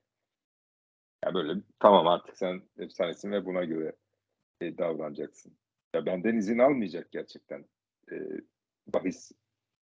Ya 1.25 1.33
böyle 1.33 1.61
tamam 1.79 2.07
artık 2.07 2.37
sen 2.37 2.61
efsanesin 2.77 3.31
ve 3.31 3.45
buna 3.45 3.63
göre 3.63 3.95
e, 4.61 4.77
davranacaksın. 4.77 5.57
Ya 5.93 6.05
benden 6.05 6.35
izin 6.37 6.59
almayacak 6.59 7.11
gerçekten 7.11 7.65
e, 8.11 8.15
bahis 8.87 9.31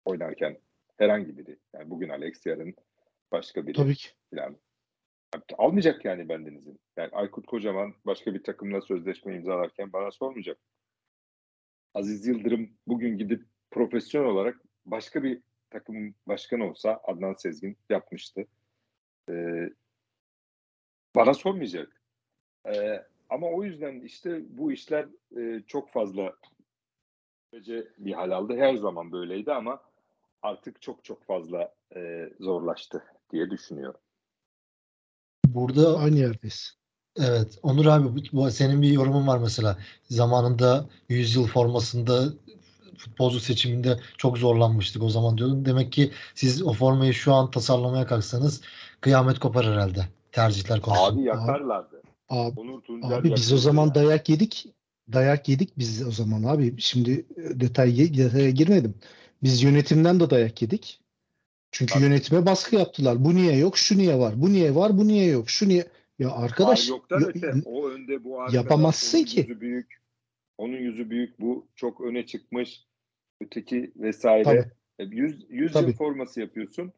oynarken 0.04 0.58
herhangi 0.96 1.38
biri. 1.38 1.58
Yani 1.74 1.90
bugün 1.90 2.08
Alex 2.08 2.46
yarın 2.46 2.74
başka 3.32 3.66
biri 3.66 3.76
Tabii 3.76 3.94
ki. 3.94 4.08
falan. 4.34 4.56
Almayacak 5.58 6.04
yani 6.04 6.28
benden 6.28 6.54
izin. 6.54 6.80
Yani 6.96 7.10
Aykut 7.12 7.46
Kocaman 7.46 7.94
başka 8.06 8.34
bir 8.34 8.42
takımla 8.42 8.80
sözleşme 8.80 9.36
imzalarken 9.36 9.92
bana 9.92 10.10
sormayacak. 10.10 10.58
Aziz 11.94 12.26
Yıldırım 12.26 12.70
bugün 12.86 13.18
gidip 13.18 13.44
profesyonel 13.70 14.28
olarak 14.28 14.60
başka 14.86 15.22
bir 15.22 15.42
takımın 15.70 16.14
başkanı 16.28 16.70
olsa 16.70 17.00
Adnan 17.04 17.34
Sezgin 17.34 17.76
yapmıştı. 17.90 18.46
Ee, 19.30 19.70
bana 21.16 21.34
sormayacak. 21.34 22.02
Ee, 22.66 23.06
ama 23.30 23.46
o 23.46 23.64
yüzden 23.64 24.00
işte 24.00 24.42
bu 24.48 24.72
işler 24.72 25.08
e, 25.36 25.62
çok 25.66 25.90
fazla 25.90 26.36
bir 27.98 28.12
hal 28.12 28.30
aldı. 28.30 28.56
Her 28.56 28.76
zaman 28.76 29.12
böyleydi 29.12 29.52
ama 29.52 29.82
artık 30.42 30.82
çok 30.82 31.04
çok 31.04 31.24
fazla 31.24 31.74
e, 31.96 32.30
zorlaştı 32.40 33.04
diye 33.32 33.50
düşünüyorum. 33.50 34.00
Burada 35.54 35.98
Aynı 35.98 36.18
yerdeyiz. 36.18 36.76
evet 37.18 37.58
Onur 37.62 37.86
abi 37.86 38.22
bu, 38.32 38.50
senin 38.50 38.82
bir 38.82 38.90
yorumun 38.90 39.26
var 39.26 39.38
mesela. 39.38 39.78
Zamanında 40.10 40.86
100 41.08 41.34
yıl 41.34 41.46
formasında 41.46 42.32
futbolcu 42.96 43.40
seçiminde 43.40 44.00
çok 44.18 44.38
zorlanmıştık 44.38 45.02
o 45.02 45.08
zaman 45.08 45.38
diyordun. 45.38 45.64
Demek 45.64 45.92
ki 45.92 46.10
siz 46.34 46.62
o 46.62 46.72
formayı 46.72 47.14
şu 47.14 47.34
an 47.34 47.50
tasarlamaya 47.50 48.06
kalksanız 48.06 48.60
kıyamet 49.00 49.38
kopar 49.38 49.66
herhalde 49.66 50.08
tercihler 50.32 50.80
konusunda. 50.80 51.20
Abi 51.20 51.22
yakarlardı. 51.22 52.02
Abi, 52.28 52.60
Onur 52.60 52.82
Tuncer 52.82 53.18
abi 53.18 53.34
biz 53.34 53.52
o 53.52 53.58
zaman 53.58 53.94
dayak 53.94 54.28
yedik. 54.28 54.66
Dayak 55.12 55.48
yedik 55.48 55.78
biz 55.78 56.06
o 56.06 56.10
zaman 56.10 56.42
abi. 56.42 56.74
Şimdi 56.78 57.26
detay 57.36 57.96
detaya 58.16 58.50
girmedim. 58.50 58.94
Biz 59.42 59.62
yönetimden 59.62 60.20
de 60.20 60.30
dayak 60.30 60.62
yedik. 60.62 61.00
Çünkü 61.72 61.92
Tabii. 61.94 62.02
yönetime 62.04 62.46
baskı 62.46 62.76
yaptılar. 62.76 63.24
Bu 63.24 63.34
niye 63.34 63.56
yok? 63.58 63.76
Şu 63.76 63.98
niye 63.98 64.18
var? 64.18 64.34
Bu 64.36 64.52
niye 64.52 64.74
var? 64.74 64.98
Bu 64.98 65.08
niye 65.08 65.26
yok? 65.26 65.50
Şu 65.50 65.68
niye? 65.68 65.84
Ya 66.18 66.30
arkadaş 66.30 66.84
Var 66.90 66.94
yoktan 66.96 67.20
yo- 67.20 67.26
öte. 67.28 67.52
O 67.64 67.88
önde 67.88 68.24
bu 68.24 68.40
arkada. 68.40 68.56
Yapamazsın 68.56 69.24
ki. 69.24 69.40
Yüzü 69.40 69.60
büyük. 69.60 70.02
Onun 70.58 70.76
yüzü 70.76 71.10
büyük. 71.10 71.40
Bu 71.40 71.66
çok 71.76 72.00
öne 72.00 72.26
çıkmış. 72.26 72.84
Öteki 73.40 73.92
vesaire. 73.96 74.44
Tabii. 74.44 74.70
E, 74.98 75.04
100, 75.16 75.46
100 75.50 75.72
Tabii. 75.72 75.86
yıl 75.90 75.96
forması 75.96 76.40
yapıyorsun. 76.40 76.92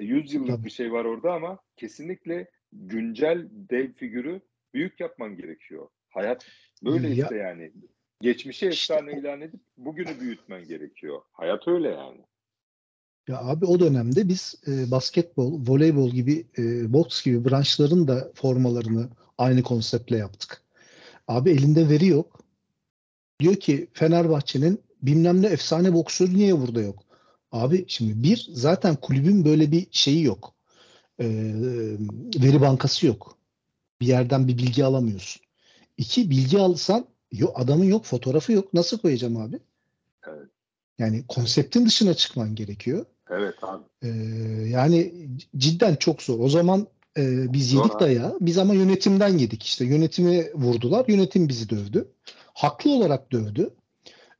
E, 0.00 0.04
100 0.04 0.34
yıllık 0.34 0.48
Tabii. 0.50 0.64
bir 0.64 0.70
şey 0.70 0.92
var 0.92 1.04
orada 1.04 1.32
ama 1.32 1.58
kesinlikle 1.76 2.50
güncel 2.72 3.48
dev 3.52 3.92
figürü 3.92 4.40
büyük 4.74 5.00
yapman 5.00 5.36
gerekiyor. 5.36 5.88
Hayat 6.08 6.46
böyle 6.84 7.08
Ya- 7.08 7.14
işte 7.24 7.36
yani. 7.36 7.72
Geçmişi 8.20 8.68
İşte 8.68 8.94
efsane 8.94 9.10
o- 9.16 9.20
ilan 9.20 9.40
edip 9.40 9.60
bugünü 9.76 10.20
büyütmen 10.20 10.64
gerekiyor. 10.68 11.20
Hayat 11.32 11.68
öyle 11.68 11.88
yani. 11.88 12.20
Ya 13.28 13.38
abi 13.38 13.66
o 13.66 13.80
dönemde 13.80 14.28
biz 14.28 14.54
e, 14.66 14.90
basketbol, 14.90 15.60
voleybol 15.68 16.10
gibi, 16.10 16.46
e, 16.58 16.92
boks 16.92 17.22
gibi 17.22 17.50
branşların 17.50 18.08
da 18.08 18.30
formalarını 18.34 19.08
aynı 19.38 19.62
konseptle 19.62 20.16
yaptık. 20.16 20.62
Abi 21.28 21.50
elinde 21.50 21.88
veri 21.88 22.06
yok. 22.06 22.40
Diyor 23.40 23.56
ki 23.56 23.88
Fenerbahçe'nin 23.92 24.80
bilmem 25.02 25.42
ne 25.42 25.46
efsane 25.46 25.92
boksörü 25.92 26.34
niye 26.34 26.60
burada 26.60 26.80
yok? 26.80 27.02
Abi 27.52 27.84
şimdi 27.88 28.22
bir 28.22 28.48
zaten 28.52 28.96
kulübün 28.96 29.44
böyle 29.44 29.72
bir 29.72 29.86
şeyi 29.90 30.22
yok. 30.22 30.54
E, 31.18 31.26
veri 32.36 32.60
bankası 32.60 33.06
yok. 33.06 33.38
Bir 34.00 34.06
yerden 34.06 34.48
bir 34.48 34.58
bilgi 34.58 34.84
alamıyorsun. 34.84 35.42
İki 35.98 36.30
bilgi 36.30 36.58
alsan 36.58 37.06
yok, 37.32 37.60
adamın 37.60 37.84
yok 37.84 38.04
fotoğrafı 38.04 38.52
yok. 38.52 38.74
Nasıl 38.74 38.98
koyacağım 38.98 39.36
abi? 39.36 39.58
Evet. 40.28 40.48
Yani 40.98 41.24
konseptin 41.28 41.86
dışına 41.86 42.14
çıkman 42.14 42.54
gerekiyor. 42.54 43.06
Evet 43.30 43.54
abi. 43.62 43.82
Ee, 44.02 44.08
yani 44.68 45.12
cidden 45.56 45.94
çok 45.94 46.22
zor. 46.22 46.40
O 46.40 46.48
zaman 46.48 46.86
e, 47.18 47.52
biz 47.52 47.72
yedik 47.72 47.94
abi. 47.94 48.00
dayağı. 48.00 48.38
Biz 48.40 48.58
ama 48.58 48.74
yönetimden 48.74 49.38
yedik 49.38 49.62
işte. 49.62 49.84
Yönetimi 49.84 50.46
vurdular. 50.54 51.04
Yönetim 51.08 51.48
bizi 51.48 51.70
dövdü. 51.70 52.08
Haklı 52.54 52.90
olarak 52.90 53.32
dövdü. 53.32 53.70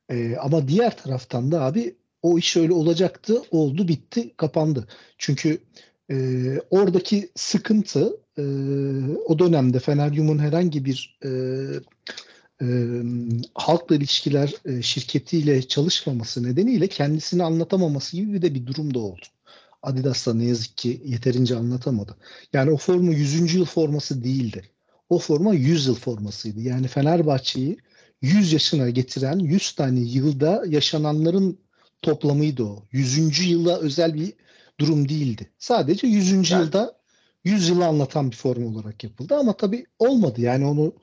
Ee, 0.09 0.35
ama 0.35 0.67
diğer 0.67 0.97
taraftan 0.97 1.51
da 1.51 1.61
abi 1.61 1.95
o 2.21 2.37
iş 2.37 2.57
öyle 2.57 2.73
olacaktı. 2.73 3.41
Oldu 3.51 3.87
bitti 3.87 4.33
kapandı. 4.37 4.87
Çünkü 5.17 5.59
e, 6.11 6.15
oradaki 6.69 7.29
sıkıntı 7.35 8.17
e, 8.37 8.43
o 9.25 9.39
dönemde 9.39 9.79
Feneryum'un 9.79 10.39
herhangi 10.39 10.85
bir 10.85 11.19
e, 11.25 11.29
e, 12.61 12.65
halkla 13.53 13.95
ilişkiler 13.95 14.53
e, 14.65 14.81
şirketiyle 14.81 15.67
çalışmaması 15.67 16.43
nedeniyle 16.43 16.87
kendisini 16.87 17.43
anlatamaması 17.43 18.15
gibi 18.17 18.33
bir 18.33 18.41
de 18.41 18.55
bir 18.55 18.65
durum 18.65 18.93
da 18.93 18.99
oldu. 18.99 19.25
Adidas 19.83 20.27
da 20.27 20.33
ne 20.33 20.45
yazık 20.45 20.77
ki 20.77 21.01
yeterince 21.05 21.55
anlatamadı. 21.55 22.17
Yani 22.53 22.71
o 22.71 22.77
forma 22.77 23.11
100. 23.13 23.53
yıl 23.53 23.65
forması 23.65 24.23
değildi. 24.23 24.63
O 25.09 25.19
forma 25.19 25.53
100 25.53 25.87
yıl 25.87 25.95
formasıydı. 25.95 26.61
Yani 26.61 26.87
Fenerbahçe'yi 26.87 27.77
100 28.21 28.53
yaşına 28.53 28.89
getiren 28.89 29.39
100 29.39 29.71
tane 29.71 29.99
yılda 29.99 30.63
yaşananların 30.67 31.59
toplamıydı 32.01 32.63
o. 32.63 32.83
100. 32.91 33.49
yıla 33.49 33.77
özel 33.77 34.13
bir 34.13 34.33
durum 34.79 35.09
değildi. 35.09 35.51
Sadece 35.59 36.07
100. 36.07 36.51
Yani- 36.51 36.63
yılda 36.63 36.97
100 37.43 37.69
yılı 37.69 37.85
anlatan 37.85 38.31
bir 38.31 38.35
form 38.35 38.65
olarak 38.75 39.03
yapıldı 39.03 39.35
ama 39.35 39.53
tabii 39.53 39.85
olmadı. 39.99 40.41
Yani 40.41 40.65
onu 40.65 40.93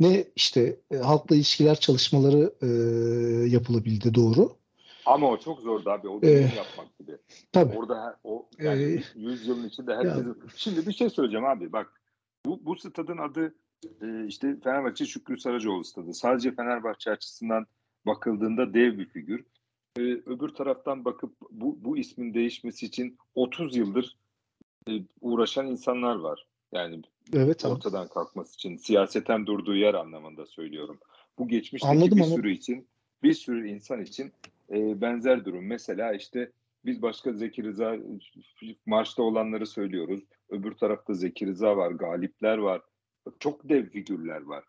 ne 0.00 0.24
işte 0.36 0.76
e, 0.90 0.96
halkla 0.96 1.36
ilişkiler 1.36 1.80
çalışmaları 1.80 2.54
e, 2.62 2.66
yapılabildi 3.48 4.14
doğru. 4.14 4.56
Ama 5.06 5.30
o 5.30 5.38
çok 5.38 5.60
zordu 5.60 5.90
abi. 5.90 6.08
O 6.08 6.18
Ee, 6.18 6.22
dediğini 6.22 6.56
yapmak 6.56 6.98
gibi. 6.98 7.16
Tabii. 7.52 7.78
Orada 7.78 8.18
o 8.24 8.48
yani 8.58 8.82
Ee, 8.82 9.02
100 9.14 9.46
yılın 9.46 9.68
içinde 9.68 9.94
herkesin. 9.94 10.36
Şimdi 10.56 10.86
bir 10.86 10.92
şey 10.92 11.10
söyleyeceğim 11.10 11.46
abi. 11.46 11.72
Bak 11.72 12.00
bu, 12.46 12.60
bu 12.62 12.76
stadın 12.76 13.18
adı 13.18 13.54
e, 14.02 14.26
işte 14.26 14.56
Fenerbahçe 14.64 15.06
Şükrü 15.06 15.40
Saracoğlu 15.40 15.84
stadı. 15.84 16.14
Sadece 16.14 16.54
Fenerbahçe 16.54 17.10
açısından 17.10 17.66
bakıldığında 18.06 18.74
dev 18.74 18.98
bir 18.98 19.08
figür. 19.08 19.44
E, 19.98 20.02
öbür 20.02 20.48
taraftan 20.48 21.04
bakıp 21.04 21.36
bu, 21.50 21.78
bu 21.84 21.98
ismin 21.98 22.34
değişmesi 22.34 22.86
için 22.86 23.18
30 23.34 23.76
yıldır 23.76 24.16
e, 24.88 24.92
uğraşan 25.20 25.66
insanlar 25.66 26.16
var. 26.16 26.46
Yani 26.74 27.02
Evet 27.32 27.64
abi. 27.64 27.72
ortadan 27.72 28.08
kalkması 28.08 28.54
için 28.54 28.76
siyaseten 28.76 29.46
durduğu 29.46 29.76
yer 29.76 29.94
anlamında 29.94 30.46
söylüyorum. 30.46 30.98
Bu 31.38 31.48
geçmişteki 31.48 31.90
Anladım, 31.92 32.18
bir 32.18 32.22
anladım. 32.22 32.36
sürü 32.36 32.52
için 32.52 32.88
bir 33.22 33.34
sürü 33.34 33.68
insan 33.68 34.02
için 34.02 34.32
e, 34.70 35.00
benzer 35.00 35.44
durum. 35.44 35.66
Mesela 35.66 36.12
işte 36.12 36.50
biz 36.84 37.02
başka 37.02 37.32
Zeki 37.32 37.64
Rıza 37.64 37.96
marşta 38.86 39.22
olanları 39.22 39.66
söylüyoruz. 39.66 40.20
Öbür 40.48 40.72
tarafta 40.72 41.14
Zeki 41.14 41.46
Rıza 41.46 41.76
var, 41.76 41.90
galipler 41.90 42.58
var. 42.58 42.82
Çok 43.38 43.68
dev 43.68 43.88
figürler 43.88 44.42
var. 44.42 44.64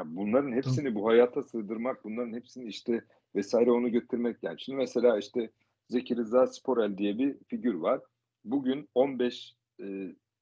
Ya 0.00 0.16
bunların 0.16 0.52
hepsini 0.52 0.94
bu 0.94 1.08
hayata 1.08 1.42
sığdırmak, 1.42 2.04
bunların 2.04 2.32
hepsini 2.32 2.68
işte 2.68 3.04
vesaire 3.34 3.70
onu 3.70 3.92
götürmek 3.92 4.42
yani. 4.42 4.60
Şimdi 4.60 4.76
mesela 4.76 5.18
işte 5.18 5.50
Zeki 5.88 6.16
Rıza 6.16 6.46
Sporel 6.46 6.98
diye 6.98 7.18
bir 7.18 7.36
figür 7.48 7.74
var. 7.74 8.00
Bugün 8.44 8.88
15 8.94 9.54
e, 9.80 9.84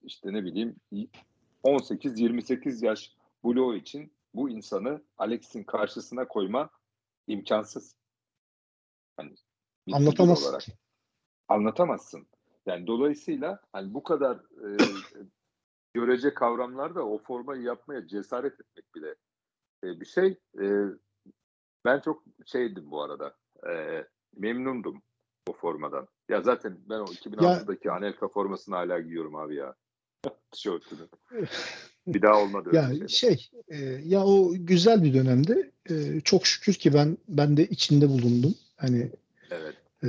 işte 0.04 0.32
ne 0.32 0.44
bileyim 0.44 0.76
18-28 1.64 2.84
yaş 2.84 3.12
bloğu 3.44 3.76
için 3.76 4.12
bu 4.34 4.50
insanı 4.50 5.02
Alex'in 5.18 5.64
karşısına 5.64 6.28
koyma 6.28 6.70
imkansız. 7.26 7.96
Hani 9.16 9.34
Anlatamazsın 9.92 10.48
olarak. 10.48 10.62
Anlatamazsın. 11.48 12.26
Yani 12.66 12.86
dolayısıyla 12.86 13.60
hani 13.72 13.94
bu 13.94 14.02
kadar 14.02 14.36
e, 14.36 14.76
görece 15.94 16.34
kavramlarda 16.34 17.06
o 17.06 17.18
formayı 17.18 17.62
yapmaya 17.62 18.06
cesaret 18.06 18.60
etmek 18.60 18.94
bile 18.94 19.14
e, 19.84 20.00
bir 20.00 20.06
şey. 20.06 20.38
E, 20.60 20.64
ben 21.84 22.00
çok 22.00 22.22
şeydim 22.46 22.90
bu 22.90 23.02
arada. 23.02 23.36
E, 23.70 24.04
memnundum 24.36 25.02
o 25.48 25.52
formadan. 25.52 26.08
Ya 26.28 26.42
zaten 26.42 26.78
ben 26.88 26.98
o 26.98 27.04
2006'daki 27.04 27.90
Anelka 27.90 28.28
formasını 28.28 28.74
hala 28.74 29.00
giyiyorum 29.00 29.36
abi 29.36 29.54
ya. 29.54 29.74
Tişörtünü. 30.52 31.00
Bir 32.06 32.22
daha 32.22 32.42
olmadı 32.42 32.70
Ya 32.72 32.88
şeyler. 32.88 33.08
şey 33.08 33.50
e, 33.68 33.76
ya 34.04 34.24
o 34.24 34.52
güzel 34.54 35.02
bir 35.04 35.14
dönemde 35.14 35.70
e, 35.90 36.20
çok 36.20 36.46
şükür 36.46 36.74
ki 36.74 36.94
ben 36.94 37.18
ben 37.28 37.56
de 37.56 37.66
içinde 37.66 38.08
bulundum. 38.08 38.54
Hani 38.76 39.10
Evet. 39.50 39.74
e, 40.04 40.08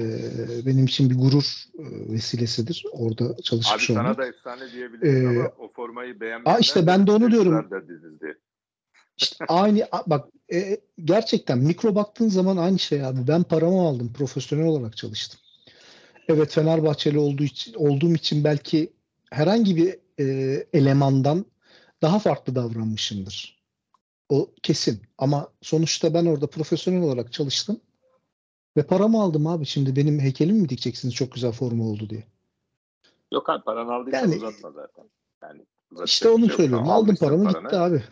benim 0.66 0.86
için 0.86 1.09
bir 1.09 1.16
gurur 1.16 1.64
e, 1.80 2.11
vesilesidir 2.14 2.86
orada 2.91 3.26
Abi 3.26 3.41
çalışmış 3.41 3.86
sana 3.88 3.99
olmak. 3.99 4.18
da 4.18 4.26
efsane 4.28 4.72
diyebiliriz 4.72 5.24
Ee, 5.24 5.28
ama 5.28 5.51
o 5.59 5.72
formayı 5.74 6.20
beğenmeyenler 6.20 6.55
Aa 6.55 6.59
işte 6.59 6.88
ben 6.88 7.07
de 7.07 7.11
onu 7.11 7.32
diyorum. 7.32 7.70
İşte 9.18 9.45
aynı 9.47 9.88
bak 10.07 10.28
e, 10.53 10.78
gerçekten 11.03 11.57
mikro 11.57 11.95
baktığın 11.95 12.30
zaman 12.30 12.57
aynı 12.57 12.80
şey 12.80 13.05
abi. 13.05 13.28
Ben 13.28 13.43
paramı 13.43 13.82
aldım. 13.82 14.14
Profesyonel 14.14 14.66
olarak 14.66 14.97
çalıştım. 14.97 15.39
Evet 16.28 16.51
Fenerbahçeli 16.51 17.18
olduğu 17.20 17.43
için, 17.43 17.74
olduğum 17.74 18.14
için 18.14 18.43
belki 18.43 18.93
herhangi 19.32 19.76
bir 19.76 20.02
e, 20.20 20.24
elemandan 20.74 21.45
daha 22.01 22.20
farklı 22.20 22.55
davranmışımdır. 22.55 23.64
O 24.30 24.49
kesin. 24.64 25.01
Ama 25.18 25.47
sonuçta 25.61 26.14
ben 26.14 26.26
orada 26.26 26.47
profesyonel 26.47 27.01
olarak 27.01 27.34
çalıştım. 27.34 27.80
Ve 28.78 28.84
paramı 28.84 29.22
aldım 29.22 29.47
abi. 29.47 29.66
Şimdi 29.66 29.95
benim 29.95 30.20
heykelimi 30.20 30.61
mi 30.61 30.70
dikeceksiniz 30.70 31.14
çok 31.14 31.32
güzel 31.32 31.51
forma 31.51 31.84
oldu 31.84 32.09
diye. 32.09 32.24
Yok 33.34 33.49
abi 33.49 33.64
paran 33.64 33.88
aldıysan 33.88 34.20
Yani- 34.20 34.36
uzatma 34.36 34.72
zaten. 34.72 35.05
Yani 35.43 35.66
uzatacak 35.91 36.09
İşte 36.09 36.30
onu 36.30 36.39
şey 36.39 36.47
yok. 36.47 36.55
söylüyorum. 36.57 36.86
Tamam, 36.86 37.03
Aldım 37.03 37.16
paramı 37.16 37.43
paranı. 37.43 37.64
gitti 37.64 37.76
abi. 37.76 38.03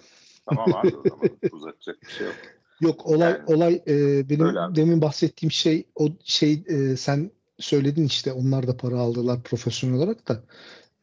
Tamam 0.46 0.74
abi 0.76 0.96
o 0.98 1.10
zaman 1.10 1.30
uzatacak 1.52 2.02
bir 2.02 2.08
şey 2.12 2.28
yok. 2.28 2.36
Yok 2.82 3.06
olay 3.06 3.32
Yani- 3.32 3.44
olay 3.56 3.82
e, 3.88 4.30
benim 4.30 4.76
demin 4.76 5.02
bahsettiğim 5.02 5.52
şey 5.52 5.86
o 5.96 6.08
şey 6.24 6.64
e, 6.68 6.98
sen 6.98 7.32
söyledin 7.60 8.06
işte 8.06 8.34
onlar 8.34 8.68
da 8.68 8.78
para 8.78 9.00
aldılar 9.00 9.44
profesyonel 9.44 9.96
olarak 9.98 10.28
da 10.28 10.44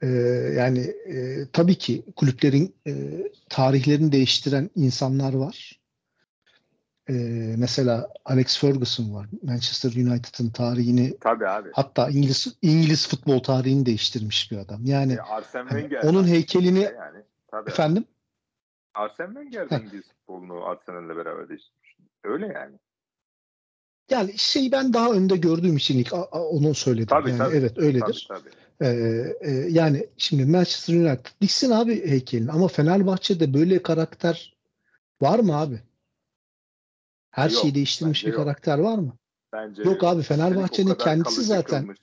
E, 0.03 0.07
yani 0.57 0.79
e, 1.07 1.47
tabii 1.53 1.75
ki 1.75 2.05
kulüplerin 2.17 2.75
e, 2.87 2.93
tarihlerini 3.49 4.13
değiştiren 4.13 4.71
insanlar 4.75 5.35
var. 5.35 5.81
E, 7.09 7.13
mesela 7.59 8.09
Alex 8.25 8.59
Ferguson 8.59 9.15
var. 9.15 9.27
Manchester 9.43 9.91
United'ın 9.91 10.51
tarihini 10.51 11.17
Tabii 11.21 11.49
abi. 11.49 11.69
hatta 11.73 12.09
İngiliz 12.11 12.57
İngiliz 12.63 13.09
futbol 13.09 13.39
tarihini 13.39 13.87
değiştirmiş 13.87 14.51
bir 14.53 14.57
adam. 14.59 14.81
Yani 14.85 15.13
E, 15.13 15.19
Arsene 15.21 15.63
hani 15.69 15.81
Wenger. 15.81 16.03
onun 16.09 16.27
heykelini 16.27 16.81
yani. 16.81 17.23
Tabii. 17.51 17.71
efendim 17.71 18.05
Arsene 18.95 19.27
Wenger 19.35 19.71
de. 19.71 19.85
İngiliz 19.85 20.05
futbolunu 20.09 20.65
Arsenal'le 20.67 21.17
beraber 21.17 21.49
değiştirmiş. 21.49 21.97
Öyle 22.25 22.47
yani. 22.47 22.77
yani 24.11 24.39
şeyi 24.39 24.73
ben 24.73 24.93
daha 24.93 25.13
önde 25.13 25.37
gördüğüm 25.37 25.77
için 25.77 25.99
ilk 25.99 26.13
a- 26.13 26.29
a- 26.33 26.45
onu 26.45 26.75
söyledim. 26.75 27.07
Tabii, 27.07 27.29
yani 27.31 27.39
tabii. 27.39 27.57
evet 27.57 27.79
öyledir. 27.79 28.27
Tabii 28.29 28.41
tabii. 28.41 28.55
Ee, 28.83 28.87
e, 29.41 29.51
yani 29.51 30.07
şimdi 30.16 30.45
Manchester 30.45 30.95
United 30.95 31.26
diksin 31.41 31.70
abi 31.70 32.11
heykelini 32.11 32.51
ama 32.53 32.68
Fenerbahçe'de 32.68 33.55
böyle 33.55 33.83
karakter 33.83 34.57
var 35.20 35.39
mı 35.39 35.57
abi? 35.57 35.81
Her 37.31 37.51
Yok, 37.51 37.62
şeyi 37.62 37.74
değiştirmiş 37.74 38.24
bir 38.26 38.29
yok. 38.33 38.37
karakter 38.37 38.79
var 38.79 38.99
mı? 38.99 39.16
Bence 39.53 39.83
Yok 39.83 40.05
abi, 40.05 40.22
Fenerbahçe'nin 40.22 40.95
kendisi 40.95 41.43
zaten- 41.43 41.81
kılmış. 41.81 41.99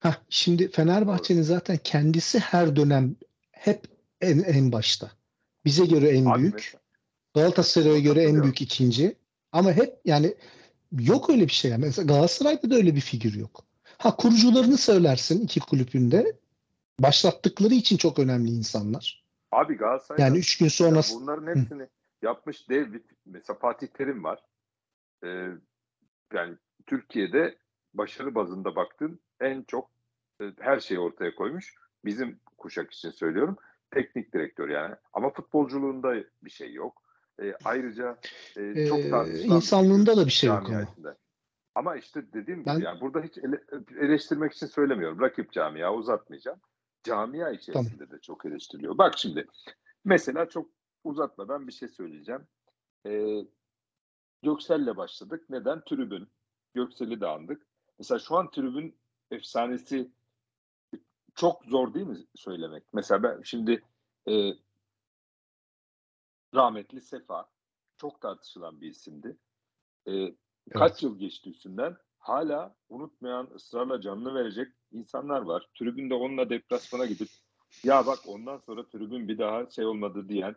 Heh, 0.00 0.14
şimdi 0.28 0.70
Fenerbahçe'nin 0.70 1.42
zaten 1.42 1.78
kendisi 1.84 2.38
her 2.38 2.76
dönem 2.76 3.16
hep 3.52 3.84
en, 4.20 4.38
en 4.38 4.72
başta. 4.72 5.10
Bize 5.64 5.86
göre 5.86 6.08
en 6.08 6.24
Abi 6.24 6.38
büyük. 6.40 6.54
mesela- 6.54 6.80
Galatasaray'a 7.34 7.98
göre 7.98 8.22
en 8.22 8.42
büyük 8.42 8.60
ikinci. 8.62 9.16
Ama 9.52 9.72
hep 9.72 10.00
yani 10.04 10.34
yok 11.00 11.30
öyle 11.30 11.42
bir 11.46 11.52
şey. 11.52 11.76
Mesela 11.76 12.06
Galatasaray'da 12.06 12.70
da 12.70 12.74
öyle 12.74 12.94
bir 12.94 13.00
figür 13.00 13.34
yok. 13.34 13.64
Ha 13.98 14.16
kurucularını 14.16 14.76
söylersin 14.76 15.44
iki 15.44 15.60
kulübünde. 15.60 16.36
Başlattıkları 17.00 17.74
için 17.74 17.96
çok 17.96 18.18
önemli 18.18 18.50
insanlar. 18.50 19.24
Abi 19.52 19.76
Galatasaray'da 19.76 20.24
Yani 20.24 20.38
üç 20.38 20.58
gün 20.58 20.68
sonra 20.68 20.96
Ya 20.96 21.02
bunların 21.14 21.56
hepsini 21.56 21.88
yapmış 22.22 22.68
dev 22.68 22.92
bir 22.92 23.02
mesela 23.26 23.58
Fatih 23.58 23.86
Terim 23.86 24.24
var. 24.24 24.38
Ee, 25.24 25.48
yani 26.34 26.54
Türkiye'de 26.86 27.58
başarı 27.94 28.34
bazında 28.34 28.76
baktın 28.76 29.20
en 29.40 29.62
çok 29.62 29.90
e, 30.40 30.44
her 30.58 30.80
şeyi 30.80 31.00
ortaya 31.00 31.34
koymuş. 31.34 31.74
Bizim 32.04 32.40
kuşak 32.58 32.92
için 32.92 33.10
söylüyorum. 33.10 33.56
Teknik 33.90 34.34
direktör 34.34 34.68
yani. 34.68 34.94
Ama 35.12 35.30
futbolculuğunda 35.30 36.14
bir 36.42 36.50
şey 36.50 36.72
yok. 36.72 37.02
Ee, 37.42 37.54
ayrıca 37.64 38.18
e, 38.56 38.88
çok 38.88 38.98
Ee, 38.98 39.38
insanlığında 39.42 40.16
da 40.16 40.26
bir 40.26 40.30
şey 40.30 40.50
yok 40.50 40.62
ama. 40.66 40.86
Ama 41.76 41.96
işte 41.96 42.32
dediğim 42.32 42.60
gibi 42.60 42.66
Ben- 42.74 42.80
yani 42.80 43.00
burada 43.00 43.20
hiç 43.20 43.38
ele- 43.38 43.64
eleştirmek 44.00 44.52
için 44.52 44.66
söylemiyorum. 44.66 45.20
Rakip 45.20 45.52
camia 45.52 45.94
uzatmayacağım. 45.94 46.60
Camia 47.02 47.50
içerisinde 47.50 48.10
de 48.10 48.20
çok 48.20 48.44
eleştiriliyor. 48.46 48.98
Bak 48.98 49.18
şimdi 49.18 49.46
mesela 50.04 50.48
çok 50.48 50.70
uzatmadan 51.04 51.66
bir 51.66 51.72
şey 51.72 51.88
söyleyeceğim. 51.88 52.46
Ee, 53.06 53.44
Göksel'le 54.42 54.96
başladık. 54.96 55.44
Neden? 55.50 55.84
Tribün. 55.84 56.28
Göksel'i 56.74 57.20
de 57.20 57.26
andık. 57.26 57.66
Mesela 57.98 58.18
şu 58.18 58.36
an 58.36 58.50
tribün 58.50 58.98
efsanesi 59.30 60.10
çok 61.34 61.64
zor 61.64 61.94
değil 61.94 62.06
mi 62.06 62.26
söylemek? 62.34 62.84
Mesela 62.92 63.22
ben 63.22 63.42
şimdi 63.42 63.82
e, 64.28 64.52
rahmetli 66.54 67.00
Sefa 67.00 67.50
çok 67.96 68.20
tartışılan 68.20 68.80
bir 68.80 68.90
isimdi. 68.90 69.36
E, 70.08 70.34
kaç 70.70 71.02
yıl 71.02 71.18
geçti 71.18 71.50
üstünden 71.50 71.96
hala 72.18 72.74
unutmayan, 72.88 73.48
ısrarla 73.54 74.00
canını 74.00 74.34
verecek 74.34 74.68
insanlar 74.92 75.40
var. 75.40 75.68
Tribünde 75.74 76.14
onunla 76.14 76.50
deplasmana 76.50 77.06
gidip 77.06 77.28
ya 77.84 78.06
bak 78.06 78.18
ondan 78.26 78.58
sonra 78.58 78.88
tribün 78.88 79.28
bir 79.28 79.38
daha 79.38 79.70
şey 79.70 79.84
olmadı 79.84 80.28
diyen 80.28 80.54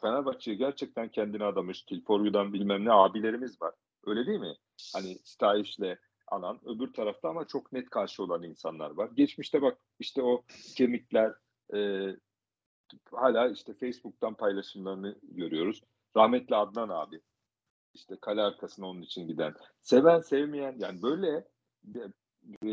Fenerbahçe'ye 0.00 0.56
gerçekten 0.56 1.08
kendini 1.08 1.44
adamış. 1.44 1.82
Tilforyu'dan 1.82 2.52
bilmem 2.52 2.84
ne 2.84 2.92
abilerimiz 2.92 3.62
var. 3.62 3.74
Öyle 4.06 4.26
değil 4.26 4.40
mi? 4.40 4.54
Hani 4.94 5.18
Stahiş'le 5.24 5.98
alan 6.26 6.60
öbür 6.64 6.92
tarafta 6.92 7.28
ama 7.28 7.46
çok 7.46 7.72
net 7.72 7.90
karşı 7.90 8.22
olan 8.22 8.42
insanlar 8.42 8.90
var. 8.90 9.10
Geçmişte 9.14 9.62
bak 9.62 9.78
işte 9.98 10.22
o 10.22 10.44
kemikler 10.76 11.34
e, 11.74 12.08
hala 13.12 13.48
işte 13.48 13.74
Facebook'tan 13.74 14.34
paylaşımlarını 14.34 15.18
görüyoruz. 15.22 15.82
Rahmetli 16.16 16.56
Adnan 16.56 16.88
abi 16.88 17.20
işte 17.94 18.16
kale 18.20 18.42
arkasına 18.42 18.86
onun 18.86 19.02
için 19.02 19.26
giden. 19.26 19.54
Seven 19.80 20.20
sevmeyen 20.20 20.76
yani 20.78 21.02
böyle 21.02 21.48
e, 22.64 22.72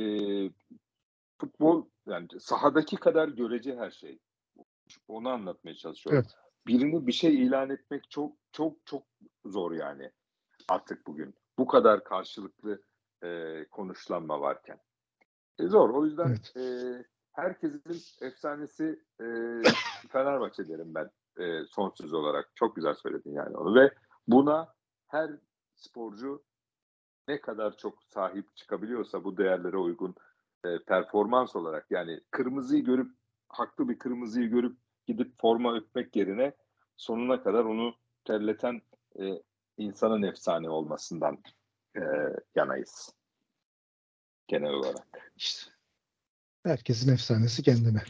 futbol 1.38 1.86
yani 2.08 2.28
sahadaki 2.40 2.96
kadar 2.96 3.28
görece 3.28 3.76
her 3.78 3.92
şey. 3.92 4.20
Onu 5.08 5.30
anlatmaya 5.30 5.76
çalışıyorum. 5.76 6.24
Evet. 6.24 6.36
Birini 6.68 7.08
bir 7.08 7.12
şey 7.12 7.44
ilan 7.44 7.70
etmek 7.70 8.12
çok 8.12 8.36
çok 8.52 8.86
çok 8.86 9.04
zor 9.46 9.72
yani 9.72 10.12
artık 10.68 11.08
bugün. 11.08 11.36
Bu 11.58 11.68
kadar 11.68 12.04
karşılıklı 12.04 12.82
e, 13.24 13.66
konuşlanma 13.72 14.42
varken. 14.42 14.80
E, 15.60 15.68
zor. 15.68 15.90
O 15.90 16.06
yüzden 16.06 16.28
evet. 16.28 16.58
e, 16.58 17.06
herkesin 17.32 18.02
efsanesi 18.22 19.04
e, 19.22 19.26
Fenerbahçe 20.10 20.68
derim 20.68 20.96
ben 20.96 21.10
e, 21.44 21.66
son 21.66 21.90
söz 21.90 22.14
olarak. 22.14 22.52
Çok 22.56 22.76
güzel 22.76 22.94
söyledin 22.94 23.34
yani 23.34 23.58
onu 23.58 23.76
ve 23.76 23.94
buna 24.28 24.74
her 25.10 25.32
sporcu 25.76 26.44
ne 27.28 27.42
kadar 27.42 27.78
çok 27.78 28.04
sahip 28.04 28.56
çıkabiliyorsa 28.56 29.24
bu 29.24 29.38
değerlere 29.38 29.78
uygun 29.78 30.16
e, 30.66 30.80
performans 30.88 31.56
olarak 31.56 31.92
yani 31.92 32.20
kırmızıyı 32.32 32.84
görüp 32.84 33.12
haklı 33.48 33.90
bir 33.90 34.00
kırmızıyı 34.00 34.50
görüp 34.50 34.78
gidip 35.08 35.34
forma 35.38 35.76
öpmek 35.78 36.16
yerine 36.16 36.54
sonuna 36.98 37.44
kadar 37.44 37.66
onu 37.66 37.96
terleten 38.26 38.82
e, 39.20 39.44
insanın 39.78 40.24
efsane 40.24 40.70
olmasından 40.70 41.38
e, 41.96 42.02
yanayız. 42.56 43.14
Genel 44.48 44.72
olarak. 44.72 45.32
İşte 45.36 45.72
herkesin 46.64 47.14
efsanesi 47.14 47.64
kendine. 47.64 48.04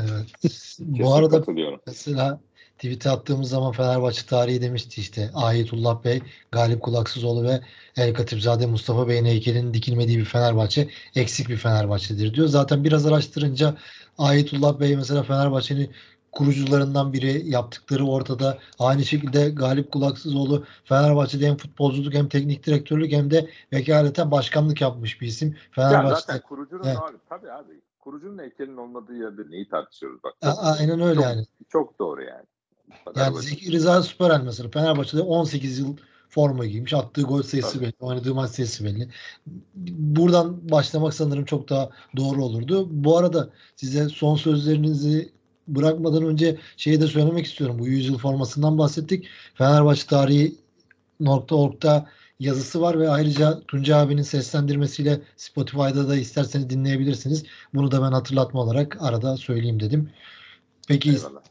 Evet. 0.00 0.78
Bu 0.78 1.14
arada 1.14 1.44
mesela 1.86 2.40
tweet'e 2.80 3.10
attığımız 3.10 3.48
zaman 3.48 3.72
Fenerbahçe 3.72 4.26
tarihi 4.26 4.62
demişti 4.62 5.00
işte 5.00 5.30
Ayetullah 5.34 6.04
Bey, 6.04 6.22
Galip 6.52 6.82
Kulaksızoğlu 6.82 7.44
ve 7.44 7.60
El 7.96 8.14
Katipzade 8.14 8.66
Mustafa 8.66 9.08
Bey'in 9.08 9.24
heykelinin 9.24 9.74
dikilmediği 9.74 10.18
bir 10.18 10.24
Fenerbahçe 10.24 10.88
eksik 11.16 11.48
bir 11.48 11.56
Fenerbahçe'dir 11.56 12.34
diyor. 12.34 12.46
Zaten 12.46 12.84
biraz 12.84 13.06
araştırınca 13.06 13.74
Ayetullah 14.18 14.80
Bey 14.80 14.96
mesela 14.96 15.22
Fenerbahçe'nin 15.22 15.90
kurucularından 16.32 17.12
biri 17.12 17.50
yaptıkları 17.50 18.06
ortada. 18.06 18.58
Aynı 18.78 19.04
şekilde 19.04 19.50
Galip 19.50 19.92
Kulaksızoğlu 19.92 20.64
Fenerbahçe'de 20.84 21.46
hem 21.46 21.56
futbolculuk 21.56 22.14
hem 22.14 22.28
teknik 22.28 22.66
direktörlük 22.66 23.12
hem 23.12 23.30
de 23.30 23.50
vekaleten 23.72 24.30
başkanlık 24.30 24.80
yapmış 24.80 25.20
bir 25.20 25.26
isim. 25.26 25.56
Fenerbahçe'de. 25.70 26.08
Ya 26.08 26.14
zaten 26.14 26.40
kurucunun 26.40 26.84
evet. 26.84 26.96
abi 26.96 27.16
tabii 27.28 27.52
abi. 27.52 27.80
Kurucunun 27.98 28.38
heykelinin 28.38 28.76
olmadığı 28.76 29.14
yerde 29.14 29.42
neyi 29.50 29.68
tartışıyoruz 29.68 30.22
bak. 30.24 30.34
A- 30.42 30.72
aynen 30.78 31.00
öyle 31.00 31.14
çok, 31.14 31.24
yani. 31.24 31.44
Çok 31.68 31.98
doğru 31.98 32.22
yani. 32.22 32.46
Yani 33.16 33.42
Zeki 33.42 33.72
Rıza 33.72 34.02
Süperel 34.02 34.40
mesela 34.44 34.70
Fenerbahçe'de 34.70 35.22
18 35.22 35.78
yıl 35.78 35.96
forma 36.28 36.66
giymiş. 36.66 36.94
Attığı 36.94 37.22
gol 37.22 37.42
sayısı 37.42 37.72
Tabii. 37.72 37.82
belli. 37.82 37.92
Oynadığı 38.00 38.34
maç 38.34 38.50
sayısı 38.50 38.84
belli. 38.84 39.08
Buradan 39.76 40.70
başlamak 40.70 41.14
sanırım 41.14 41.44
çok 41.44 41.68
daha 41.68 41.90
doğru 42.16 42.44
olurdu. 42.44 42.88
Bu 42.90 43.18
arada 43.18 43.50
size 43.76 44.08
son 44.08 44.36
sözlerinizi 44.36 45.32
bırakmadan 45.68 46.24
önce 46.24 46.58
şeyi 46.76 47.00
de 47.00 47.06
söylemek 47.06 47.46
istiyorum. 47.46 47.78
Bu 47.78 47.86
100 47.86 48.08
yıl 48.08 48.18
formasından 48.18 48.78
bahsettik. 48.78 49.26
Fenerbahçe 49.54 50.06
tarihi 50.06 50.54
.org'da 51.50 52.06
yazısı 52.40 52.80
var 52.80 52.98
ve 52.98 53.10
ayrıca 53.10 53.60
Tunca 53.68 53.96
abinin 53.96 54.22
seslendirmesiyle 54.22 55.20
Spotify'da 55.36 56.08
da 56.08 56.16
isterseniz 56.16 56.70
dinleyebilirsiniz. 56.70 57.44
Bunu 57.74 57.90
da 57.90 58.02
ben 58.02 58.12
hatırlatma 58.12 58.60
olarak 58.60 58.96
arada 59.00 59.36
söyleyeyim 59.36 59.80
dedim. 59.80 60.10
Peki 60.88 61.10
Eyvallah. 61.10 61.49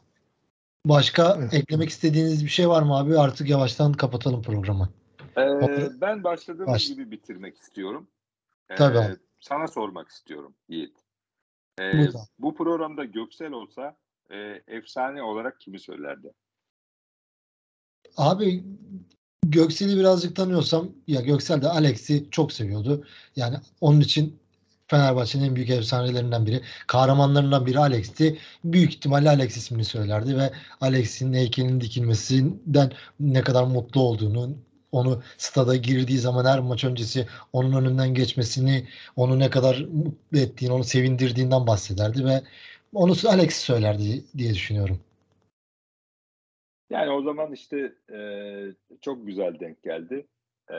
Başka 0.84 1.36
evet. 1.38 1.54
eklemek 1.54 1.88
istediğiniz 1.88 2.44
bir 2.44 2.50
şey 2.50 2.68
var 2.68 2.82
mı 2.82 2.96
abi? 2.96 3.18
Artık 3.18 3.48
yavaştan 3.48 3.92
kapatalım 3.92 4.42
programı. 4.42 4.88
Ee, 5.36 6.00
ben 6.00 6.24
başladığım 6.24 6.66
Baş... 6.66 6.88
gibi 6.88 7.10
bitirmek 7.10 7.58
istiyorum. 7.58 8.08
Ee, 8.70 8.74
Tabii 8.74 8.98
abi. 8.98 9.16
Sana 9.40 9.68
sormak 9.68 10.08
istiyorum 10.08 10.54
Yiğit. 10.68 10.96
Ee, 11.80 12.08
bu 12.38 12.54
programda 12.54 13.04
Göksel 13.04 13.52
olsa 13.52 13.96
e, 14.30 14.62
efsane 14.66 15.22
olarak 15.22 15.60
kimi 15.60 15.80
söylerdi? 15.80 16.32
Abi 18.16 18.64
Göksel'i 19.46 19.96
birazcık 19.98 20.36
tanıyorsam 20.36 20.88
ya 21.06 21.20
Göksel 21.20 21.62
de 21.62 21.68
Alex'i 21.68 22.30
çok 22.30 22.52
seviyordu. 22.52 23.06
Yani 23.36 23.56
onun 23.80 24.00
için 24.00 24.39
Fenerbahçe'nin 24.90 25.44
en 25.44 25.56
büyük 25.56 25.70
efsanelerinden 25.70 26.46
biri. 26.46 26.60
Kahramanlarından 26.86 27.66
biri 27.66 27.78
Alex'ti. 27.78 28.38
Büyük 28.64 28.90
ihtimalle 28.90 29.28
Alex 29.28 29.56
ismini 29.56 29.84
söylerdi 29.84 30.36
ve 30.36 30.50
Alex'in 30.80 31.32
heykelinin 31.32 31.80
dikilmesinden 31.80 32.92
ne 33.20 33.42
kadar 33.42 33.64
mutlu 33.64 34.00
olduğunu, 34.00 34.56
onu 34.92 35.22
stada 35.38 35.76
girdiği 35.76 36.18
zaman 36.18 36.44
her 36.44 36.60
maç 36.60 36.84
öncesi 36.84 37.26
onun 37.52 37.72
önünden 37.84 38.14
geçmesini, 38.14 38.88
onu 39.16 39.38
ne 39.38 39.50
kadar 39.50 39.86
mutlu 39.92 40.38
ettiğini, 40.38 40.72
onu 40.72 40.84
sevindirdiğinden 40.84 41.66
bahsederdi 41.66 42.24
ve 42.24 42.42
onu 42.94 43.14
Alex 43.28 43.56
söylerdi 43.56 44.24
diye 44.38 44.54
düşünüyorum. 44.54 45.00
Yani 46.90 47.10
o 47.10 47.22
zaman 47.22 47.52
işte 47.52 47.92
e, 48.12 48.20
çok 49.00 49.26
güzel 49.26 49.60
denk 49.60 49.82
geldi. 49.82 50.26
E, 50.70 50.76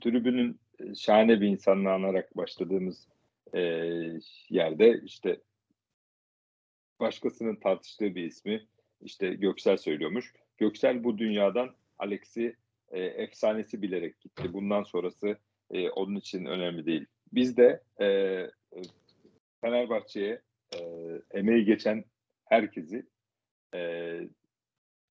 tribünün 0.00 0.60
şahane 0.94 1.40
bir 1.40 1.48
insanla 1.48 1.92
anarak 1.92 2.36
başladığımız 2.36 3.08
e, 3.54 3.60
yerde 4.48 5.00
işte 5.04 5.40
başkasının 7.00 7.56
tartıştığı 7.56 8.14
bir 8.14 8.24
ismi 8.24 8.66
işte 9.00 9.34
Göksel 9.34 9.76
söylüyormuş. 9.76 10.32
Göksel 10.58 11.04
bu 11.04 11.18
dünyadan 11.18 11.74
Alex'i 11.98 12.56
e, 12.90 13.00
efsanesi 13.00 13.82
bilerek 13.82 14.20
gitti. 14.20 14.52
Bundan 14.52 14.82
sonrası 14.82 15.36
e, 15.70 15.90
onun 15.90 16.16
için 16.16 16.44
önemli 16.44 16.86
değil. 16.86 17.06
Biz 17.32 17.56
de 17.56 17.82
e, 18.00 18.06
Fenerbahçe'ye 19.60 20.40
e, 20.74 20.80
emeği 21.30 21.64
geçen 21.64 22.04
herkesi 22.44 23.06
e, 23.74 24.20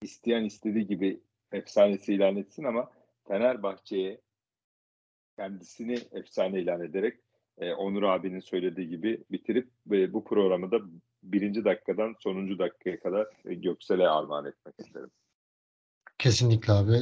isteyen 0.02 0.44
istediği 0.44 0.88
gibi 0.88 1.20
efsanesi 1.52 2.14
ilan 2.14 2.36
etsin 2.36 2.64
ama 2.64 2.92
Fenerbahçe'ye 3.28 4.22
kendisini 5.40 6.00
efsane 6.12 6.62
ilan 6.62 6.82
ederek 6.82 7.20
e, 7.58 7.74
Onur 7.74 8.04
abinin 8.04 8.40
söylediği 8.40 8.90
gibi 8.90 9.24
bitirip 9.32 9.70
ve 9.88 10.14
bu 10.14 10.24
programı 10.24 10.72
da 10.72 10.78
birinci 11.24 11.66
dakikadan 11.66 12.16
sonuncu 12.20 12.60
dakikaya 12.60 13.00
kadar 13.00 13.28
e, 13.46 13.54
Göksel'e 13.54 14.08
armağan 14.08 14.46
etmek 14.46 14.76
isterim. 14.80 15.12
Kesinlikle 16.18 16.74
abi. 16.74 16.98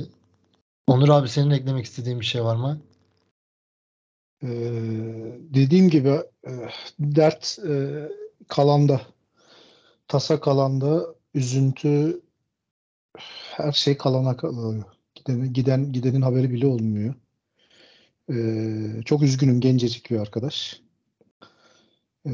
Onur 0.88 1.10
abi 1.10 1.28
senin 1.28 1.52
eklemek 1.52 1.86
istediğin 1.86 2.20
bir 2.20 2.26
şey 2.26 2.44
var 2.44 2.56
mı? 2.56 2.82
Ee, 4.44 4.48
dediğim 5.40 5.90
gibi 5.90 6.10
e, 6.48 6.52
dert 7.00 7.60
e, 7.70 7.74
kalanda, 8.48 9.02
tasa 10.08 10.40
kalanda, 10.40 11.06
üzüntü 11.34 12.22
her 13.52 13.72
şey 13.72 13.98
kalana 13.98 14.38
kalıyor. 14.38 14.84
Giden, 15.16 15.54
giden 15.54 15.92
gidenin 15.92 16.22
haberi 16.22 16.52
bile 16.52 16.68
olmuyor. 16.68 17.14
Ee, 18.32 19.02
çok 19.06 19.24
üzgünüm 19.24 19.60
gencecik 19.60 20.12
bir 20.12 20.20
arkadaş. 20.20 20.82
Ee, 22.26 22.32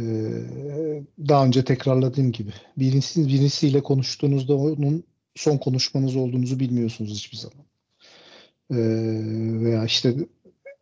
daha 1.28 1.46
önce 1.46 1.66
tekrarladığım 1.66 2.32
gibi 2.32 2.52
birisi, 2.78 3.28
birisiyle 3.28 3.84
konuştuğunuzda 3.84 4.56
onun 4.56 5.04
son 5.36 5.58
konuşmanız 5.58 6.16
olduğunuzu 6.16 6.60
bilmiyorsunuz 6.60 7.12
hiçbir 7.12 7.38
zaman. 7.38 7.66
Ee, 8.72 8.78
veya 9.64 9.86
işte 9.86 10.16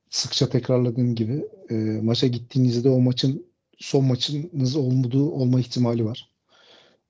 sıkça 0.10 0.50
tekrarladığım 0.50 1.16
gibi 1.16 1.46
e, 1.70 1.76
maça 1.76 2.28
gittiğinizde 2.28 2.90
o 2.90 3.00
maçın 3.00 3.46
son 3.78 4.06
maçınız 4.06 4.76
olmadığı 4.76 5.24
olma 5.24 5.60
ihtimali 5.60 6.06
var. 6.06 6.32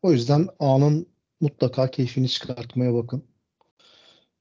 O 0.02 0.12
yüzden 0.12 0.47
anın 0.60 1.08
mutlaka 1.41 1.91
keyfini 1.91 2.30
çıkartmaya 2.30 2.93
bakın. 2.93 3.24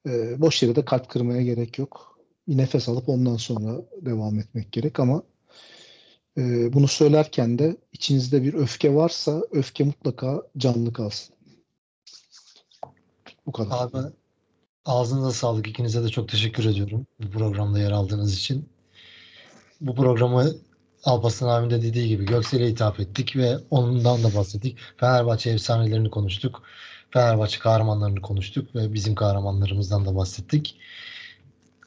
E, 0.08 0.40
boş 0.40 0.62
yere 0.62 0.76
de 0.76 0.84
kalp 0.84 1.08
kırmaya 1.08 1.42
gerek 1.42 1.78
yok. 1.78 2.09
Bir 2.48 2.56
nefes 2.56 2.88
alıp 2.88 3.08
ondan 3.08 3.36
sonra 3.36 3.82
devam 4.00 4.38
etmek 4.38 4.72
gerek 4.72 5.00
ama 5.00 5.22
e, 6.38 6.72
bunu 6.72 6.88
söylerken 6.88 7.58
de 7.58 7.76
içinizde 7.92 8.42
bir 8.42 8.54
öfke 8.54 8.94
varsa 8.94 9.42
öfke 9.50 9.84
mutlaka 9.84 10.42
canlı 10.56 10.92
kalsın. 10.92 11.34
Bu 13.46 13.52
kadar. 13.52 13.76
Abi 13.78 14.12
ağzınıza 14.84 15.30
sağlık. 15.30 15.68
İkinize 15.68 16.04
de 16.04 16.08
çok 16.08 16.28
teşekkür 16.28 16.64
ediyorum 16.64 17.06
bu 17.22 17.30
programda 17.30 17.78
yer 17.78 17.90
aldığınız 17.90 18.34
için. 18.34 18.68
Bu 19.80 19.94
programı 19.94 20.52
Alparslan 21.04 21.48
abinin 21.48 21.70
de 21.70 21.82
dediği 21.82 22.08
gibi 22.08 22.26
Göksel'e 22.26 22.68
hitap 22.68 23.00
ettik 23.00 23.36
ve 23.36 23.58
ondan 23.70 24.24
da 24.24 24.34
bahsettik. 24.34 24.78
Fenerbahçe 24.96 25.50
efsanelerini 25.50 26.10
konuştuk. 26.10 26.62
Fenerbahçe 27.10 27.58
kahramanlarını 27.58 28.20
konuştuk 28.20 28.74
ve 28.74 28.92
bizim 28.92 29.14
kahramanlarımızdan 29.14 30.06
da 30.06 30.16
bahsettik. 30.16 30.76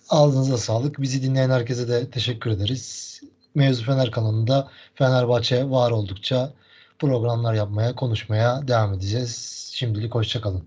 Ağzınıza 0.09 0.57
sağlık. 0.57 1.01
Bizi 1.01 1.23
dinleyen 1.23 1.49
herkese 1.49 1.87
de 1.87 2.09
teşekkür 2.09 2.51
ederiz. 2.51 3.21
Mevzu 3.55 3.85
Fener 3.85 4.11
kanalında 4.11 4.71
Fenerbahçe 4.95 5.69
var 5.69 5.91
oldukça 5.91 6.53
programlar 6.99 7.53
yapmaya, 7.53 7.95
konuşmaya 7.95 8.67
devam 8.67 8.93
edeceğiz. 8.93 9.69
Şimdilik 9.73 10.15
hoşçakalın. 10.15 10.63